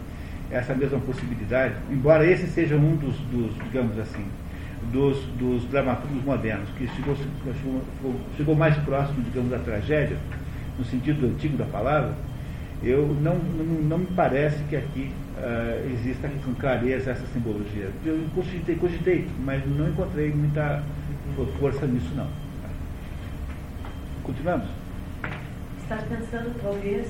[0.52, 4.24] essa mesma possibilidade, embora esse seja um dos, dos digamos assim,
[4.92, 10.16] dos, dos dramaturgos modernos, que chegou, chegou, chegou mais próximo, digamos, da tragédia,
[10.78, 12.14] no sentido antigo da palavra,
[12.84, 17.90] eu não, não, não me parece que aqui uh, exista com clareza essa simbologia.
[18.04, 20.82] Eu cogitei, cogitei, mas não encontrei muita
[21.58, 22.28] força nisso não.
[24.22, 24.68] Continuamos?
[25.82, 27.06] Estás pensando, talvez,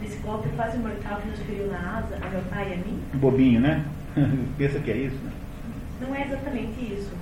[0.00, 3.00] nesse golpe quase mortal que nos feriu na asa, a meu pai e a mim?
[3.14, 3.84] Bobinho, né?
[4.58, 5.32] Pensa que é isso, né?
[6.00, 7.12] Não é exatamente isso.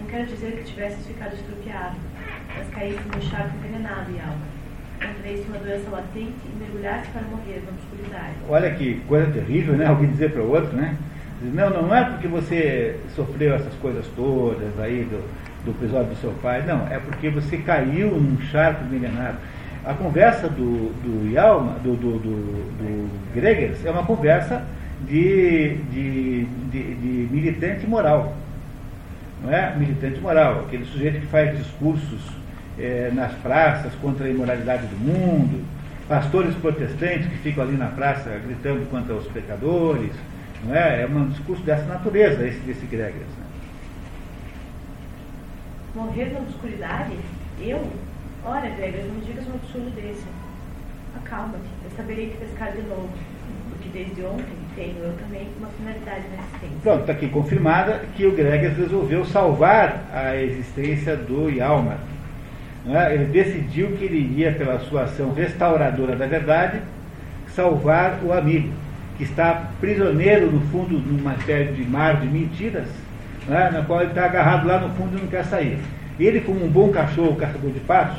[0.00, 1.96] Não quero dizer que tivesses ficado estrupiado,
[2.56, 4.52] mas caísse no charco envenenado e alma.
[5.00, 7.72] Encontrei-se uma doença latente e mergulhaste para morrer na
[8.48, 9.86] Olha que coisa terrível, né?
[9.86, 10.96] Alguém dizer para o outro, né?
[11.42, 15.24] Não, não é porque você sofreu essas coisas todas aí do,
[15.64, 16.62] do episódio do seu pai.
[16.66, 19.38] Não, é porque você caiu num charco envenenado.
[19.84, 22.36] A conversa do, do Yalma, do, do, do,
[22.78, 24.64] do Gregers, é uma conversa
[25.08, 28.36] de, de, de, de, militante moral.
[29.42, 29.74] Não é?
[29.76, 32.20] Militante moral, aquele sujeito que faz discursos
[32.78, 35.64] é, nas praças contra a imoralidade do mundo,
[36.08, 40.12] pastores protestantes que ficam ali na praça gritando contra os pecadores.
[40.64, 41.02] Não é?
[41.02, 43.26] é um discurso dessa natureza, esse desse Gregers.
[45.94, 47.16] Morrer na obscuridade?
[47.60, 47.86] Eu?
[48.44, 50.24] Ora, Gregas, não digas um absurdo desse.
[51.16, 53.10] Acalma-te, eu saberei que pescar de novo.
[53.70, 56.78] Porque desde ontem tenho eu também uma finalidade na existência.
[56.82, 61.98] Pronto, está aqui confirmada que o Gregas resolveu salvar a existência do Yalmar.
[62.86, 63.14] É?
[63.14, 66.80] Ele decidiu que ele iria, pela sua ação restauradora da verdade,
[67.54, 68.72] salvar o amigo,
[69.16, 72.88] que está prisioneiro no fundo de uma série de mar de mentiras
[73.46, 75.78] né, na qual ele está agarrado lá no fundo e não quer sair.
[76.18, 78.18] Ele, como um bom cachorro caçador de patos,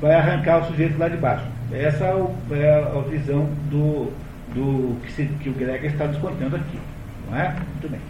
[0.00, 1.44] vai arrancar o sujeito lá de baixo.
[1.72, 4.12] Essa é, é a visão do,
[4.54, 6.78] do que, se, que o Greger está nos contando aqui.
[7.28, 7.54] Não é?
[7.72, 8.00] Muito bem.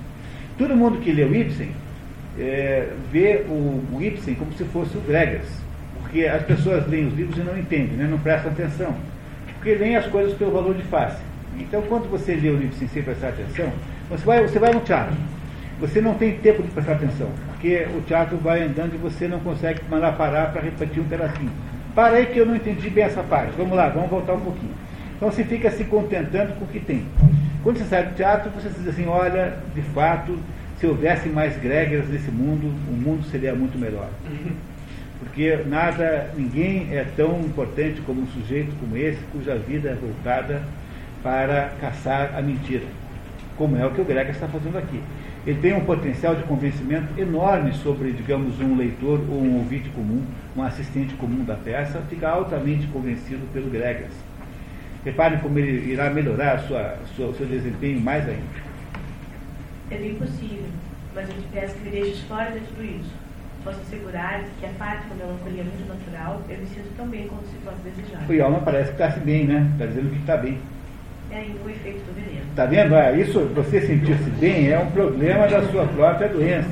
[0.56, 1.70] Todo mundo que leu Ibsen
[2.38, 5.63] é, vê o, o, Ibsen como se fosse o Gregers.
[6.14, 8.94] Porque as pessoas leem os livros e não entendem, né, não prestam atenção.
[9.54, 11.20] Porque leem as coisas pelo valor de face.
[11.58, 13.72] Então, quando você lê o Ibsen sem prestar atenção,
[14.08, 15.12] você vai, você vai no teatro
[15.80, 19.40] você não tem tempo de prestar atenção, porque o teatro vai andando e você não
[19.40, 21.50] consegue mandar parar para repetir um pedacinho.
[21.96, 23.52] Parei que eu não entendi bem essa parte.
[23.56, 24.72] Vamos lá, vamos voltar um pouquinho.
[25.16, 27.04] Então você fica se contentando com o que tem.
[27.64, 30.38] Quando você sai do teatro, você diz assim, olha, de fato,
[30.78, 34.08] se houvesse mais Gregers nesse mundo, o mundo seria muito melhor.
[35.24, 40.62] Porque nada, ninguém é tão importante como um sujeito como esse, cuja vida é voltada
[41.22, 42.86] para caçar a mentira.
[43.56, 45.00] Como é o que o Greger está fazendo aqui
[45.46, 50.24] ele tem um potencial de convencimento enorme sobre, digamos, um leitor ou um ouvinte comum,
[50.56, 54.12] um assistente comum da peça, fica altamente convencido pelo Gregas.
[55.04, 58.64] Reparem como ele irá melhorar sua, sua, o seu desempenho mais ainda.
[59.90, 60.64] É bem possível,
[61.14, 63.12] mas eu te peço que me deixes fora de tudo isso.
[63.64, 67.26] Posso assegurar que a parte da melancolia é muito natural, eu me sinto tão bem
[67.26, 68.30] quanto se possa desejar.
[68.30, 69.70] O Alma parece que está-se bem, né?
[69.72, 70.58] Está dizendo que está bem.
[71.30, 72.44] É aí o efeito do veneno.
[72.50, 72.94] Está vendo?
[72.94, 76.68] Ah, isso, você sentir-se bem é um problema da sua própria doença.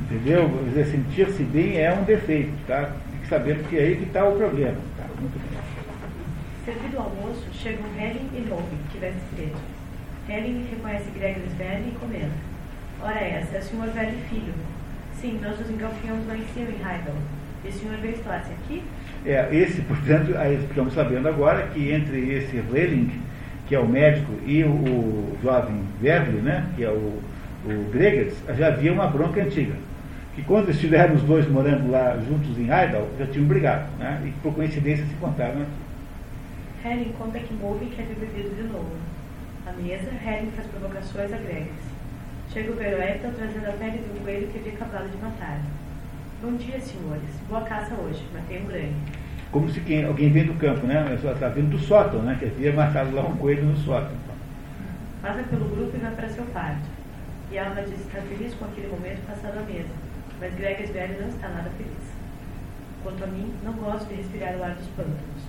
[0.00, 0.48] Entendeu?
[0.64, 2.90] Dizer, sentir-se bem é um defeito, tá?
[3.12, 4.76] Fique sabendo que é aí que está o problema.
[4.96, 5.04] Tá?
[5.20, 5.60] Muito bem.
[6.64, 9.60] Servido o almoço, chegam Helen e Lowe, que veste preto.
[10.28, 12.52] Helen reconhece Gregory velho e comenta.
[13.00, 14.54] Ora essa, é o senhor velho e filho.
[15.22, 17.14] Sim, nós nos engalfinhamos lá em cima, em Heidel.
[17.64, 18.82] E o senhor veio estar aqui?
[19.24, 23.08] É, esse, portanto, aí estamos sabendo agora que entre esse Relling,
[23.68, 27.22] que é o médico, e o, o jovem Verli, né, que é o,
[27.64, 29.74] o Gregers, já havia uma bronca antiga.
[30.34, 34.30] Que quando estiveram os dois morando lá juntos em Heidel, já tinham brigado, né, e
[34.42, 36.88] por coincidência se contaram aqui.
[36.88, 38.90] Helen conta que Moby quer ver bebido de novo.
[39.68, 41.81] À mesa, Helen faz provocações a Gregers.
[42.52, 45.58] Chega o Veroeta trazendo a pele de um coelho que havia acabado de matar.
[46.42, 47.30] Bom dia, senhores.
[47.48, 48.22] Boa caça hoje.
[48.34, 48.94] Matei um grande.
[49.50, 51.14] Como se quem, alguém vem do campo, né?
[51.14, 52.36] Está vindo do sótão, né?
[52.38, 54.12] Que havia matado lá um coelho no sótão.
[55.22, 56.82] Passa pelo grupo e vai para seu quarto.
[57.50, 59.94] E Alma diz estar feliz com aquele momento passado à mesa.
[60.38, 62.12] Mas Gregers velho não está nada feliz.
[63.02, 65.42] Quanto a mim, não gosto de respirar o ar dos pântanos.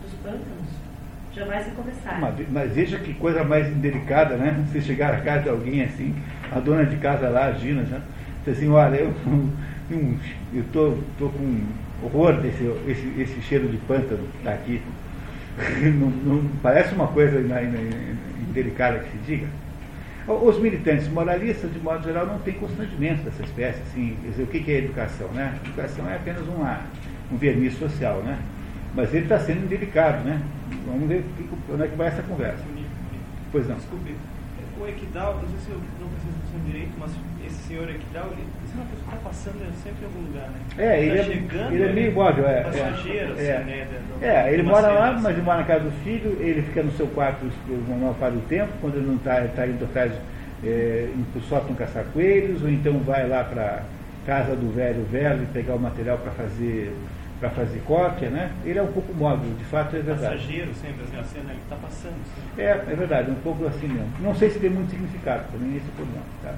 [0.00, 0.86] Dos pântanos?
[1.34, 2.18] Já vai se começar.
[2.18, 4.64] Mas, mas veja que coisa mais indelicada, né?
[4.72, 6.14] Se chegar a casa de alguém assim,
[6.52, 8.00] a dona de casa lá, a Gina, já,
[8.44, 9.12] diz assim, olha, eu
[10.52, 11.60] eu tô, tô com
[12.02, 14.82] horror desse esse, esse cheiro de pântano que está aqui.
[15.98, 17.40] Não, não, parece uma coisa
[18.50, 19.46] indelicada que se diga.
[20.28, 23.80] Os militantes moralistas, de modo geral, não têm constrangimento dessa espécie.
[23.80, 25.28] Assim, dizer, o que é educação?
[25.28, 25.54] Né?
[25.64, 26.80] Educação é apenas uma,
[27.32, 28.18] um verniz social.
[28.18, 28.36] Né?
[28.94, 30.24] Mas ele está sendo indelicado.
[30.24, 30.42] Né?
[30.84, 31.24] Vamos ver
[31.72, 32.62] onde é que vai essa conversa.
[33.50, 33.76] Pois não.
[33.76, 34.14] Desculpe,
[34.80, 37.10] o Equidal, não sei se eu não preciso atenção direito, mas
[37.46, 40.50] esse senhor Equidal, ele, esse é uma pessoa que está passando sempre em algum lugar,
[40.50, 40.58] né?
[40.78, 42.60] É, ele, tá é, chegando, ele é meio móvel, é.
[42.62, 43.88] Passageiro, é, assim, né?
[44.22, 45.22] É, ele mora lá, assim.
[45.22, 48.34] mas ele mora na casa do filho, ele fica no seu quarto a maior parte
[48.34, 50.12] do tempo, quando ele não está tá indo atrás,
[50.64, 53.82] é, indo sótão caçar coelhos, ou então vai lá para
[54.26, 56.92] casa do velho velho pegar o material para fazer
[57.38, 58.50] para fazer cópia, né?
[58.64, 60.36] Ele é um pouco móvel, de fato é verdade.
[60.36, 62.14] Passageiro sempre, assim, a cena ele está passando.
[62.14, 62.60] Assim.
[62.60, 64.10] É, é verdade, um pouco assim mesmo.
[64.20, 66.54] Não sei se tem muito significado, também esse é o problema, tá?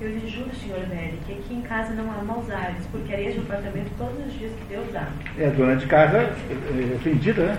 [0.00, 3.40] Eu lhe juro, senhor Nelly, que aqui em casa não há maus ares, porque arejo
[3.40, 5.08] o apartamento todos os dias que Deus dá.
[5.36, 7.58] É, a dona de casa é, é ofendida, né?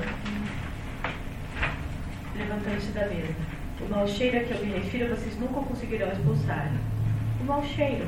[2.36, 3.36] Levantando-se da mesa.
[3.80, 6.72] O mau cheiro a que eu me refiro, vocês nunca conseguirão expulsar.
[7.42, 8.08] O mau cheiro?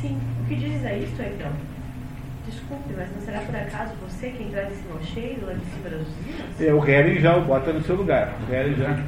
[0.00, 0.18] Sim.
[0.40, 1.52] O que dizes a isto, então?
[2.48, 5.90] Desculpe, mas não será por acaso você quem traz esse mau cheiro lá de cima
[5.90, 6.60] das usinas?
[6.60, 8.34] É, o Hering já o bota no seu lugar.
[8.48, 8.98] O Hering já.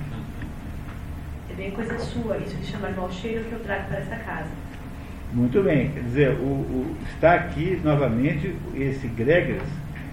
[1.51, 4.49] É bem coisa sua isso de chamar mau cheiro que eu trago para essa casa.
[5.33, 9.62] Muito bem, quer dizer, o, o- está aqui novamente esse Gregers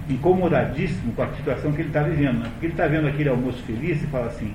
[0.10, 2.40] incomodadíssimo com a situação que ele está vivendo.
[2.40, 2.50] Né?
[2.52, 4.54] Porque ele está vendo aquele almoço feliz e fala assim,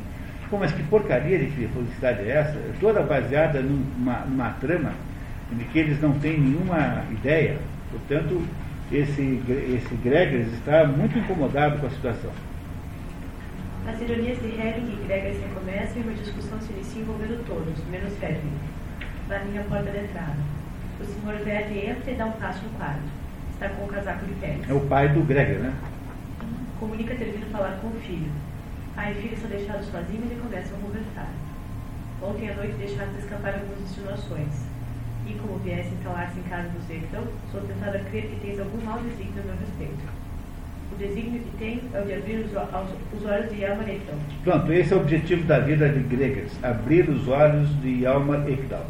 [0.48, 2.58] pô, mas que porcaria de felicidade é essa?
[2.80, 4.92] Toda baseada numa, numa trama
[5.52, 7.58] de que eles não têm nenhuma ideia.
[7.90, 8.40] Portanto,
[8.92, 12.30] esse, esse Gregers está muito incomodado com a situação.
[13.88, 17.84] As ironias de Hering e Gregor se começam e uma discussão se inicia envolvendo todos,
[17.90, 18.12] menos.
[19.28, 20.36] Batem a porta da entrada.
[21.00, 21.42] O Sr.
[21.42, 23.02] Verde entra e dá um passo no quarto.
[23.52, 24.62] Está com o casaco de pele.
[24.68, 25.74] É o pai do Gregor, né?
[26.78, 28.30] Comunica ter vindo falar com o filho.
[28.94, 31.30] Pai e filho são deixados sozinhos e começam a conversar.
[32.22, 34.71] Ontem à noite deixaram escapar algumas insinuações.
[35.26, 37.22] E como viesse instalar-se em casa do Zectão,
[37.52, 40.22] sou tentada a crer que tens algum mau desígnio a meu respeito.
[40.92, 44.14] O desígnio que tem é o de abrir os, aos- os olhos de Amaretão.
[44.44, 48.84] Pronto, esse é o objetivo da vida de Gregers, abrir os olhos de Alma Ekdal.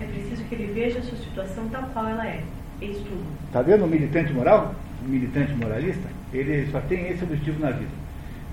[0.00, 2.40] É preciso que ele veja a sua situação tal qual ela é.
[2.80, 3.24] Eis tudo.
[3.46, 4.74] Está vendo o militante moral?
[5.06, 6.08] O militante moralista?
[6.32, 7.90] Ele só tem esse objetivo na vida.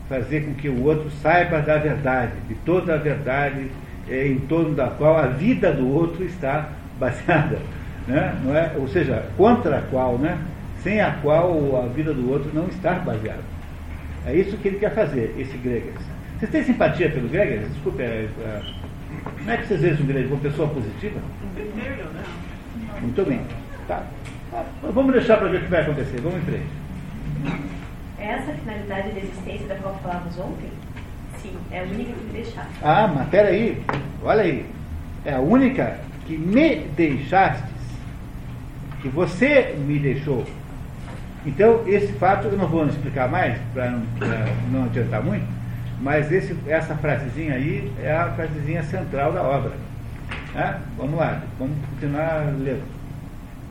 [0.07, 3.67] Fazer com que o outro saiba da verdade, de toda a verdade
[4.07, 6.69] eh, em torno da qual a vida do outro está
[7.01, 7.57] baseada.
[8.07, 8.35] Né?
[8.43, 8.71] Não é?
[8.77, 10.37] Ou seja, contra a qual, né?
[10.83, 13.43] sem a qual a vida do outro não está baseada.
[14.25, 16.01] É isso que ele quer fazer, esse Gregers.
[16.37, 17.67] Vocês têm simpatia pelo Gregers?
[17.73, 18.61] Desculpe, é, é,
[19.23, 20.31] como é que vocês veem o Gregers?
[20.31, 21.19] Uma pessoa positiva?
[23.01, 23.41] Muito bem.
[23.87, 24.03] Tá.
[24.53, 26.19] Ah, Vamos deixar para ver o que vai acontecer.
[26.21, 26.67] Vamos em frente.
[28.19, 30.69] É essa finalidade da existência da qual falávamos ontem?
[31.41, 32.71] Sim, é a única que me deixaste.
[32.83, 33.81] Ah, mas peraí.
[34.23, 34.65] Olha aí.
[35.25, 37.71] É a única que me deixastes.
[39.01, 40.45] Que você me deixou.
[41.45, 44.03] Então, esse fato eu não vou explicar mais, para não,
[44.71, 45.45] não adiantar muito,
[45.99, 49.71] mas esse, essa frasezinha aí é a frasezinha central da obra.
[50.55, 52.83] Ah, vamos lá, vamos continuar lendo.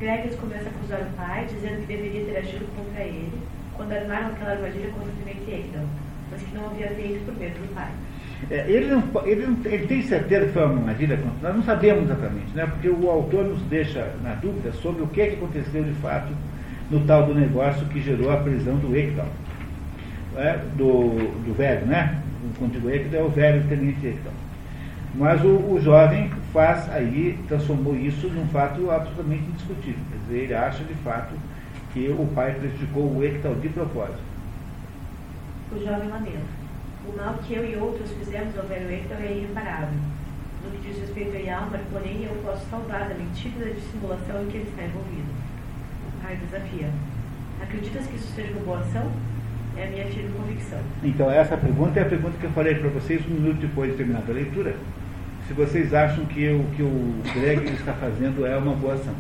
[0.01, 3.39] Gregas começa a acusar o pai, dizendo que deveria ter agido contra ele,
[3.77, 5.85] quando armaram aquela armadilha contra o tenente Ekdal,
[6.31, 7.91] mas que não havia feito por medo do pai.
[8.49, 12.05] É, ele, não, ele, não, ele tem certeza que foi uma contra nós não sabemos
[12.05, 12.67] exatamente, né?
[12.67, 16.33] porque o autor nos deixa na dúvida sobre o que, que aconteceu de fato
[16.91, 19.29] no tal do negócio que gerou a prisão do Ekdal,
[20.37, 21.11] é, do,
[21.45, 22.21] do velho, né?
[22.45, 24.33] O contigo Ekdal é o velho tenente Ekdal.
[25.15, 30.01] Mas o, o, jovem faz aí, transformou isso num fato absolutamente indiscutível.
[30.11, 31.35] Quer dizer, ele acha de fato
[31.93, 34.21] que o pai prejudicou o Ekdal de propósito.
[35.73, 36.60] O jovem lamenta.
[37.09, 39.99] O mal que eu e outros fizemos ao velho Ekdal é irreparável.
[40.63, 44.47] No que diz respeito a Yalmar, porém, eu posso salvar da mentira da dissimulação em
[44.49, 45.33] que ele está envolvido.
[46.09, 46.91] O pai desafia.
[47.63, 49.11] Acreditas que isso seja uma boa ação?
[49.77, 50.79] É a minha firme convicção.
[51.03, 53.97] Então, essa pergunta é a pergunta que eu falei para vocês um minuto depois de
[53.97, 54.77] terminada a leitura.
[55.49, 59.15] Se vocês acham que o que o Greg está fazendo é uma boa ação.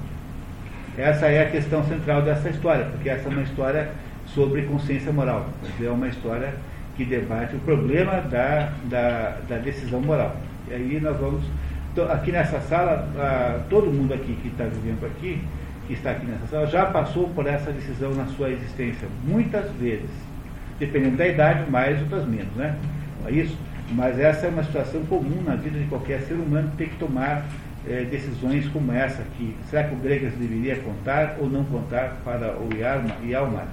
[0.98, 3.90] Essa é a questão central dessa história, porque essa é uma história
[4.27, 5.48] sobre consciência moral.
[5.81, 6.55] É uma história
[7.01, 10.36] que debate o problema da, da, da decisão moral.
[10.68, 11.43] E aí nós vamos.
[12.10, 13.09] Aqui nessa sala,
[13.70, 15.43] todo mundo aqui que está vivendo aqui,
[15.86, 20.10] que está aqui nessa sala, já passou por essa decisão na sua existência, muitas vezes.
[20.78, 22.77] Dependendo da idade, mais outras menos, né?
[23.27, 23.56] É isso?
[23.93, 27.44] Mas essa é uma situação comum na vida de qualquer ser humano ter que tomar
[27.89, 29.56] é, decisões como essa aqui.
[29.68, 33.66] Será que o Gregas deveria contar ou não contar para o Yarma e Almar?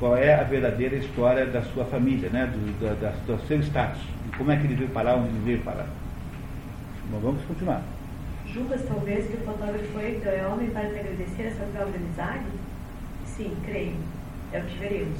[0.00, 2.46] Qual é a verdadeira história da sua família, né?
[2.46, 4.00] do, da, da, do seu status,
[4.36, 5.86] como é que ele veio parar, onde ele veio parar.
[7.10, 7.82] Bom, vamos continuar.
[8.46, 12.46] Julgas talvez que o fotógrafo foi é homem para te agradecer essa de amizade?
[13.26, 13.94] Sim, creio.
[14.52, 15.18] É o que veremos.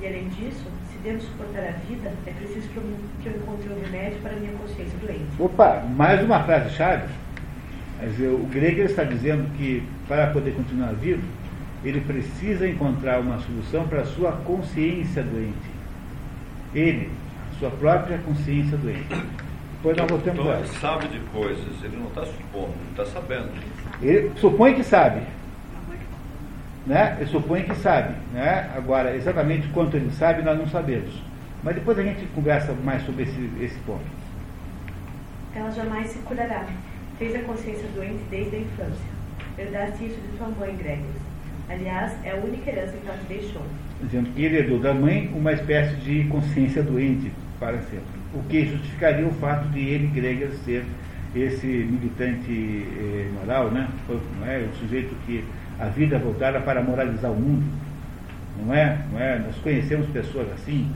[0.00, 2.82] E além disso, se devo suportar a vida, é preciso que eu,
[3.22, 5.26] que eu encontre um remédio para a minha consciência doente.
[5.38, 7.08] Opa, mais uma frase-chave.
[8.20, 11.22] O Greger está dizendo que para poder continuar vivo,
[11.86, 15.70] ele precisa encontrar uma solução para a sua consciência doente.
[16.74, 17.10] Ele,
[17.60, 19.14] sua própria consciência doente.
[19.76, 23.50] Depois nós voltamos então, ele sabe de coisas, ele não está supondo, ele está sabendo.
[24.02, 25.20] Ele supõe que sabe.
[26.86, 27.16] Né?
[27.20, 28.14] Ele supõe que sabe.
[28.32, 28.68] Né?
[28.76, 31.22] Agora, exatamente quanto ele sabe, nós não sabemos.
[31.62, 34.04] Mas depois a gente conversa mais sobre esse, esse ponto.
[35.54, 36.66] Ela jamais se curará.
[37.16, 39.16] Fez a consciência doente desde a infância.
[39.56, 41.35] Herdaste isso de sua mãe, Gregor.
[41.68, 43.62] Aliás, é a única herança que ela deixou.
[44.02, 48.16] Dizendo que herdou da mãe uma espécie de consciência doente para sempre.
[48.34, 50.84] O que justificaria o fato de ele, Gregor, ser
[51.34, 53.88] esse militante eh, moral, né?
[54.08, 54.58] Não é?
[54.58, 55.44] O sujeito que
[55.78, 57.64] a vida voltara para moralizar o mundo.
[58.64, 58.98] Não é?
[59.12, 59.38] Não é?
[59.38, 60.90] Nós conhecemos pessoas assim.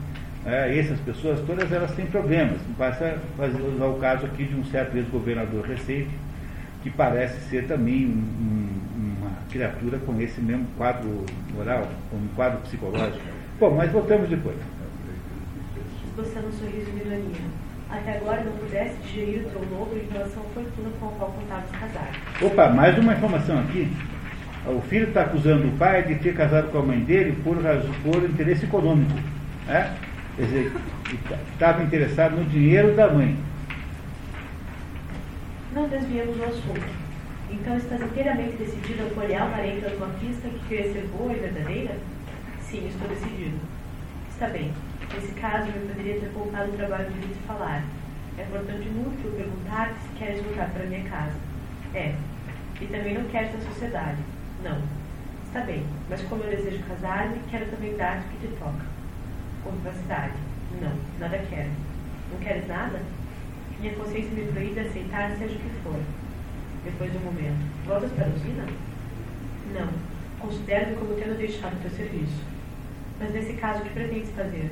[0.46, 2.58] É, essas pessoas todas elas têm problemas.
[2.78, 6.10] Basta fazer, usar o caso aqui de um certo ex-governador recente,
[6.82, 8.59] que parece ser também um, uma
[9.50, 11.24] criatura com esse mesmo quadro
[11.54, 13.20] moral, com um quadro psicológico.
[13.58, 14.56] Bom, mas voltamos depois.
[16.08, 17.60] Esboçando um sorriso de ironia.
[17.90, 21.32] Até agora não pudesse digerir o teu lobo em relação à fortuna com a qual
[21.32, 22.12] contavas casar.
[22.40, 23.90] Opa, mais uma informação aqui.
[24.66, 28.22] O filho está acusando o pai de ter casado com a mãe dele por, por
[28.22, 29.12] interesse econômico.
[29.66, 29.96] Né?
[30.36, 30.72] Quer dizer,
[31.52, 33.36] estava interessado no dinheiro da mãe.
[35.74, 36.99] Não desviemos o assunto.
[37.52, 41.32] Então estás inteiramente decidido a apoiar uma areia de uma pista que queria ser boa
[41.32, 41.96] e verdadeira?
[42.60, 43.58] Sim, estou decidido.
[44.30, 44.72] Está bem.
[45.12, 47.82] Nesse caso, eu poderia ter poupado o trabalho de te falar.
[48.38, 51.34] É portanto inútil perguntar se queres voltar para minha casa.
[51.92, 52.14] É.
[52.80, 54.18] E também não queres a sociedade.
[54.62, 54.80] Não.
[55.44, 58.86] Está bem, mas como eu desejo casar-me, quero também dar-te o que te toca.
[59.64, 60.34] Com privacidade.
[60.80, 61.70] Não, nada quero.
[62.30, 63.00] Não queres nada?
[63.80, 66.00] Minha consciência me proíbe aceitar seja o que for
[66.84, 67.58] depois de um momento.
[67.86, 68.64] Voltas para a usina?
[69.74, 69.88] Não.
[70.40, 72.42] Considero-me como tendo deixado o teu serviço.
[73.20, 74.70] Mas nesse caso, o que pretendes fazer?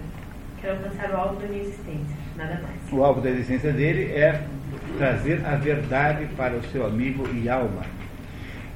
[0.61, 2.93] Quero alcançar o alvo da minha existência, nada mais.
[2.93, 4.43] O alvo da existência dele é
[4.97, 7.83] trazer a verdade para o seu amigo e alma.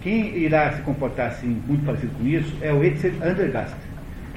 [0.02, 3.76] Quem irá se comportar assim, muito parecido com isso, é o Etzel Andergast,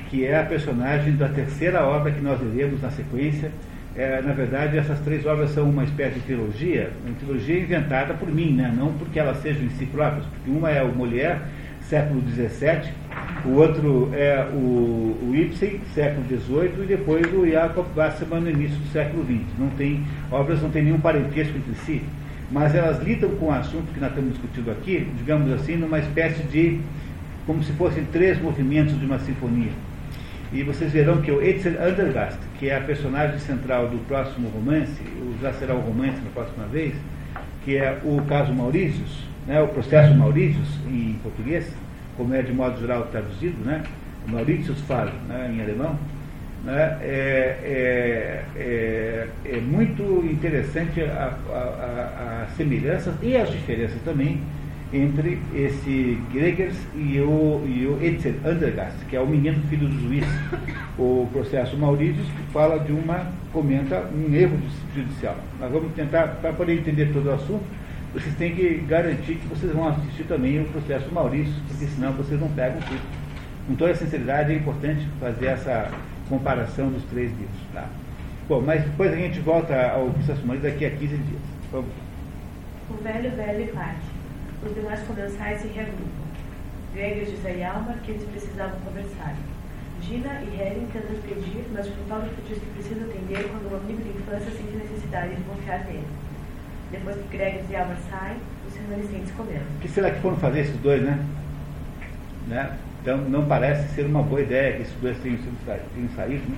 [0.10, 3.52] que é a personagem da terceira obra que nós veremos na sequência,
[3.98, 8.30] é, na verdade, essas três obras são uma espécie de trilogia, uma trilogia inventada por
[8.30, 8.74] mim, né?
[8.76, 11.40] não porque elas sejam em si próprias, porque uma é o Molière,
[11.82, 12.92] século XVII,
[13.46, 18.78] o outro é o, o Ibsen, século XVIII, e depois o Jacob Wassermann no início
[18.78, 19.46] do século XX.
[19.58, 22.02] Não tem, obras não têm nenhum parentesco entre si,
[22.52, 26.44] mas elas lidam com o assunto que nós estamos discutindo aqui, digamos assim, numa espécie
[26.44, 26.80] de,
[27.46, 29.72] como se fossem três movimentos de uma sinfonia.
[30.54, 35.02] E vocês verão que o Etzel Andergast, que é a personagem central do próximo romance,
[35.42, 36.94] já será o romance na próxima vez,
[37.64, 41.68] que é o caso Maurícios, né, o processo Maurícios em português,
[42.16, 43.84] como é de modo geral traduzido, né,
[44.28, 45.98] Maurícios fala né, em alemão,
[46.64, 54.42] né, é, é, é, é, muito interessante a, a, a, semelhanças e as diferenças também
[54.96, 60.00] entre esse Gregers e o, e o Etzel Andergast, que é o menino filho do
[60.00, 60.26] juiz.
[60.98, 62.24] O processo Maurício
[62.54, 64.58] fala de uma, comenta um erro
[64.96, 65.36] judicial.
[65.60, 67.64] Nós vamos tentar, para poder entender todo o assunto,
[68.14, 72.40] vocês têm que garantir que vocês vão assistir também o processo Maurício, porque senão vocês
[72.40, 73.02] não pegam tudo.
[73.68, 75.92] Com toda a sinceridade, é importante fazer essa
[76.30, 77.60] comparação dos três livros.
[77.74, 77.90] Tá?
[78.48, 81.42] Bom, mas depois a gente volta ao processo Maurício daqui a 15 dias.
[81.72, 81.90] Vamos.
[82.90, 84.15] O velho, velho parte.
[84.66, 86.26] Os comensais se reagrupam.
[86.96, 89.36] Gregor diz a Yalmar que eles precisavam conversar.
[90.02, 94.10] Gina e Helen tentam pedir, mas Plutómetro diz que precisa atender quando um amigo de
[94.10, 96.08] infância sente necessidade de confiar nele.
[96.92, 98.38] Depois que Gregor e Yalmar saem,
[98.68, 99.68] os remanescentes comentam.
[99.78, 101.24] O que será que foram fazer esses dois, né?
[102.48, 102.76] né?
[103.02, 105.38] Então, não parece ser uma boa ideia que esses dois tenham,
[105.94, 106.58] tenham saído, né?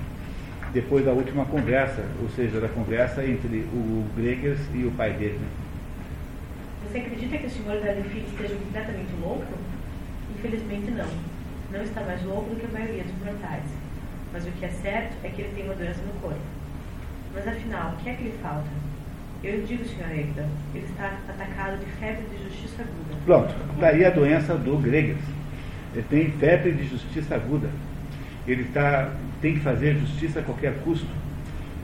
[0.72, 5.38] depois da última conversa, ou seja, da conversa entre o Gregers e o pai dele.
[5.38, 5.67] Né?
[6.90, 9.44] Você acredita que o senhor Dalifil esteja completamente louco?
[10.34, 11.08] Infelizmente não.
[11.70, 13.64] Não está mais louco do que a maioria dos mortais.
[14.32, 16.40] Mas o que é certo é que ele tem uma doença no corpo.
[17.34, 18.68] Mas afinal, o que é que lhe falta?
[19.44, 23.20] Eu digo, senhor Egda, ele está atacado de febre de justiça aguda.
[23.26, 25.20] Pronto, daí a doença do Gregas.
[25.92, 27.68] Ele tem febre de justiça aguda.
[28.46, 29.12] Ele está,
[29.42, 31.06] tem que fazer justiça a qualquer custo.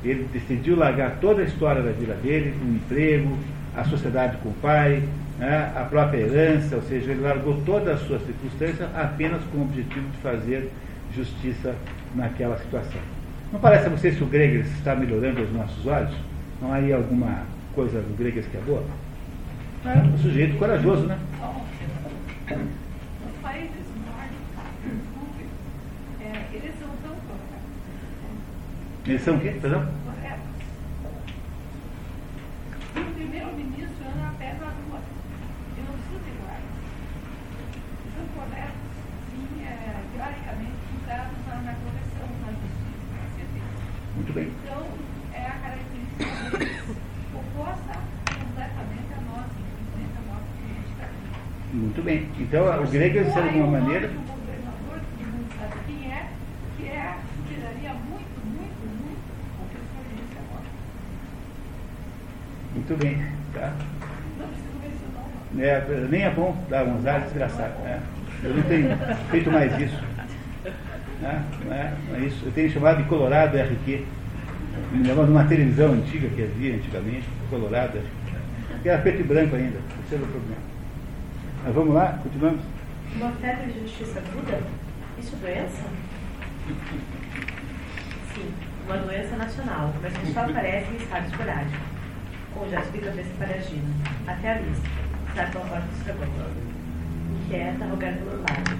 [0.02, 3.38] Ele decidiu largar toda a história da vida dele, o emprego,
[3.76, 5.02] a sociedade com o pai,
[5.38, 9.62] né, a própria herança, ou seja, ele largou toda a sua circunstância apenas com o
[9.62, 10.70] objetivo de fazer
[11.14, 11.74] justiça
[12.14, 13.00] naquela situação.
[13.52, 16.14] Não parece a vocês que o Gregers está melhorando aos nossos olhos?
[16.60, 17.42] Não há aí alguma
[17.74, 18.84] coisa do Gregers que é boa?
[19.84, 21.18] É um sujeito corajoso, né?
[22.50, 25.04] Os países nórdicos,
[26.52, 27.16] eles são tão
[29.06, 29.54] Eles são o quê?
[29.60, 29.84] Perdão?
[33.02, 35.00] Primeiro-ministro anda a pé na rua.
[35.76, 36.14] E não precisa.
[38.14, 38.94] São corretos,
[39.30, 43.74] sim, é, teoricamente, usados na, na correção, na justiça, na certeza.
[44.14, 44.52] Muito bem.
[44.62, 44.86] Então,
[45.32, 46.96] é a característica deles
[47.34, 47.94] oposta
[48.30, 51.10] completamente a nós, infelizmente, a nossa política.
[51.72, 52.30] Muito bem.
[52.38, 54.06] Então, o grego, de alguma maneira.
[54.06, 56.30] O governador, que não sabe quem é,
[56.76, 59.26] que é, superaria muito, muito, muito
[59.58, 60.68] o que o senhor disse agora.
[62.86, 63.26] Muito bem.
[63.54, 63.72] Tá?
[65.58, 67.78] É, nem é bom dar uns ares desgraçados.
[67.78, 68.02] Né?
[68.42, 68.88] Eu não tenho
[69.30, 70.02] feito mais isso.
[71.22, 71.44] Né?
[71.64, 72.44] Não, é, não é isso.
[72.44, 74.04] Eu tenho chamado de Colorado RQ.
[74.92, 78.86] Me lembro de uma televisão antiga que havia antigamente, Colorado RQ.
[78.86, 80.60] Era preto e branco ainda, esse era o problema.
[81.64, 82.60] Mas vamos lá, continuamos.
[83.16, 84.60] Uma febre de justiça aguda?
[85.18, 85.82] Isso é doença?
[88.34, 88.50] Sim,
[88.86, 91.93] uma doença nacional, mas que só aparece em estado esporádico
[92.54, 93.88] com já de cabeça para a Gina,
[94.26, 94.88] até a lista,
[95.34, 96.28] sabe qual parte do sabor.
[97.42, 98.78] Inquieta, rogando pelo lado.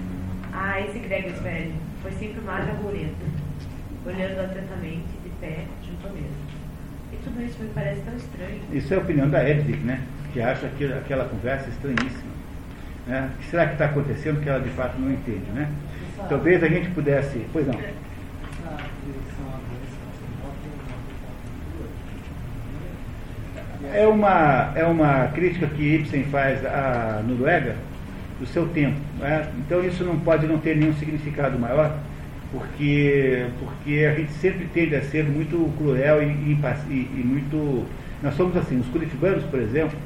[0.53, 3.27] Ah, esse Gregos velho, foi sempre o mais aborrento,
[4.07, 6.55] olhando atentamente, de pé, junto à mesa.
[7.13, 8.61] E tudo isso me parece tão estranho.
[8.73, 10.01] Isso é a opinião da Edith, né?
[10.33, 12.35] Que acha aquilo, aquela conversa estranhíssima.
[13.07, 13.31] Né?
[13.35, 15.71] O que será que está acontecendo que ela de fato não entende, né?
[16.29, 17.45] Talvez a gente pudesse.
[17.53, 17.79] Pois não.
[23.93, 27.77] É uma, é uma crítica que Ibsen faz à Noruega
[28.39, 28.97] do seu tempo.
[29.19, 29.49] Né?
[29.59, 31.97] Então isso não pode não ter nenhum significado maior,
[32.53, 36.53] porque, porque a gente sempre tende a ser muito cruel e, e,
[36.93, 37.87] e muito.
[38.23, 39.99] Nós somos assim, os curitibanos, por exemplo,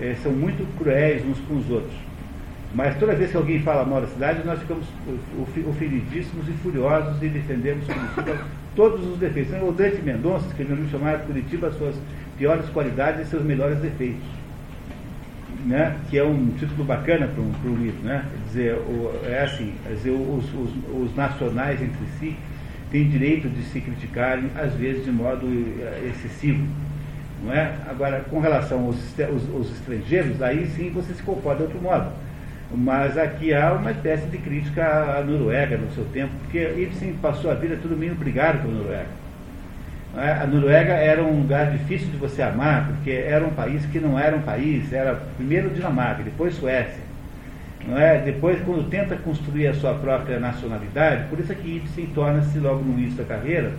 [0.00, 1.94] é, são muito cruéis uns com os outros.
[2.74, 4.84] Mas toda vez que alguém fala mal da cidade, nós ficamos
[5.68, 8.44] ofendidíssimos e furiosos e defendemos Curitiba
[8.74, 9.54] todos os defeitos.
[9.62, 11.94] O Dante Mendonça escreveu um chamado Curitiba, suas
[12.36, 14.22] piores qualidades e seus melhores defeitos.
[15.64, 15.96] Né?
[16.10, 18.02] Que é um título bacana para um, para um livro.
[18.02, 18.24] Né?
[18.30, 20.70] Quer dizer, o, é assim, quer dizer, os, os,
[21.02, 22.36] os nacionais entre si
[22.90, 26.64] têm direito de se criticarem, às vezes de modo eh, excessivo.
[27.42, 27.74] Não é?
[27.88, 28.96] Agora, com relação aos,
[29.54, 32.10] os estrangeiros, aí sim você se comporta de outro modo.
[32.70, 37.50] Mas aqui há uma espécie de crítica à Noruega no seu tempo, porque Ibsen passou
[37.50, 39.23] a vida todo meio brigado com a Noruega.
[40.16, 40.32] É?
[40.42, 44.18] A Noruega era um lugar difícil de você amar, porque era um país que não
[44.18, 47.02] era um país, era primeiro Dinamarca, depois Suécia.
[47.86, 48.18] Não é?
[48.18, 52.82] Depois, quando tenta construir a sua própria nacionalidade, por isso é que Ibsen torna-se, logo
[52.82, 53.72] no início da carreira,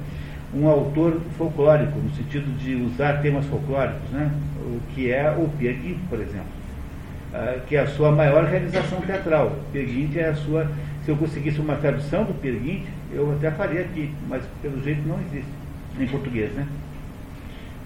[0.54, 4.32] um autor folclórico, no sentido de usar temas folclóricos, né?
[4.58, 5.78] o que é o Peer
[6.10, 6.48] por exemplo,
[7.34, 9.58] uh, que é a sua maior realização teatral.
[9.74, 9.88] Peer
[10.18, 10.68] é a sua.
[11.04, 12.84] Se eu conseguisse uma tradução do Peer
[13.14, 15.52] eu até faria aqui, mas pelo jeito não existe,
[16.00, 16.68] em português, né?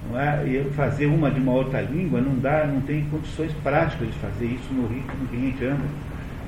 [0.09, 0.47] Não é?
[0.47, 4.45] E fazer uma de uma outra língua não dá, não tem condições práticas de fazer
[4.45, 5.85] isso no ritmo que a gente anda,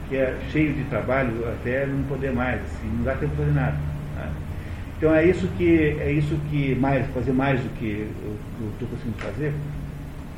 [0.10, 3.54] que é cheio de trabalho até não poder mais, assim, não dá tempo de fazer
[3.54, 3.78] nada.
[4.16, 4.30] Né?
[4.98, 9.18] Então é isso que é isso que mais fazer mais do que eu estou conseguindo
[9.18, 9.54] fazer.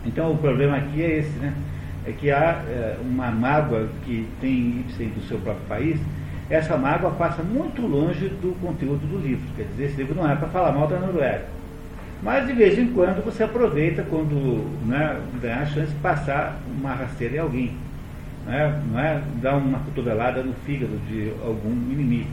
[0.06, 1.54] Então o problema aqui é esse, né?
[2.06, 4.84] É que há é, uma mágoa que tem
[5.16, 6.00] do seu próprio país.
[6.54, 9.46] Essa mágoa passa muito longe do conteúdo do livro.
[9.56, 11.46] Quer dizer, esse livro não é para falar mal da Noruega
[12.24, 16.94] mas de vez em quando você aproveita quando né, ganhar a chance de passar uma
[16.94, 17.74] rasteira em alguém.
[18.46, 22.30] Né, não é dar uma cotovelada no fígado de algum inimigo.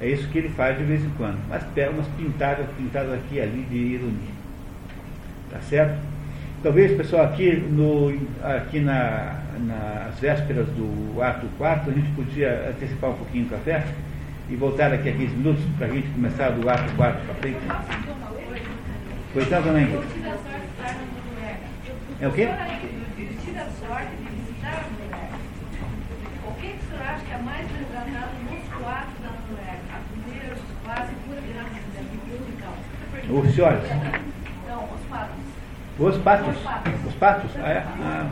[0.00, 1.38] É isso que ele faz de vez em quando.
[1.48, 4.34] Mas pega umas pintadas, pintadas aqui e ali de ironia.
[5.52, 5.96] Tá certo?
[6.60, 8.08] Talvez, pessoal, aqui, no,
[8.42, 13.86] aqui na, nas vésperas do ato 4, a gente podia antecipar um pouquinho o café
[14.50, 17.60] e voltar daqui a 15 minutos para a gente começar do ato 4 para frente.
[19.32, 19.86] Coitado também.
[22.20, 22.48] É o quê?
[23.44, 25.38] tive a sorte de visitar a Noruega.
[26.44, 29.78] O que, que o senhor acha que é mais resgatado nos quatro da Noruega?
[29.94, 31.40] A primeira, quase pura
[32.26, 32.74] musical.
[33.30, 33.82] Os senhores?
[33.88, 34.27] Não, os patos.
[35.98, 36.54] Os patos?
[37.06, 37.50] Os patos?
[37.60, 37.84] Ah, é?
[38.00, 38.26] Ah.